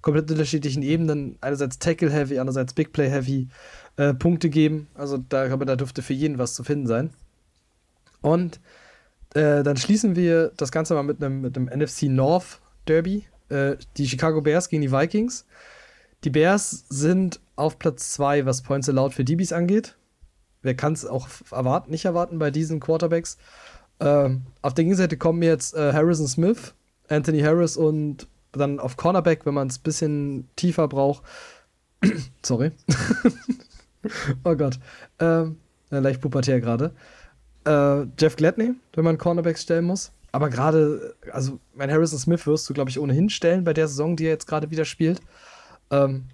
komplett 0.02 0.30
unterschiedlichen 0.32 0.84
Ebenen. 0.84 1.38
Einerseits 1.41 1.80
Tackle-Heavy, 1.80 2.39
andererseits 2.39 2.74
Big 2.74 2.94
Play-Heavy 2.94 3.48
äh, 3.98 4.13
Punkte 4.13 4.50
geben. 4.50 4.88
Also 4.94 5.17
da, 5.17 5.52
aber 5.52 5.65
da 5.65 5.76
dürfte 5.76 6.02
für 6.02 6.13
jeden 6.13 6.38
was 6.38 6.54
zu 6.54 6.63
finden 6.63 6.88
sein. 6.88 7.10
Und 8.22 8.60
äh, 9.34 9.63
dann 9.63 9.78
schließen 9.78 10.15
wir 10.15 10.52
das 10.58 10.72
Ganze 10.72 10.94
mal 10.94 11.04
mit 11.04 11.24
einem 11.24 11.41
mit 11.41 11.58
NFC 11.58 12.04
North 12.04 12.60
Derby. 12.88 13.26
Äh, 13.50 13.78
die 13.98 14.08
Chicago 14.08 14.41
Bears 14.41 14.70
gegen 14.70 14.82
die 14.82 14.91
Vikings. 14.91 15.46
Die 16.24 16.30
Bears 16.30 16.86
sind 16.89 17.39
auf 17.56 17.80
Platz 17.80 18.12
2, 18.13 18.46
was 18.46 18.62
Points 18.62 18.88
allowed 18.89 19.13
für 19.13 19.24
DBs 19.24 19.54
angeht. 19.54 19.96
Wer 20.62 20.76
kann 20.76 20.93
es 20.93 21.06
auch 21.06 21.28
erwarten, 21.52 21.91
nicht 21.91 22.06
erwarten 22.06 22.39
bei 22.39 22.52
diesen 22.52 22.80
Quarterbacks? 22.80 23.38
Ähm, 24.00 24.43
auf 24.62 24.74
der 24.74 24.84
Gegenseite 24.84 25.17
kommen 25.17 25.41
jetzt 25.41 25.76
äh, 25.76 25.93
Harrison 25.93 26.28
Smith, 26.28 26.74
Anthony 27.08 27.41
Harris 27.41 27.78
und 27.78 28.28
dann 28.52 28.80
auf 28.80 28.97
Cornerback, 28.97 29.45
wenn 29.45 29.54
man 29.54 29.67
es 29.67 29.80
ein 29.80 29.84
bisschen 29.84 30.50
tiefer 30.56 30.88
braucht. 30.88 31.24
Sorry. 32.43 32.71
oh 34.43 34.56
Gott. 34.56 34.80
Ähm, 35.19 35.58
leicht 35.89 36.21
pubertär 36.21 36.60
gerade. 36.60 36.93
Äh, 37.65 38.06
Jeff 38.19 38.36
Gladney, 38.36 38.74
wenn 38.93 39.04
man 39.04 39.17
Cornerbacks 39.17 39.63
stellen 39.63 39.86
muss. 39.86 40.12
Aber 40.32 40.50
gerade, 40.50 41.15
also 41.32 41.60
mein 41.74 41.91
Harrison 41.91 42.17
Smith 42.17 42.47
wirst 42.47 42.69
du, 42.69 42.74
glaube 42.74 42.89
ich, 42.89 43.00
ohnehin 43.00 43.30
stellen 43.30 43.63
bei 43.63 43.74
der 43.74 43.88
Saison, 43.88 44.15
die 44.15 44.26
er 44.26 44.32
jetzt 44.32 44.47
gerade 44.47 44.71
wieder 44.71 44.86
spielt. 44.86 45.21
Ähm, 45.89 46.26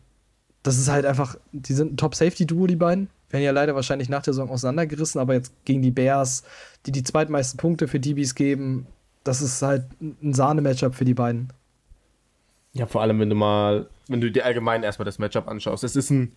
das 0.63 0.77
ist 0.77 0.89
halt 0.89 1.05
einfach, 1.05 1.37
die 1.51 1.73
sind 1.73 1.93
ein 1.93 1.97
Top-Safety-Duo, 1.97 2.67
die 2.67 2.75
beiden. 2.75 3.09
Werden 3.29 3.43
ja 3.43 3.51
leider 3.51 3.75
wahrscheinlich 3.75 4.09
nach 4.09 4.21
der 4.21 4.33
Saison 4.33 4.49
auseinandergerissen, 4.49 5.19
aber 5.19 5.33
jetzt 5.33 5.53
gegen 5.65 5.81
die 5.81 5.91
Bears, 5.91 6.43
die 6.85 6.91
die 6.91 7.03
zweitmeisten 7.03 7.57
Punkte 7.57 7.87
für 7.87 7.99
DBs 7.99 8.35
geben, 8.35 8.87
das 9.23 9.41
ist 9.41 9.61
halt 9.61 9.85
ein 9.99 10.33
Sahne-Matchup 10.33 10.95
für 10.95 11.05
die 11.05 11.13
beiden. 11.13 11.51
Ja, 12.73 12.85
vor 12.85 13.01
allem, 13.01 13.19
wenn 13.19 13.29
du 13.29 13.35
mal, 13.35 13.89
wenn 14.07 14.21
du 14.21 14.31
dir 14.31 14.45
allgemein 14.45 14.83
erstmal 14.83 15.05
das 15.05 15.19
Matchup 15.19 15.47
anschaust. 15.47 15.83
Es 15.83 15.95
ist 15.95 16.09
ein 16.09 16.33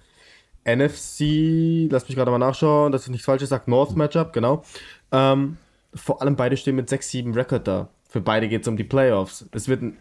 NFC, 0.64 1.90
lass 1.90 2.08
mich 2.08 2.16
gerade 2.16 2.30
mal 2.30 2.38
nachschauen, 2.38 2.92
dass 2.92 3.04
ich 3.04 3.10
nichts 3.10 3.26
Falsches 3.26 3.50
sage, 3.50 3.70
North-Matchup, 3.70 4.32
genau. 4.32 4.64
Ähm, 5.12 5.58
vor 5.94 6.20
allem 6.20 6.36
beide 6.36 6.56
stehen 6.56 6.76
mit 6.76 6.88
6-7 6.88 7.34
Rekord 7.34 7.66
da. 7.68 7.88
Für 8.08 8.20
beide 8.20 8.48
geht 8.48 8.62
es 8.62 8.68
um 8.68 8.76
die 8.76 8.84
Playoffs. 8.84 9.46
Es 9.52 9.68
wird 9.68 9.82
ein 9.82 9.96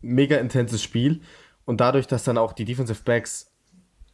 mega 0.00 0.36
intenses 0.36 0.82
Spiel 0.82 1.20
und 1.64 1.80
dadurch, 1.80 2.06
dass 2.06 2.24
dann 2.24 2.38
auch 2.38 2.52
die 2.52 2.64
Defensive 2.64 3.02
Backs 3.04 3.50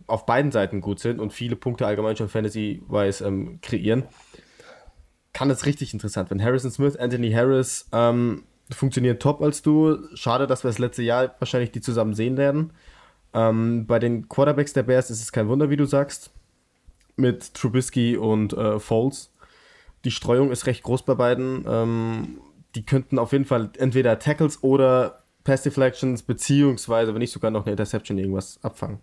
auf 0.06 0.26
beiden 0.26 0.52
Seiten 0.52 0.80
gut 0.80 0.98
sind 1.00 1.20
und 1.20 1.32
viele 1.32 1.56
Punkte 1.56 1.86
allgemein 1.86 2.16
schon 2.16 2.28
Fantasy-wise 2.28 3.24
ähm, 3.24 3.60
kreieren, 3.62 4.04
kann 5.32 5.50
es 5.50 5.66
richtig 5.66 5.92
interessant 5.92 6.30
werden. 6.30 6.42
Harrison 6.42 6.70
Smith, 6.70 6.96
Anthony 6.96 7.32
Harris 7.32 7.88
ähm, 7.92 8.44
funktionieren 8.70 9.18
top 9.18 9.40
als 9.40 9.62
Duo. 9.62 9.98
Schade, 10.14 10.46
dass 10.46 10.64
wir 10.64 10.68
das 10.68 10.78
letzte 10.78 11.02
Jahr 11.02 11.34
wahrscheinlich 11.38 11.72
die 11.72 11.80
zusammen 11.80 12.14
sehen 12.14 12.36
werden. 12.36 12.72
Ähm, 13.34 13.86
bei 13.86 13.98
den 13.98 14.28
Quarterbacks 14.28 14.72
der 14.72 14.82
Bears 14.82 15.10
ist 15.10 15.22
es 15.22 15.32
kein 15.32 15.48
Wunder, 15.48 15.70
wie 15.70 15.76
du 15.76 15.86
sagst. 15.86 16.30
Mit 17.16 17.54
Trubisky 17.54 18.16
und 18.16 18.52
äh, 18.54 18.78
Foles 18.78 19.32
die 20.04 20.10
Streuung 20.10 20.50
ist 20.50 20.66
recht 20.66 20.82
groß 20.82 21.02
bei 21.02 21.14
beiden. 21.14 21.64
Ähm, 21.66 22.40
die 22.74 22.84
könnten 22.84 23.18
auf 23.18 23.32
jeden 23.32 23.44
Fall 23.44 23.70
entweder 23.78 24.18
Tackles 24.18 24.62
oder 24.62 25.24
Pass 25.44 25.62
Deflections, 25.62 26.22
beziehungsweise, 26.22 27.12
wenn 27.12 27.20
nicht 27.20 27.32
sogar 27.32 27.50
noch 27.50 27.64
eine 27.64 27.72
Interception 27.72 28.18
irgendwas 28.18 28.58
abfangen. 28.62 28.98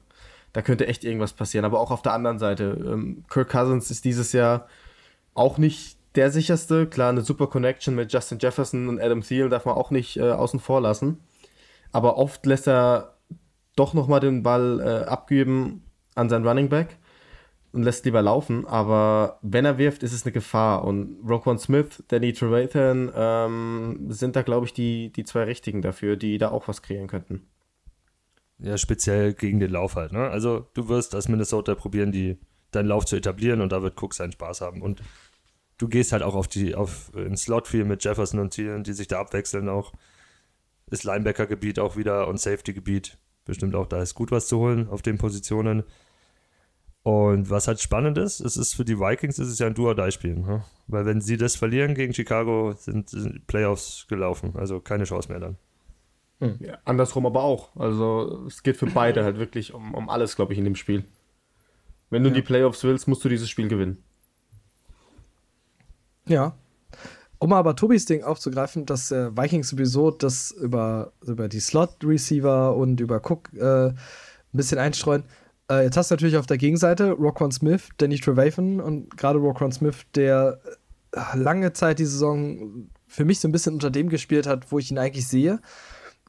Da 0.54 0.62
könnte 0.62 0.88
echt 0.88 1.04
irgendwas 1.04 1.34
passieren. 1.34 1.66
Aber 1.66 1.80
auch 1.80 1.92
auf 1.92 2.02
der 2.02 2.14
anderen 2.14 2.40
Seite, 2.40 2.78
ähm, 2.86 3.24
Kirk 3.30 3.50
Cousins 3.50 3.92
ist 3.92 4.06
dieses 4.06 4.32
Jahr 4.34 4.68
auch 5.34 5.58
nicht 5.58 5.98
der 6.16 6.32
sicherste. 6.32 6.88
Klar, 6.88 7.10
eine 7.10 7.22
super 7.22 7.48
Connection 7.48 7.96
mit 7.96 8.12
Justin 8.12 8.40
Jefferson 8.40 8.90
und 8.90 9.00
Adam 9.00 9.22
Thielen 9.22 9.50
darf 9.50 9.66
man 9.66 9.76
auch 9.76 9.92
nicht 9.92 10.18
äh, 10.18 10.32
außen 10.32 10.60
vor 10.60 10.82
lassen. 10.82 11.20
Aber 11.92 12.18
oft 12.18 12.46
lässt 12.46 12.68
er 12.68 13.16
doch 13.76 13.94
nochmal 13.94 14.20
den 14.20 14.44
Ball 14.44 14.80
äh, 14.80 15.06
abgeben 15.08 15.84
an 16.16 16.30
seinen 16.30 16.46
Running 16.46 16.70
Back 16.70 16.98
und 17.72 17.84
lässt 17.84 18.06
lieber 18.06 18.22
laufen. 18.22 18.68
Aber 18.68 19.40
wenn 19.42 19.66
er 19.66 19.78
wirft, 19.78 20.04
ist 20.04 20.14
es 20.14 20.26
eine 20.26 20.32
Gefahr. 20.32 20.84
Und 20.84 21.20
Roquan 21.28 21.60
Smith, 21.60 22.04
Danny 22.08 22.34
Trevathan 22.34 23.12
ähm, 23.16 24.06
sind 24.10 24.36
da, 24.36 24.42
glaube 24.42 24.66
ich, 24.66 24.74
die, 24.74 25.12
die 25.12 25.24
zwei 25.24 25.44
Richtigen 25.44 25.82
dafür, 25.82 26.16
die 26.16 26.38
da 26.38 26.50
auch 26.50 26.68
was 26.68 26.82
kreieren 26.82 27.08
könnten. 27.08 27.48
Ja, 28.60 28.78
speziell 28.78 29.34
gegen 29.34 29.60
den 29.60 29.72
Lauf 29.72 29.95
halt. 29.95 30.12
Ne? 30.12 30.30
Also 30.30 30.67
du 30.74 30.89
wirst 30.89 31.15
als 31.15 31.30
Minnesota 31.30 31.76
probieren, 31.76 32.12
die, 32.12 32.38
deinen 32.72 32.88
Lauf 32.88 33.06
zu 33.06 33.15
etablieren 33.15 33.62
und 33.62 33.72
da 33.72 33.82
wird 33.82 34.02
Cook 34.02 34.13
seinen 34.13 34.34
Spaß 34.34 34.62
haben. 34.62 34.82
Und 34.82 35.02
du 35.78 35.88
gehst 35.88 36.12
halt 36.12 36.24
auch 36.24 36.36
auf 36.36 36.48
die, 36.48 36.76
auf 36.76 37.12
ins 37.15 37.43
Slot 37.43 37.67
viel 37.67 37.86
mit 37.86 38.04
Jefferson 38.04 38.39
und 38.39 38.52
Thielen, 38.52 38.84
die 38.84 38.93
sich 38.93 39.08
da 39.08 39.19
abwechseln 39.19 39.69
auch. 39.69 39.93
Ist 40.91 41.04
Linebacker-Gebiet 41.04 41.80
auch 41.80 41.95
wieder 41.95 42.28
und 42.28 42.39
Safety-Gebiet. 42.39 43.17
Bestimmt 43.45 43.76
auch, 43.76 43.88
da 43.88 44.02
ist 44.02 44.13
gut 44.13 44.32
was 44.32 44.48
zu 44.48 44.60
holen 44.60 44.89
auf 44.89 45.02
den 45.02 45.17
Positionen. 45.17 45.84
Und 47.02 47.50
was 47.50 47.67
halt 47.67 47.80
spannend 47.80 48.17
ist, 48.17 48.41
es 48.41 48.58
ist 48.58 48.76
für 48.76 48.84
die 48.84 49.00
Vikings 49.00 49.39
ist 49.39 49.48
es 49.48 49.60
ja 49.60 49.67
ein 49.67 49.74
Do-or-Die-Spiel. 49.74 50.36
Ne? 50.36 50.65
Weil 50.88 51.06
wenn 51.06 51.22
sie 51.22 51.38
das 51.38 51.56
verlieren 51.56 51.95
gegen 51.95 52.13
Chicago, 52.13 52.74
sind, 52.74 53.10
sind 53.10 53.48
Playoffs 53.48 54.06
gelaufen. 54.10 54.54
Also 54.56 54.82
keine 54.82 55.06
Chance 55.06 55.30
mehr 55.30 55.39
dann. 55.39 55.58
Hm. 56.39 56.58
Ja, 56.62 56.78
andersrum 56.86 57.25
aber 57.25 57.43
auch. 57.43 57.75
Also 57.75 58.45
es 58.47 58.63
geht 58.63 58.78
für 58.78 58.88
beide 58.88 59.23
halt 59.23 59.38
wirklich 59.38 59.73
um, 59.73 59.93
um 59.93 60.10
alles, 60.10 60.36
glaube 60.36 60.54
ich, 60.54 60.60
in 60.60 60.65
dem 60.65 60.75
Spiel. 60.75 61.04
Wenn 62.10 62.23
du 62.23 62.30
ja. 62.30 62.36
die 62.36 62.41
Playoffs 62.41 62.84
willst, 62.84 63.08
musst 63.08 63.23
du 63.23 63.30
dieses 63.30 63.49
Spiel 63.49 63.67
gewinnen. 63.67 64.04
Ja. 66.28 66.56
Um 67.39 67.54
aber 67.54 67.75
Tobis 67.75 68.06
Ding 68.06 68.23
aufzugreifen, 68.23 68.86
dass 68.86 69.12
äh, 69.12 69.36
Vikings 69.36 69.69
sowieso 69.69 70.12
das 70.12 70.52
über, 70.52 71.13
über 71.25 71.47
die 71.47 71.60
Slot-Receiver 71.60 72.75
und 72.75 72.99
über 72.99 73.17
Cook 73.17 73.49
äh, 73.54 73.89
ein 73.89 73.97
bisschen 74.52 74.78
einstreuen. 74.78 75.23
Äh, 75.69 75.84
jetzt 75.84 75.97
hast 75.97 76.12
du 76.12 76.15
natürlich 76.15 76.38
auf 76.38 76.47
der 76.47 76.58
Gegenseite 76.58 77.12
Roquan 77.12 77.52
Smith, 77.52 77.89
Danny 77.97 78.19
Trevathan 78.19 78.82
und 78.82 79.15
gerade 79.17 79.39
Roquan 79.39 79.71
Smith, 79.71 80.06
der 80.15 80.60
äh, 81.13 81.38
lange 81.38 81.73
Zeit 81.73 81.99
die 81.99 82.06
Saison 82.06 82.89
für 83.08 83.25
mich 83.25 83.39
so 83.39 83.47
ein 83.47 83.52
bisschen 83.52 83.73
unter 83.73 83.89
dem 83.89 84.10
gespielt 84.10 84.45
hat, 84.45 84.71
wo 84.71 84.80
ich 84.80 84.91
ihn 84.91 84.97
eigentlich 84.97 85.28
sehe. 85.28 85.62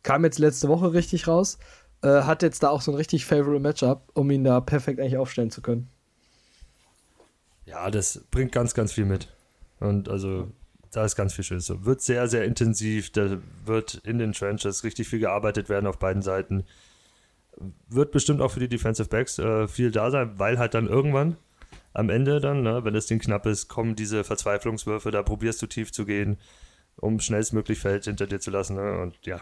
Kam 0.03 0.25
jetzt 0.25 0.39
letzte 0.39 0.69
Woche 0.69 0.93
richtig 0.93 1.29
raus. 1.29 1.59
Äh, 2.03 2.23
hat 2.23 2.43
jetzt 2.43 2.63
da 2.63 2.71
auch 2.71 2.81
so 2.81 2.93
ein 2.93 2.97
richtig 2.97 3.27
favorable 3.27 3.61
Matchup, 3.61 4.09
um 4.15 4.31
ihn 4.31 4.45
da 4.45 4.61
perfekt 4.61 5.01
eigentlich 5.01 5.19
aufstellen 5.19 5.51
zu 5.51 5.61
können. 5.61 5.89
Ja, 7.67 7.91
das 7.91 8.25
bringt 8.31 8.53
ganz, 8.53 8.75
ganz 8.75 8.93
viel 8.93 9.05
mit. 9.05 9.29
Und 9.79 10.09
also, 10.09 10.49
da 10.93 11.05
ist 11.05 11.17
ganz 11.17 11.35
viel 11.35 11.45
Schönes. 11.45 11.73
Wird 11.85 12.01
sehr, 12.01 12.29
sehr 12.29 12.45
intensiv. 12.45 13.11
Da 13.11 13.39
wird 13.65 14.01
in 14.05 14.19
den 14.19 14.33
Trenches 14.33 14.83
richtig 14.83 15.09
viel 15.09 15.21
gearbeitet 15.21 15.69
werden 15.69 15.87
auf 15.87 15.99
beiden 15.99 16.23
Seiten 16.23 16.65
wird 17.89 18.13
bestimmt 18.13 18.41
auch 18.41 18.51
für 18.51 18.61
die 18.61 18.69
Defensive 18.69 19.09
Backs 19.09 19.39
äh, 19.39 19.69
viel 19.69 19.91
da 19.91 20.11
sein, 20.11 20.39
weil 20.39 20.59
halt 20.59 20.75
dann 20.75 20.89
irgendwann 20.89 21.37
am 21.93 22.09
Ende 22.09 22.41
dann, 22.41 22.63
ne, 22.63 22.85
wenn 22.85 22.95
das 22.95 23.07
Ding 23.07 23.19
knapp 23.19 23.47
ist, 23.47 23.69
kommen 23.69 23.97
diese 23.97 24.25
Verzweiflungswürfe, 24.25 25.11
da 25.11 25.23
probierst 25.23 25.61
du 25.61 25.67
tief 25.67 25.93
zu 25.93 26.05
gehen, 26.05 26.39
um 26.97 27.21
schnellstmöglich 27.21 27.79
Feld 27.79 28.05
hinter 28.05 28.27
dir 28.27 28.41
zu 28.41 28.51
lassen. 28.51 28.77
Ne? 28.77 29.01
Und 29.01 29.19
ja, 29.27 29.41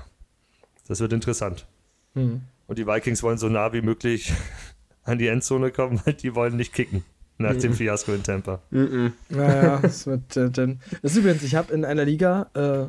das 0.88 1.00
wird 1.00 1.12
interessant. 1.12 1.66
Mhm. 2.14 2.42
Und 2.66 2.78
die 2.78 2.86
Vikings 2.86 3.22
wollen 3.22 3.38
so 3.38 3.48
nah 3.48 3.72
wie 3.72 3.82
möglich 3.82 4.32
an 5.04 5.18
die 5.18 5.28
Endzone 5.28 5.70
kommen, 5.70 6.00
weil 6.04 6.14
die 6.14 6.34
wollen 6.34 6.56
nicht 6.56 6.72
kicken 6.72 7.04
nach 7.38 7.54
mhm. 7.54 7.60
dem 7.60 7.72
Fiasko 7.74 8.12
in 8.12 8.22
Tampa. 8.22 8.60
Mhm. 8.70 9.12
Naja, 9.28 9.78
das 9.80 10.06
wird 10.06 10.36
äh, 10.36 10.50
denn. 10.50 10.80
Das 11.02 11.12
ist 11.12 11.18
übrigens, 11.18 11.42
ich 11.44 11.54
habe 11.54 11.72
in 11.72 11.84
einer 11.84 12.04
Liga 12.04 12.50
äh, 12.54 12.86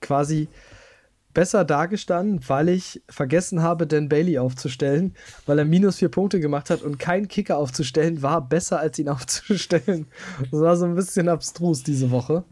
quasi 0.00 0.48
besser 1.32 1.64
dagestanden, 1.64 2.40
weil 2.48 2.68
ich 2.68 3.02
vergessen 3.08 3.62
habe, 3.62 3.86
Dan 3.86 4.08
Bailey 4.08 4.38
aufzustellen, 4.38 5.14
weil 5.46 5.58
er 5.58 5.64
minus 5.64 5.96
vier 5.96 6.08
Punkte 6.08 6.40
gemacht 6.40 6.70
hat 6.70 6.82
und 6.82 6.98
kein 6.98 7.26
Kicker 7.28 7.58
aufzustellen 7.58 8.22
war 8.22 8.48
besser 8.48 8.78
als 8.78 8.98
ihn 8.98 9.08
aufzustellen. 9.10 10.06
Das 10.50 10.60
war 10.60 10.76
so 10.76 10.84
ein 10.84 10.94
bisschen 10.94 11.28
abstrus 11.28 11.82
diese 11.82 12.10
Woche. 12.10 12.44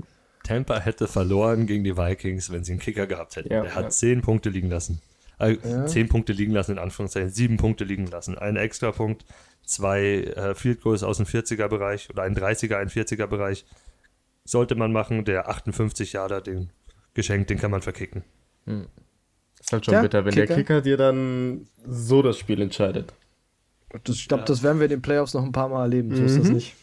Tampa 0.45 0.81
hätte 0.81 1.09
verloren 1.09 1.67
gegen 1.67 1.85
die 1.85 1.97
Vikings, 1.97 2.51
wenn 2.51 2.65
sie 2.65 2.73
einen 2.73 2.81
Kicker 2.81 3.07
gehabt 3.07 3.37
hätten. 3.37 3.53
Ja, 3.53 3.65
er 3.65 3.75
hat 3.75 3.85
ja. 3.85 3.91
zehn 3.91 4.23
Punkte 4.23 4.51
liegen 4.51 4.71
lassen. 4.71 5.01
Äh, 5.39 5.57
ja. 5.65 5.87
Zehn 5.87 6.09
Punkte 6.09 6.33
liegen 6.33 6.53
lassen, 6.53 6.73
in 6.73 6.79
Anführungszeichen, 6.79 7.31
sieben 7.31 7.57
Punkte 7.57 7.85
liegen 7.85 8.07
lassen. 8.07 8.39
Ein 8.39 8.57
extra 8.57 8.93
Punkt, 8.93 9.25
zwei 9.65 10.23
äh, 10.23 10.55
Field 10.55 10.81
Goals 10.83 11.03
aus 11.03 11.19
dem 11.19 11.27
40er-Bereich 11.27 12.11
oder 12.11 12.23
ein 12.23 12.37
30er, 12.37 12.77
ein 12.77 12.89
40er-Bereich. 12.89 13.65
Sollte 14.45 14.75
man 14.75 14.93
machen, 14.93 15.25
der 15.25 15.49
58 15.49 16.15
Jahre 16.15 16.43
den 16.43 16.71
geschenkt, 17.15 17.51
den 17.51 17.59
kann 17.59 17.71
man 17.71 17.83
verkicken. 17.83 18.25
Hm. 18.67 18.87
Das 19.59 19.67
ist 19.67 19.73
halt 19.73 19.85
schon 19.85 19.95
ja, 19.95 20.03
bitter, 20.03 20.25
wenn 20.25 20.35
Kicker. 20.35 20.47
der 20.47 20.57
Kicker 20.57 20.81
dir 20.81 20.97
dann 20.97 21.69
so 21.87 22.23
das 22.23 22.39
Spiel 22.39 22.61
entscheidet. 22.61 23.13
Das, 24.05 24.17
ich 24.17 24.29
glaube, 24.29 24.43
ja. 24.43 24.47
das 24.47 24.63
werden 24.63 24.79
wir 24.79 24.87
in 24.87 24.91
den 24.91 25.03
Playoffs 25.03 25.35
noch 25.35 25.45
ein 25.45 25.53
paar 25.53 25.69
Mal 25.69 25.83
erleben. 25.83 26.15
So 26.15 26.23
mhm. 26.23 26.27
ist 26.27 26.39
das 26.39 26.49
mhm. 26.49 26.55
nicht. 26.55 26.75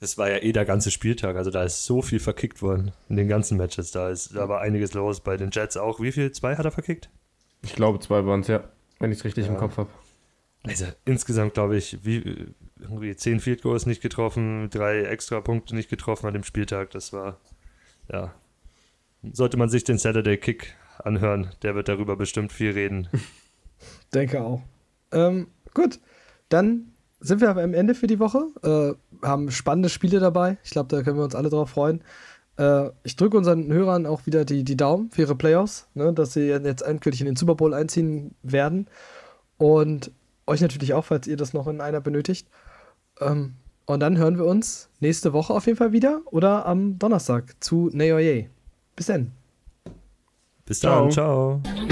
Das 0.00 0.16
war 0.16 0.30
ja 0.30 0.38
eh 0.38 0.52
der 0.52 0.64
ganze 0.64 0.90
Spieltag. 0.90 1.36
Also 1.36 1.50
da 1.50 1.64
ist 1.64 1.84
so 1.84 2.02
viel 2.02 2.20
verkickt 2.20 2.62
worden 2.62 2.92
in 3.08 3.16
den 3.16 3.28
ganzen 3.28 3.58
Matches. 3.58 3.90
Da, 3.90 4.10
ist, 4.10 4.34
da 4.34 4.48
war 4.48 4.60
einiges 4.60 4.94
los. 4.94 5.20
Bei 5.20 5.36
den 5.36 5.50
Jets 5.50 5.76
auch. 5.76 6.00
Wie 6.00 6.12
viel? 6.12 6.30
Zwei 6.30 6.56
hat 6.56 6.64
er 6.64 6.70
verkickt? 6.70 7.10
Ich 7.62 7.74
glaube, 7.74 7.98
zwei 7.98 8.24
waren 8.24 8.40
es, 8.40 8.48
ja. 8.48 8.62
Wenn 9.00 9.10
ich 9.10 9.18
es 9.18 9.24
richtig 9.24 9.46
ja. 9.46 9.52
im 9.52 9.58
Kopf 9.58 9.76
habe. 9.76 9.90
Also 10.64 10.86
insgesamt 11.04 11.54
glaube 11.54 11.76
ich, 11.76 12.04
wie 12.04 12.52
irgendwie 12.80 13.16
zehn 13.16 13.40
Field 13.40 13.62
Goals 13.62 13.86
nicht 13.86 14.02
getroffen, 14.02 14.70
drei 14.70 15.02
extra 15.02 15.40
Punkte 15.40 15.74
nicht 15.74 15.88
getroffen 15.88 16.26
an 16.26 16.34
dem 16.34 16.44
Spieltag. 16.44 16.90
Das 16.90 17.12
war, 17.12 17.38
ja. 18.12 18.34
Sollte 19.32 19.56
man 19.56 19.68
sich 19.68 19.82
den 19.82 19.98
Saturday 19.98 20.36
Kick 20.36 20.76
anhören. 20.98 21.50
Der 21.62 21.74
wird 21.74 21.88
darüber 21.88 22.16
bestimmt 22.16 22.52
viel 22.52 22.70
reden. 22.70 23.08
Denke 24.14 24.42
auch. 24.42 24.62
Ähm, 25.12 25.48
gut, 25.74 25.98
dann 26.48 26.92
sind 27.20 27.40
wir 27.40 27.50
am 27.50 27.74
Ende 27.74 27.94
für 27.94 28.06
die 28.06 28.18
Woche. 28.18 28.46
Äh, 28.62 29.26
haben 29.26 29.50
spannende 29.50 29.88
Spiele 29.88 30.20
dabei. 30.20 30.58
Ich 30.62 30.70
glaube, 30.70 30.94
da 30.94 31.02
können 31.02 31.16
wir 31.16 31.24
uns 31.24 31.34
alle 31.34 31.50
drauf 31.50 31.70
freuen. 31.70 32.02
Äh, 32.56 32.90
ich 33.02 33.16
drücke 33.16 33.36
unseren 33.36 33.72
Hörern 33.72 34.06
auch 34.06 34.26
wieder 34.26 34.44
die, 34.44 34.64
die 34.64 34.76
Daumen 34.76 35.10
für 35.10 35.22
ihre 35.22 35.34
Playoffs, 35.34 35.88
ne, 35.94 36.12
dass 36.12 36.32
sie 36.32 36.48
jetzt 36.48 36.82
endgültig 36.82 37.20
in 37.20 37.26
den 37.26 37.36
Super 37.36 37.54
Bowl 37.54 37.74
einziehen 37.74 38.34
werden. 38.42 38.88
Und 39.56 40.12
euch 40.46 40.60
natürlich 40.60 40.94
auch, 40.94 41.04
falls 41.04 41.26
ihr 41.26 41.36
das 41.36 41.52
noch 41.52 41.66
in 41.66 41.80
einer 41.80 42.00
benötigt. 42.00 42.48
Ähm, 43.20 43.54
und 43.86 44.00
dann 44.00 44.18
hören 44.18 44.36
wir 44.36 44.44
uns 44.44 44.90
nächste 45.00 45.32
Woche 45.32 45.54
auf 45.54 45.66
jeden 45.66 45.78
Fall 45.78 45.92
wieder 45.92 46.20
oder 46.26 46.66
am 46.66 46.98
Donnerstag 46.98 47.56
zu 47.60 47.90
Neoye. 47.92 48.50
Bis 48.94 49.06
dann. 49.06 49.32
Bis 50.66 50.80
dann, 50.80 51.10
ciao. 51.10 51.60
ciao. 51.62 51.88